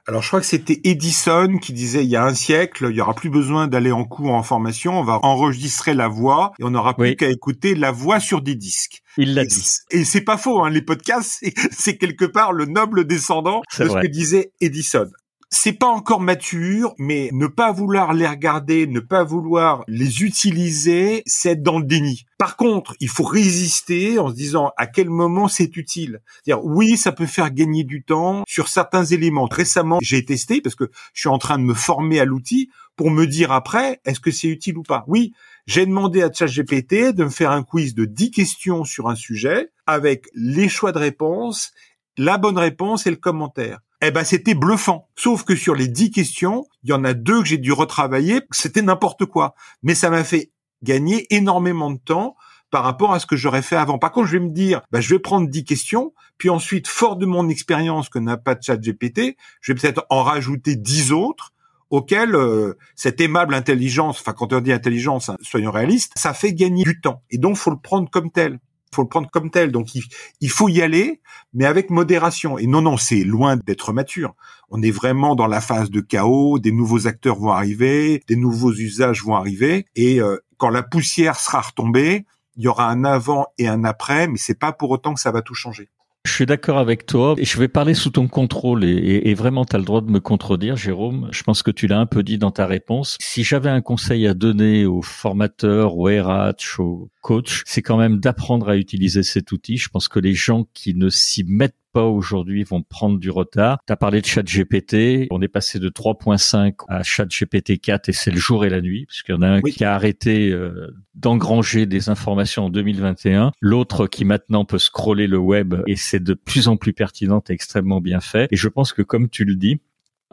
Alors 0.07 0.21
je 0.21 0.29
crois 0.29 0.41
que 0.41 0.47
c'était 0.47 0.81
Edison 0.85 1.57
qui 1.57 1.73
disait 1.73 2.05
il 2.05 2.11
y 2.11 2.17
a 2.17 2.25
un 2.25 2.35
siècle, 2.35 2.89
il 2.91 2.97
y 2.97 3.01
aura 3.01 3.15
plus 3.15 3.31
besoin 3.31 3.69
d'aller 3.69 3.91
en 3.91 4.05
cours 4.05 4.33
en 4.33 4.43
formation, 4.43 4.99
on 4.99 5.03
va 5.03 5.19
enregistrer 5.23 5.95
la 5.95 6.09
voix 6.09 6.53
et 6.59 6.65
on 6.65 6.71
n'aura 6.71 6.95
plus 6.95 7.17
qu'à 7.17 7.31
écouter 7.31 7.75
la 7.75 7.91
voix 7.91 8.21
sur 8.21 8.43
des 8.43 8.55
disques. 8.55 9.03
Il 9.17 9.35
l'a 9.35 9.47
dit. 9.47 9.65
Et 9.91 10.05
c'est 10.05 10.21
pas 10.21 10.37
faux, 10.37 10.63
hein, 10.63 10.69
les 10.69 10.83
podcasts, 10.83 11.43
c'est 11.71 11.97
quelque 11.97 12.27
part 12.27 12.53
le 12.53 12.67
noble 12.67 13.07
descendant 13.07 13.63
de 13.79 13.89
ce 13.89 13.95
que 13.95 14.07
disait 14.07 14.53
Edison 14.61 15.09
c'est 15.51 15.73
pas 15.73 15.87
encore 15.87 16.21
mature, 16.21 16.95
mais 16.99 17.31
ne 17.33 17.47
pas 17.47 17.73
vouloir 17.73 18.13
les 18.13 18.27
regarder, 18.27 18.87
ne 18.87 19.01
pas 19.01 19.25
vouloir 19.25 19.85
les 19.89 20.23
utiliser, 20.23 21.23
c'est 21.27 21.53
être 21.53 21.63
dans 21.63 21.79
le 21.79 21.85
déni. 21.85 22.25
Par 22.39 22.57
contre, 22.57 22.95
il 23.01 23.09
faut 23.09 23.25
résister 23.25 24.19
en 24.19 24.29
se 24.29 24.35
disant 24.35 24.73
à 24.77 24.87
quel 24.87 25.11
moment 25.11 25.49
c'est 25.49 25.77
utile. 25.77 26.21
Dire 26.45 26.65
oui, 26.65 26.97
ça 26.97 27.13
peut 27.13 27.27
faire 27.27 27.51
gagner 27.51 27.85
du 27.85 28.03
temps 28.03 28.45
sur 28.47 28.69
certains 28.69 29.05
éléments. 29.05 29.49
Récemment, 29.51 29.99
j'ai 30.03 30.25
testé 30.25 30.61
parce 30.61 30.75
que 30.75 30.91
je 31.13 31.21
suis 31.21 31.29
en 31.29 31.39
train 31.39 31.59
de 31.59 31.65
me 31.65 31.75
former 31.75 32.21
à 32.21 32.25
l'outil 32.25 32.71
pour 32.97 33.11
me 33.11 33.27
dire 33.27 33.53
après 33.53 34.01
est-ce 34.05 34.21
que 34.21 34.31
c'est 34.31 34.49
utile 34.49 34.79
ou 34.79 34.83
pas? 34.83 35.05
Oui, 35.07 35.33
j'ai 35.67 35.87
demandé 35.87 36.23
à 36.23 36.33
ChatGPT 36.33 37.15
de 37.15 37.25
me 37.25 37.31
faire 37.31 37.51
un 37.51 37.63
quiz 37.63 37.95
de 37.95 38.05
10 38.05 38.31
questions 38.31 38.85
sur 38.85 39.09
un 39.09 39.17
sujet 39.17 39.71
avec 39.87 40.27
les 40.35 40.69
choix 40.69 40.93
de 40.93 40.99
réponse, 40.99 41.73
la 42.17 42.39
bonne 42.39 42.59
réponse 42.59 43.07
et 43.07 43.11
le 43.11 43.17
commentaire 43.17 43.81
eh 44.09 44.11
ben 44.11 44.25
c'était 44.25 44.55
bluffant. 44.55 45.09
Sauf 45.17 45.45
que 45.45 45.55
sur 45.55 45.75
les 45.75 45.89
dix 45.89 46.11
questions, 46.11 46.67
il 46.83 46.91
y 46.91 46.93
en 46.93 47.05
a 47.05 47.15
deux 47.15 47.41
que 47.41 47.49
j'ai 47.49 47.59
dû 47.59 47.73
retravailler, 47.73 48.43
c'était 48.51 48.83
n'importe 48.83 49.25
quoi. 49.25 49.55
Mais 49.83 49.95
ça 49.95 50.11
m'a 50.11 50.25
fait 50.25 50.51
gagner 50.83 51.27
énormément 51.35 51.91
de 51.91 51.99
temps 51.99 52.37
par 52.71 52.83
rapport 52.83 53.13
à 53.15 53.21
ce 53.21 53.27
que 53.27 53.37
j'aurais 53.37 53.63
fait 53.63 53.77
avant. 53.77 53.99
Par 53.99 54.11
contre, 54.11 54.27
je 54.27 54.37
vais 54.37 54.45
me 54.45 54.51
dire, 54.51 54.83
bah, 54.91 55.01
je 55.01 55.09
vais 55.15 55.21
prendre 55.21 55.49
dix 55.49 55.65
questions, 55.65 56.13
puis 56.39 56.51
ensuite, 56.51 56.89
fort 56.89 57.17
de 57.17 57.25
mon 57.25 57.49
expérience 57.49 58.09
que 58.09 58.19
n'a 58.19 58.37
pas 58.37 58.57
de 58.57 58.63
chat 58.63 58.77
GPT, 58.77 59.37
je 59.61 59.73
vais 59.73 59.81
peut-être 59.81 60.05
en 60.11 60.25
rajouter 60.25 60.75
dix 60.75 61.13
autres 61.13 61.53
auxquelles 61.91 62.35
euh, 62.35 62.77
cette 62.97 63.21
aimable 63.21 63.55
intelligence, 63.55 64.19
enfin 64.19 64.33
quand 64.33 64.53
on 64.53 64.61
dit 64.61 64.73
intelligence, 64.73 65.29
hein, 65.29 65.37
soyons 65.43 65.71
réalistes, 65.71 66.13
ça 66.17 66.35
fait 66.35 66.53
gagner 66.53 66.83
du 66.83 67.01
temps. 67.01 67.23
Et 67.31 67.39
donc, 67.39 67.57
faut 67.57 67.71
le 67.71 67.79
prendre 67.79 68.11
comme 68.11 68.33
tel 68.33 68.59
faut 68.95 69.03
le 69.03 69.09
prendre 69.09 69.31
comme 69.31 69.51
tel. 69.51 69.73
Donc 69.73 69.95
il, 69.95 70.51
faut 70.51 70.69
y 70.69 70.83
aller, 70.83 71.21
mais 71.53 71.67
avec 71.67 71.91
modération. 71.91 72.59
Et 72.59 72.67
non, 72.67 72.83
non, 72.83 72.97
c'est 72.97 73.25
loin 73.25 73.57
d'être 73.57 73.93
mature. 73.93 74.35
On 74.71 74.83
est 74.83 74.91
vraiment 74.91 75.35
dans 75.35 75.47
la 75.47 75.61
phase 75.61 75.91
de 75.91 76.01
chaos. 76.01 76.59
Des 76.59 76.73
nouveaux 76.73 77.07
acteurs 77.07 77.39
vont 77.39 77.51
arriver, 77.51 78.23
des 78.29 78.37
nouveaux 78.37 78.73
usages 78.73 79.23
vont 79.23 79.35
arriver, 79.35 79.87
et 79.95 80.21
euh, 80.21 80.39
quand 80.57 80.71
la 80.71 80.83
poussière 80.83 81.39
sera 81.39 81.61
retombée, 81.61 82.25
il 82.57 82.63
y 82.63 82.69
aura 82.69 82.89
un 82.89 83.05
avant 83.05 83.47
et 83.59 83.69
un 83.69 83.85
après, 83.85 84.29
mais 84.29 84.39
c'est 84.39 84.59
pas 84.59 84.73
pour 84.73 84.91
autant 84.91 85.15
que 85.15 85.21
ça 85.21 85.33
va 85.33 85.43
tout 85.43 85.55
changer. 85.55 85.89
Je 86.27 86.33
suis 86.33 86.47
d'accord 86.47 86.79
avec 86.79 87.07
toi 87.07 87.35
et 87.37 87.45
je 87.45 87.59
vais 87.59 87.69
parler 87.69 87.95
sous 87.95 88.11
ton 88.11 88.29
contrôle 88.29 88.85
et, 88.85 89.35
vraiment 89.35 89.65
tu 89.65 89.77
as 89.77 89.79
le 89.79 89.85
droit 89.85 90.01
de 90.01 90.11
me 90.11 90.21
contredire 90.21 90.77
Jérôme. 90.77 91.29
Je 91.31 91.43
pense 91.43 91.63
que 91.63 91.71
tu 91.71 91.87
l'as 91.87 91.99
un 91.99 92.07
peu 92.07 92.23
dit 92.23 92.39
dans 92.39 92.51
ta 92.51 92.67
réponse. 92.67 93.17
Si 93.21 93.45
j'avais 93.45 93.69
un 93.69 93.83
conseil 93.83 94.27
à 94.27 94.35
donner 94.35 94.87
aux 94.87 95.03
formateurs, 95.03 95.97
aux 95.97 96.07
RH, 96.07 96.81
aux 96.81 97.11
coachs, 97.21 97.63
c'est 97.67 97.83
quand 97.83 97.99
même 97.99 98.21
d'apprendre 98.21 98.71
à 98.71 98.77
utiliser 98.77 99.23
cet 99.23 99.53
outil. 99.53 99.77
Je 99.77 99.89
pense 99.91 100.09
que 100.09 100.19
les 100.19 100.35
gens 100.35 100.67
qui 100.73 100.95
ne 100.95 101.11
s'y 101.11 101.45
mettent 101.45 101.77
pas 101.95 102.05
aujourd'hui 102.05 102.65
vont 102.65 102.83
prendre 102.83 103.19
du 103.19 103.31
retard. 103.31 103.79
Tu 103.87 103.93
as 103.93 103.97
parlé 103.97 104.21
de 104.21 104.27
ChatGPT, 104.27 105.29
on 105.31 105.41
est 105.41 105.49
passé 105.49 105.79
de 105.79 105.89
3.5 105.89 106.75
à 106.89 107.03
ChatGPT 107.05 107.81
4 107.81 108.09
et 108.09 108.13
c'est 108.13 108.33
le 108.33 108.37
jour 108.37 108.65
et 108.65 108.69
la 108.69 108.81
nuit, 108.81 109.07
puisqu'il 109.07 109.33
y 109.33 109.35
en 109.37 109.43
a 109.43 109.49
un 109.49 109.61
qui 109.63 109.85
a 109.85 109.95
arrêté 109.95 110.51
euh, 110.51 110.95
d'engranger 111.15 111.87
des 111.87 112.09
informations 112.09 112.65
en 112.65 112.71
2021, 112.71 113.53
l'autre 113.61 114.09
qui 114.09 114.25
maintenant 114.25 114.65
peut 114.65 114.79
scroller 114.79 115.29
le 115.29 115.39
web 115.39 115.75
et 115.87 115.95
c'est 115.97 116.23
de 116.23 116.35
plus 116.35 116.67
en 116.67 116.77
plus 116.77 116.93
pertinent 116.93 117.43
et 117.49 117.53
extrêmement 117.53 118.01
bien 118.01 118.21
fait. 118.21 118.49
Et 118.51 118.57
je 118.57 118.69
pense 118.69 118.93
que 118.93 119.03
comme 119.03 119.29
tu 119.29 119.45
le 119.45 119.55
dis, 119.55 119.81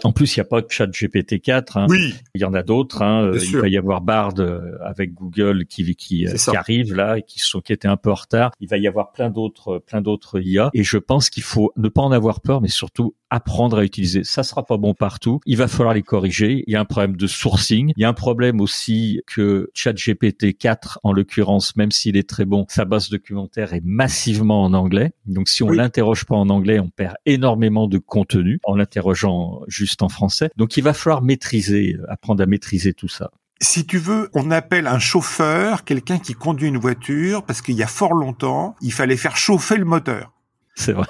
en 0.04 0.12
plus, 0.12 0.36
il 0.36 0.40
n'y 0.40 0.42
a 0.42 0.46
pas 0.46 0.62
de 0.62 0.68
chat 0.70 0.88
GPT-4. 0.88 1.80
Hein. 1.80 1.86
Oui. 1.90 2.16
Il 2.34 2.42
y 2.42 2.46
en 2.46 2.54
a 2.54 2.64
d'autres. 2.64 3.02
Hein. 3.02 3.32
Il 3.34 3.58
va 3.58 3.68
y 3.68 3.78
avoir 3.78 4.02
Bard 4.02 4.34
euh, 4.40 4.78
avec 4.84 5.14
Google 5.14 5.66
qui 5.66 5.96
qui, 5.96 6.28
euh, 6.28 6.36
qui 6.36 6.56
arrive 6.56 6.96
là 6.96 7.20
et 7.20 7.22
qui 7.22 7.40
sont 7.40 7.62
qui 7.62 7.74
étaient 7.74 7.88
un 7.88 7.98
peu 7.98 8.12
en 8.12 8.16
retard. 8.16 8.52
Il 8.60 8.68
va 8.68 8.78
y 8.78 8.88
avoir 8.88 9.12
plein 9.12 9.30
d'autres 9.30 9.80
plein 9.80 10.02
d'autres 10.02 10.42
IA. 10.42 10.70
Et 10.74 10.84
je 10.84 10.98
pense 10.98 11.30
qu'il 11.30 11.44
faut 11.44 11.72
ne 11.78 11.90
pas 11.90 12.02
en 12.02 12.12
avoir 12.12 12.42
peur, 12.42 12.62
mais 12.62 12.68
surtout 12.68 13.16
apprendre 13.32 13.80
à 13.80 13.84
utiliser. 13.84 14.24
Ça 14.24 14.44
sera 14.44 14.64
pas 14.64 14.78
bon 14.78 14.94
partout. 14.94 15.40
Il 15.46 15.58
va 15.58 15.68
falloir 15.68 15.96
les 15.96 16.04
corriger. 16.04 16.64
Il 16.68 16.74
y 16.74 16.76
a 16.76 16.82
un 16.82 16.86
problème 16.86 17.16
de 17.16 17.26
sourcing. 17.26 17.94
Il 17.96 18.02
y 18.02 18.06
a 18.06 18.10
un 18.10 18.14
problème 18.14 18.62
aussi 18.62 19.22
que 19.26 19.72
ChatGPT 19.74 20.58
4, 20.58 21.00
en 21.04 21.14
l'occurrence, 21.14 21.76
même 21.76 21.92
s'il 21.92 22.18
est 22.18 22.30
très 22.30 22.46
bon, 22.46 22.66
sa 22.70 22.86
base 22.86 23.10
documentaire 23.10 23.74
est 23.74 23.84
massivement 23.84 24.64
en 24.64 24.74
anglais. 24.74 25.14
Donc 25.26 25.50
si 25.50 25.64
on 25.64 25.70
l'interroge 25.70 26.26
pas 26.26 26.36
en 26.36 26.50
anglais, 26.50 26.80
on 26.80 26.90
perd 26.90 27.16
énormément 27.26 27.88
de 27.88 27.98
contenu 27.98 28.60
en 28.66 28.76
l'interrogeant 28.76 29.62
juste 29.68 30.04
en 30.04 30.10
français. 30.10 30.50
Donc 30.58 30.78
il 30.78 30.84
va 30.84 30.94
falloir 30.94 31.22
maîtriser, 31.22 31.98
apprendre 32.10 32.44
à 32.44 32.46
maîtriser 32.46 32.94
tout 32.94 33.08
ça 33.08 33.32
si 33.64 33.86
tu 33.86 34.00
veux, 34.00 34.30
on 34.34 34.50
appelle 34.50 34.88
un 34.88 34.98
chauffeur 34.98 35.86
quelqu'un 35.86 36.18
qui 36.18 36.34
conduit 36.34 36.68
une 36.68 36.80
voiture 36.80 37.44
parce 37.44 37.62
qu'il 37.62 37.76
y 37.76 37.84
a 37.84 37.88
fort 37.88 38.14
longtemps, 38.14 38.76
il 38.82 38.92
fallait 38.92 39.18
faire 39.18 39.38
chauffer 39.38 39.78
le 39.78 39.86
moteur. 39.86 40.32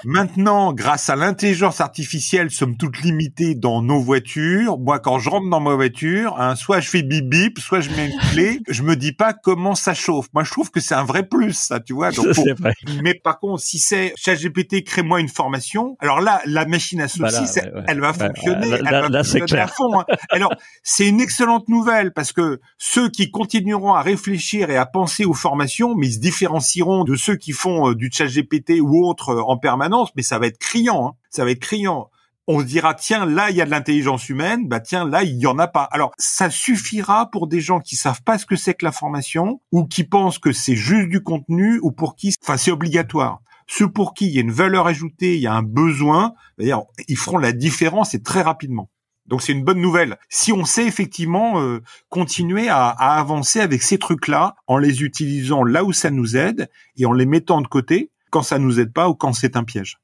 Maintenant, 0.04 0.72
grâce 0.72 1.08
à 1.08 1.16
l'intelligence 1.16 1.80
artificielle, 1.80 2.50
sommes 2.50 2.76
toutes 2.76 3.00
limitées 3.00 3.54
dans 3.54 3.82
nos 3.82 4.00
voitures. 4.00 4.78
Moi, 4.78 4.98
quand 4.98 5.18
je 5.18 5.30
rentre 5.30 5.48
dans 5.48 5.60
ma 5.60 5.74
voiture, 5.74 6.36
hein, 6.38 6.56
soit 6.56 6.80
je 6.80 6.88
fais 6.88 7.02
bip 7.02 7.28
bip, 7.28 7.58
soit 7.58 7.80
je 7.80 7.90
mets 7.90 8.10
une 8.10 8.18
clé. 8.32 8.60
je 8.68 8.82
me 8.82 8.96
dis 8.96 9.12
pas 9.12 9.32
comment 9.32 9.74
ça 9.74 9.94
chauffe. 9.94 10.26
Moi, 10.34 10.44
je 10.44 10.50
trouve 10.50 10.70
que 10.70 10.80
c'est 10.80 10.94
un 10.94 11.04
vrai 11.04 11.26
plus, 11.26 11.52
ça, 11.52 11.80
tu 11.80 11.94
vois. 11.94 12.10
Donc, 12.10 12.26
vrai. 12.58 12.74
Mais 13.02 13.14
par 13.14 13.38
contre, 13.38 13.62
si 13.62 13.78
c'est 13.78 14.12
ChatGPT, 14.16 14.84
crée-moi 14.84 15.20
une 15.20 15.28
formation. 15.28 15.96
Alors 16.00 16.20
là, 16.20 16.40
la 16.44 16.66
machine 16.66 17.00
à 17.00 17.08
saucisses, 17.08 17.58
elle 17.86 18.00
va 18.00 18.12
fonctionner. 18.12 18.68
elle 18.70 19.12
va 19.12 19.24
fonctionner 19.24 19.62
à 19.62 19.68
fond. 19.68 20.00
Hein. 20.00 20.04
Alors, 20.30 20.52
c'est 20.82 21.08
une 21.08 21.20
excellente 21.20 21.68
nouvelle 21.68 22.12
parce 22.12 22.32
que 22.32 22.60
ceux 22.78 23.08
qui 23.08 23.30
continueront 23.30 23.94
à 23.94 24.02
réfléchir 24.02 24.70
et 24.70 24.76
à 24.76 24.86
penser 24.86 25.24
aux 25.24 25.34
formations, 25.34 25.94
mais 25.94 26.08
ils 26.08 26.14
se 26.14 26.20
différencieront 26.20 27.04
de 27.04 27.16
ceux 27.16 27.36
qui 27.36 27.52
font 27.52 27.90
euh, 27.90 27.94
du 27.94 28.10
ChatGPT 28.12 28.80
ou 28.80 29.06
autre 29.06 29.30
euh, 29.30 29.51
en 29.52 29.58
permanence, 29.58 30.10
mais 30.16 30.22
ça 30.22 30.38
va 30.38 30.46
être 30.46 30.58
criant. 30.58 31.08
Hein. 31.08 31.12
Ça 31.30 31.44
va 31.44 31.50
être 31.50 31.60
criant. 31.60 32.10
On 32.48 32.58
se 32.58 32.64
dira 32.64 32.94
tiens 32.94 33.24
là 33.24 33.50
il 33.50 33.56
y 33.56 33.62
a 33.62 33.64
de 33.64 33.70
l'intelligence 33.70 34.28
humaine, 34.28 34.66
bah 34.66 34.80
tiens 34.80 35.06
là 35.06 35.22
il 35.22 35.36
y 35.36 35.46
en 35.46 35.58
a 35.60 35.68
pas. 35.68 35.84
Alors 35.92 36.10
ça 36.18 36.50
suffira 36.50 37.30
pour 37.30 37.46
des 37.46 37.60
gens 37.60 37.78
qui 37.78 37.94
savent 37.94 38.22
pas 38.22 38.36
ce 38.36 38.46
que 38.46 38.56
c'est 38.56 38.74
que 38.74 38.84
la 38.84 38.90
formation 38.90 39.60
ou 39.70 39.86
qui 39.86 40.02
pensent 40.02 40.40
que 40.40 40.50
c'est 40.50 40.74
juste 40.74 41.08
du 41.08 41.22
contenu 41.22 41.78
ou 41.82 41.92
pour 41.92 42.16
qui 42.16 42.34
enfin 42.42 42.56
c'est 42.56 42.72
obligatoire. 42.72 43.40
ceux 43.68 43.88
pour 43.88 44.12
qui 44.12 44.26
il 44.26 44.32
y 44.32 44.38
a 44.38 44.40
une 44.40 44.50
valeur 44.50 44.88
ajoutée, 44.88 45.36
il 45.36 45.40
y 45.40 45.46
a 45.46 45.54
un 45.54 45.62
besoin, 45.62 46.34
d'ailleurs, 46.58 46.82
ils 47.06 47.16
feront 47.16 47.38
la 47.38 47.52
différence 47.52 48.12
et 48.14 48.22
très 48.22 48.42
rapidement. 48.42 48.90
Donc 49.26 49.40
c'est 49.40 49.52
une 49.52 49.64
bonne 49.64 49.80
nouvelle. 49.80 50.18
Si 50.28 50.52
on 50.52 50.64
sait 50.64 50.84
effectivement 50.84 51.60
euh, 51.60 51.80
continuer 52.08 52.68
à, 52.68 52.88
à, 52.88 53.20
avancer 53.20 53.60
avec 53.60 53.82
ces 53.82 53.98
trucs-là 53.98 54.56
en 54.66 54.78
les 54.78 55.02
utilisant 55.04 55.62
là 55.62 55.84
où 55.84 55.92
ça 55.92 56.10
nous 56.10 56.36
aide 56.36 56.68
et 56.96 57.06
en 57.06 57.12
les 57.12 57.24
mettant 57.24 57.60
de 57.60 57.68
côté 57.68 58.10
quand 58.32 58.42
ça 58.42 58.58
nous 58.58 58.80
aide 58.80 58.92
pas 58.92 59.08
ou 59.08 59.14
quand 59.14 59.32
c'est 59.32 59.56
un 59.56 59.62
piège. 59.62 59.98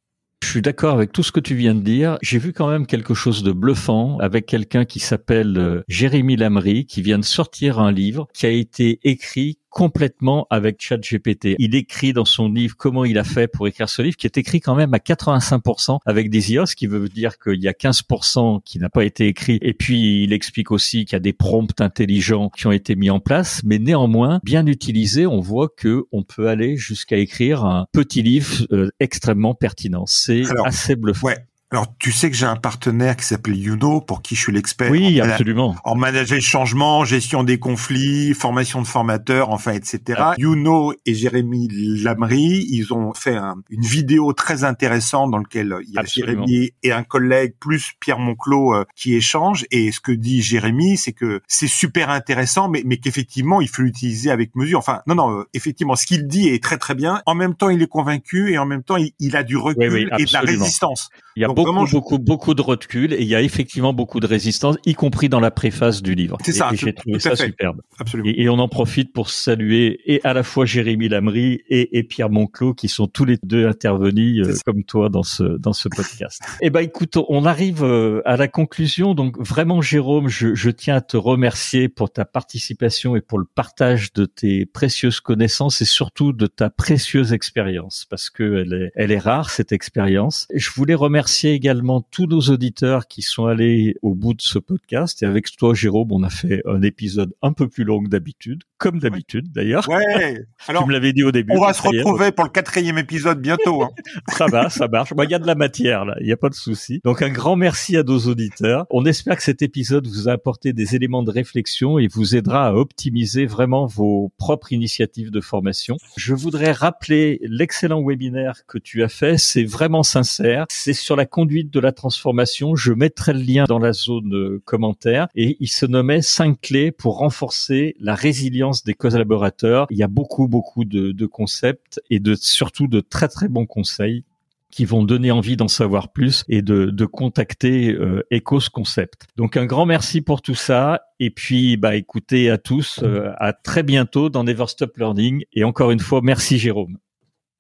Je 0.45 0.49
suis 0.49 0.63
d'accord 0.63 0.95
avec 0.95 1.13
tout 1.13 1.25
ce 1.25 1.33
que 1.33 1.41
tu 1.41 1.57
viens 1.57 1.75
de 1.75 1.81
dire. 1.81 2.17
J'ai 2.23 2.39
vu 2.39 2.53
quand 2.53 2.69
même 2.71 2.87
quelque 2.87 3.13
chose 3.13 3.43
de 3.43 3.51
bluffant 3.51 4.19
avec 4.19 4.47
quelqu'un 4.47 4.85
qui 4.85 5.01
s'appelle 5.01 5.59
euh, 5.59 5.83
Jérémy 5.89 6.37
Lamry, 6.37 6.87
qui 6.87 7.03
vient 7.03 7.19
de 7.19 7.25
sortir 7.25 7.81
un 7.81 7.91
livre 7.91 8.29
qui 8.33 8.47
a 8.47 8.51
été 8.51 9.01
écrit 9.03 9.59
complètement 9.79 10.49
avec 10.51 10.83
ChatGPT. 10.83 11.55
Il 11.61 11.77
écrit 11.77 12.13
dans 12.13 12.25
son 12.25 12.49
livre 12.49 12.75
comment 12.77 13.05
il 13.05 13.17
a 13.17 13.23
fait 13.23 13.47
pour 13.47 13.69
écrire 13.69 13.89
ce 13.89 14.03
livre, 14.03 14.17
qui 14.17 14.27
est 14.27 14.37
écrit 14.37 14.61
quand 14.61 14.75
même 14.75 14.93
à 14.93 14.99
85% 14.99 16.01
avec 16.05 16.31
des 16.31 16.53
IA, 16.53 16.67
ce 16.67 16.75
qui 16.75 16.89
veut 16.89 17.09
dire 17.09 17.39
qu'il 17.39 17.63
y 17.63 17.69
a 17.69 17.73
15% 17.73 18.61
qui 18.65 18.81
n'a 18.81 18.89
pas 18.89 19.05
été 19.05 19.29
écrit. 19.29 19.61
Et 19.63 19.75
puis 19.75 20.25
il 20.25 20.33
explique 20.33 20.73
aussi 20.73 21.05
qu'il 21.05 21.13
y 21.13 21.17
a 21.17 21.21
des 21.21 21.33
prompts 21.33 21.81
intelligents 21.81 22.51
qui 22.51 22.67
ont 22.67 22.73
été 22.73 22.97
mis 22.97 23.09
en 23.09 23.21
place, 23.21 23.63
mais 23.65 23.79
néanmoins 23.79 24.41
bien 24.43 24.67
utilisés, 24.67 25.29
on 25.29 25.39
voit 25.39 25.69
que 25.69 26.07
on 26.11 26.25
peut 26.25 26.49
aller 26.49 26.77
jusqu'à 26.77 27.17
écrire 27.17 27.65
un 27.65 27.87
petit 27.93 28.23
livre 28.23 28.67
euh, 28.73 28.91
extrêmement 28.99 29.55
pertinent. 29.55 30.07
C'est 30.07 30.43
assez 30.65 30.97
bluffant. 30.97 31.29
Alors, 31.71 31.87
tu 31.99 32.13
sais 32.13 32.31
que 32.31 32.37
j'ai 32.37 32.47
un 32.47 32.57
partenaire 32.57 33.15
qui 33.15 33.27
s'appelle 33.27 33.55
Youno, 33.55 34.01
pour 34.01 34.23
qui 34.23 34.35
je 34.35 34.41
suis 34.41 34.53
l'expert. 34.53 34.91
Oui, 34.91 35.21
absolument. 35.21 35.77
En 35.85 35.97
manager 35.97 36.37
le 36.37 36.43
changement, 36.43 37.05
gestion 37.05 37.43
des 37.43 37.59
conflits, 37.59 38.33
formation 38.33 38.81
de 38.81 38.87
formateurs, 38.87 39.51
enfin, 39.51 39.73
etc. 39.73 40.01
Ah. 40.17 40.35
Youno 40.39 40.95
et 41.05 41.15
Jérémy 41.15 41.69
Lamry, 42.03 42.67
ils 42.71 42.95
ont 42.95 43.13
fait 43.13 43.37
une 43.69 43.83
vidéo 43.83 44.33
très 44.33 44.65
intéressante 44.65 45.31
dans 45.31 45.39
laquelle 45.39 45.77
il 45.87 45.93
y 45.93 45.99
a 45.99 46.05
Jérémy 46.05 46.73
et 46.83 46.93
un 46.93 47.03
collègue 47.03 47.53
plus 47.61 47.93
Pierre 48.01 48.19
Monclos 48.19 48.75
euh, 48.75 48.85
qui 48.97 49.15
échangent. 49.15 49.67
Et 49.71 49.93
ce 49.93 50.01
que 50.01 50.13
dit 50.13 50.41
Jérémy, 50.41 50.97
c'est 50.97 51.13
que 51.13 51.43
c'est 51.49 51.69
super 51.69 52.09
intéressant, 52.09 52.71
mais, 52.71 52.83
mais 52.87 52.97
qu'effectivement, 52.97 53.61
il 53.61 53.69
faut 53.69 53.83
l'utiliser 53.83 54.31
avec 54.31 54.57
mesure. 54.57 54.79
Enfin, 54.79 55.03
non, 55.07 55.15
non, 55.15 55.41
euh, 55.41 55.45
effectivement, 55.53 55.97
ce 55.97 56.07
qu'il 56.07 56.27
dit 56.29 56.49
est 56.49 56.63
très, 56.63 56.79
très 56.79 56.95
bien. 56.95 57.21
En 57.27 57.35
même 57.35 57.55
temps, 57.55 57.69
il 57.69 57.83
est 57.83 57.89
convaincu 57.89 58.53
et 58.53 58.57
en 58.57 58.65
même 58.65 58.83
temps, 58.83 58.97
il, 58.97 59.37
a 59.37 59.43
du 59.43 59.59
recul 59.59 60.09
et 60.19 60.25
de 60.25 60.33
la 60.33 60.41
résistance. 60.41 61.11
Il 61.37 61.43
y 61.43 61.45
a 61.45 61.49
beaucoup, 61.65 61.91
beaucoup, 61.91 62.19
beaucoup 62.19 62.55
de 62.55 62.63
recul 62.63 63.13
et 63.13 63.23
il 63.23 63.29
y 63.29 63.35
a 63.35 63.43
effectivement 63.43 63.93
beaucoup 63.93 64.21
de 64.21 64.27
résistance, 64.27 64.77
y 64.85 64.95
compris 64.95 65.29
dans 65.29 65.41
la 65.41 65.51
préface 65.51 66.03
du 66.03 66.15
livre. 66.15 66.39
C'est 66.45 66.53
ça. 66.53 66.71
Et, 66.73 66.77
j'ai 66.77 66.93
trouvé 66.93 67.19
ça 67.19 67.37
superbe. 67.37 67.83
Absolument. 67.99 68.31
Et, 68.37 68.49
on 68.49 68.59
en 68.59 68.69
profite 68.69 69.13
pour 69.13 69.31
saluer 69.31 70.01
et 70.07 70.21
à 70.25 70.33
la 70.33 70.43
fois 70.43 70.65
Jérémy 70.65 71.09
Lamry 71.09 71.61
et, 71.69 71.99
et 71.99 72.03
Pierre 72.03 72.31
Monclos 72.31 72.75
qui 72.75 72.89
sont 72.89 73.07
tous 73.07 73.25
les 73.25 73.39
deux 73.43 73.67
intervenus 73.67 74.47
euh, 74.47 74.55
comme 74.65 74.85
toi 74.85 75.09
dans 75.09 75.23
ce 75.23 75.43
dans 75.43 75.73
ce 75.73 75.89
podcast. 75.89 76.41
eh 76.63 76.71
ben 76.71 76.81
écoute, 76.81 77.17
on 77.29 77.45
arrive 77.45 77.83
euh, 77.83 78.23
à 78.25 78.37
la 78.37 78.49
conclusion. 78.49 79.15
Donc 79.15 79.39
vraiment 79.39 79.81
Jérôme, 79.81 80.29
je, 80.29 80.55
je 80.55 80.71
tiens 80.71 80.97
à 80.97 81.01
te 81.01 81.17
remercier 81.17 81.89
pour 81.89 82.11
ta 82.11 82.25
participation 82.25 83.17
et 83.17 83.21
pour 83.21 83.39
le 83.39 83.45
partage 83.45 84.13
de 84.13 84.25
tes 84.25 84.67
précieuses 84.67 85.21
connaissances 85.21 85.83
et 85.83 85.85
surtout 85.85 86.33
de 86.33 86.47
ta 86.47 86.71
précieuse 86.71 87.33
expérience 87.33 88.07
parce 88.09 88.31
que 88.31 88.63
elle 88.63 88.73
est 88.73 88.93
elle 88.95 89.13
est 89.13 89.19
rare 89.19 89.51
cette 89.51 89.73
expérience. 89.73 90.47
Je 90.55 90.71
voulais 90.71 90.95
remercier 90.95 91.48
également 91.55 92.01
tous 92.01 92.27
nos 92.27 92.41
auditeurs 92.41 93.07
qui 93.07 93.23
sont 93.23 93.47
allés 93.47 93.97
au 94.03 94.15
bout 94.15 94.35
de 94.35 94.43
ce 94.43 94.59
podcast. 94.59 95.23
Et 95.23 95.27
avec 95.27 95.51
toi, 95.57 95.75
Jérôme, 95.75 96.13
on 96.13 96.23
a 96.23 96.31
fait 96.31 96.63
un 96.67 96.83
épisode 96.83 97.35
un 97.43 97.53
peu 97.53 97.69
plus 97.69 97.85
long 97.85 98.03
que 98.03 98.09
d'habitude, 98.09 98.65
comme 98.79 98.99
d'habitude 98.99 99.53
d'ailleurs. 99.53 99.89
Ouais. 99.89 100.45
Alors, 100.69 100.85
tu 100.85 100.89
me 100.89 100.93
l'avais 100.95 101.13
dit 101.13 101.25
au 101.25 101.33
début. 101.33 101.53
On 101.55 101.61
va 101.61 101.73
se 101.73 101.83
retrouver 101.83 102.33
pour 102.33 102.45
le 102.45 102.51
quatrième 102.51 102.99
épisode 102.99 103.41
bientôt. 103.41 103.83
Hein. 103.83 103.91
ça 104.29 104.47
va, 104.47 104.71
ça 104.71 104.89
marche. 104.89 105.13
Il 105.19 105.31
y 105.31 105.35
a 105.35 105.39
de 105.39 105.47
la 105.47 105.55
matière 105.55 106.05
là, 106.05 106.15
il 106.21 106.27
n'y 106.27 106.33
a 106.33 106.37
pas 106.37 106.49
de 106.49 106.55
souci. 106.55 107.01
Donc 107.05 107.23
un 107.23 107.29
grand 107.29 107.57
merci 107.57 107.97
à 107.97 108.03
nos 108.03 108.19
auditeurs. 108.19 108.87
On 108.91 109.05
espère 109.05 109.37
que 109.37 109.43
cet 109.43 109.63
épisode 109.63 110.07
vous 110.07 110.29
a 110.29 110.33
apporté 110.33 110.73
des 110.73 110.95
éléments 110.95 111.23
de 111.23 111.31
réflexion 111.31 111.99
et 111.99 112.09
vous 112.09 112.37
aidera 112.37 112.69
à 112.69 112.73
optimiser 112.73 113.47
vraiment 113.47 113.87
vos 113.87 114.33
propres 114.39 114.73
initiatives 114.73 115.31
de 115.31 115.41
formation. 115.41 115.97
Je 116.17 116.35
voudrais 116.35 116.73
rappeler 116.73 117.41
l'excellent 117.43 118.03
webinaire 118.05 118.65
que 118.67 118.79
tu 118.79 119.03
as 119.03 119.09
fait. 119.09 119.39
C'est 119.39 119.65
vraiment 119.65 120.03
sincère. 120.03 120.67
C'est 120.71 120.93
sur 120.93 121.17
la 121.17 121.27
conduite 121.27 121.73
de 121.73 121.81
la 121.81 121.93
transformation. 121.93 122.77
Je 122.77 122.93
mettrai 122.93 123.33
le 123.33 123.41
lien 123.41 123.65
dans 123.65 123.79
la 123.79 123.93
zone 123.93 124.35
euh, 124.35 124.63
commentaire 124.65 125.29
et 125.35 125.57
il 125.61 125.69
se 125.69 125.87
nommait 125.87 126.23
cinq 126.23 126.61
clés 126.61 126.93
pour 126.93 127.19
renforcer 127.19 127.97
la 128.01 128.15
résilience 128.15 128.68
des 128.85 128.95
collaborateurs. 128.95 129.87
Il 129.91 129.99
y 129.99 130.03
a 130.03 130.09
beaucoup, 130.09 130.49
beaucoup 130.49 130.85
de, 130.85 131.27
concepts 131.27 132.01
et 132.11 132.21
de, 132.21 132.35
surtout 132.35 132.87
de 132.87 133.01
très, 133.01 133.29
très 133.29 133.49
bons 133.49 133.67
conseils 133.67 134.25
qui 134.71 134.85
vont 134.85 135.03
donner 135.03 135.31
envie 135.31 135.57
d'en 135.57 135.69
savoir 135.69 136.13
plus 136.13 136.45
et 136.49 136.61
de, 136.61 136.87
de 136.87 137.07
contacter 137.07 137.93
euh, 137.93 138.23
Ecos 138.31 138.69
Concept. 138.71 139.27
Donc 139.37 139.57
un 139.57 139.65
grand 139.65 139.87
merci 139.87 140.21
pour 140.21 140.43
tout 140.43 140.55
ça 140.55 141.01
et 141.21 141.31
puis 141.31 141.79
bah 141.79 141.97
écoutez 141.97 142.51
à 142.51 142.59
tous 142.59 143.01
euh, 143.03 143.33
à 143.39 143.55
très 143.55 143.83
bientôt 143.83 144.29
dans 144.29 144.45
Never 144.45 144.67
Stop 144.67 144.97
Learning 144.99 145.45
et 145.55 145.65
encore 145.65 145.91
une 145.91 146.01
fois 146.01 146.21
merci 146.23 146.59
Jérôme. 146.59 146.99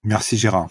Merci 0.05 0.37
Gérard. 0.37 0.69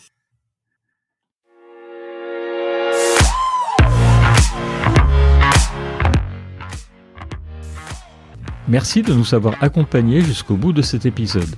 Merci 8.70 9.02
de 9.02 9.14
nous 9.14 9.34
avoir 9.34 9.56
accompagnés 9.64 10.20
jusqu'au 10.20 10.58
bout 10.58 10.74
de 10.74 10.82
cet 10.82 11.06
épisode. 11.06 11.56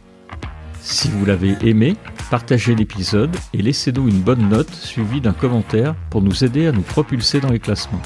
Si 0.79 1.09
vous 1.09 1.25
l'avez 1.25 1.55
aimé, 1.61 1.95
partagez 2.29 2.75
l'épisode 2.75 3.35
et 3.51 3.63
laissez-nous 3.63 4.07
une 4.07 4.21
bonne 4.21 4.47
note 4.47 4.71
suivie 4.73 5.19
d'un 5.19 5.33
commentaire 5.33 5.95
pour 6.11 6.21
nous 6.21 6.43
aider 6.43 6.67
à 6.67 6.71
nous 6.71 6.83
propulser 6.83 7.39
dans 7.39 7.49
les 7.49 7.59
classements. 7.59 8.01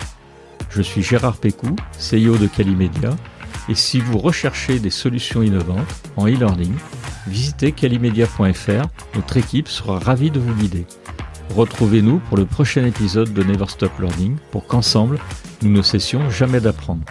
Je 0.70 0.82
suis 0.82 1.04
Gérard 1.04 1.36
Pécou, 1.36 1.76
CEO 2.00 2.38
de 2.38 2.48
Calimedia, 2.48 3.10
et 3.68 3.76
si 3.76 4.00
vous 4.00 4.18
recherchez 4.18 4.80
des 4.80 4.90
solutions 4.90 5.44
innovantes 5.44 6.10
en 6.16 6.28
e-learning, 6.28 6.74
visitez 7.28 7.74
calimedia.fr, 7.74 8.88
notre 9.16 9.38
équipe 9.38 9.68
sera 9.68 10.00
ravie 10.00 10.32
de 10.32 10.40
vous 10.40 10.56
guider. 10.56 10.86
Retrouvez-nous 11.56 12.20
pour 12.20 12.38
le 12.38 12.46
prochain 12.46 12.86
épisode 12.86 13.34
de 13.34 13.44
Never 13.44 13.68
Stop 13.68 13.92
Learning 14.00 14.38
pour 14.52 14.66
qu'ensemble, 14.66 15.20
nous 15.62 15.72
ne 15.72 15.82
cessions 15.82 16.30
jamais 16.30 16.62
d'apprendre. 16.62 17.04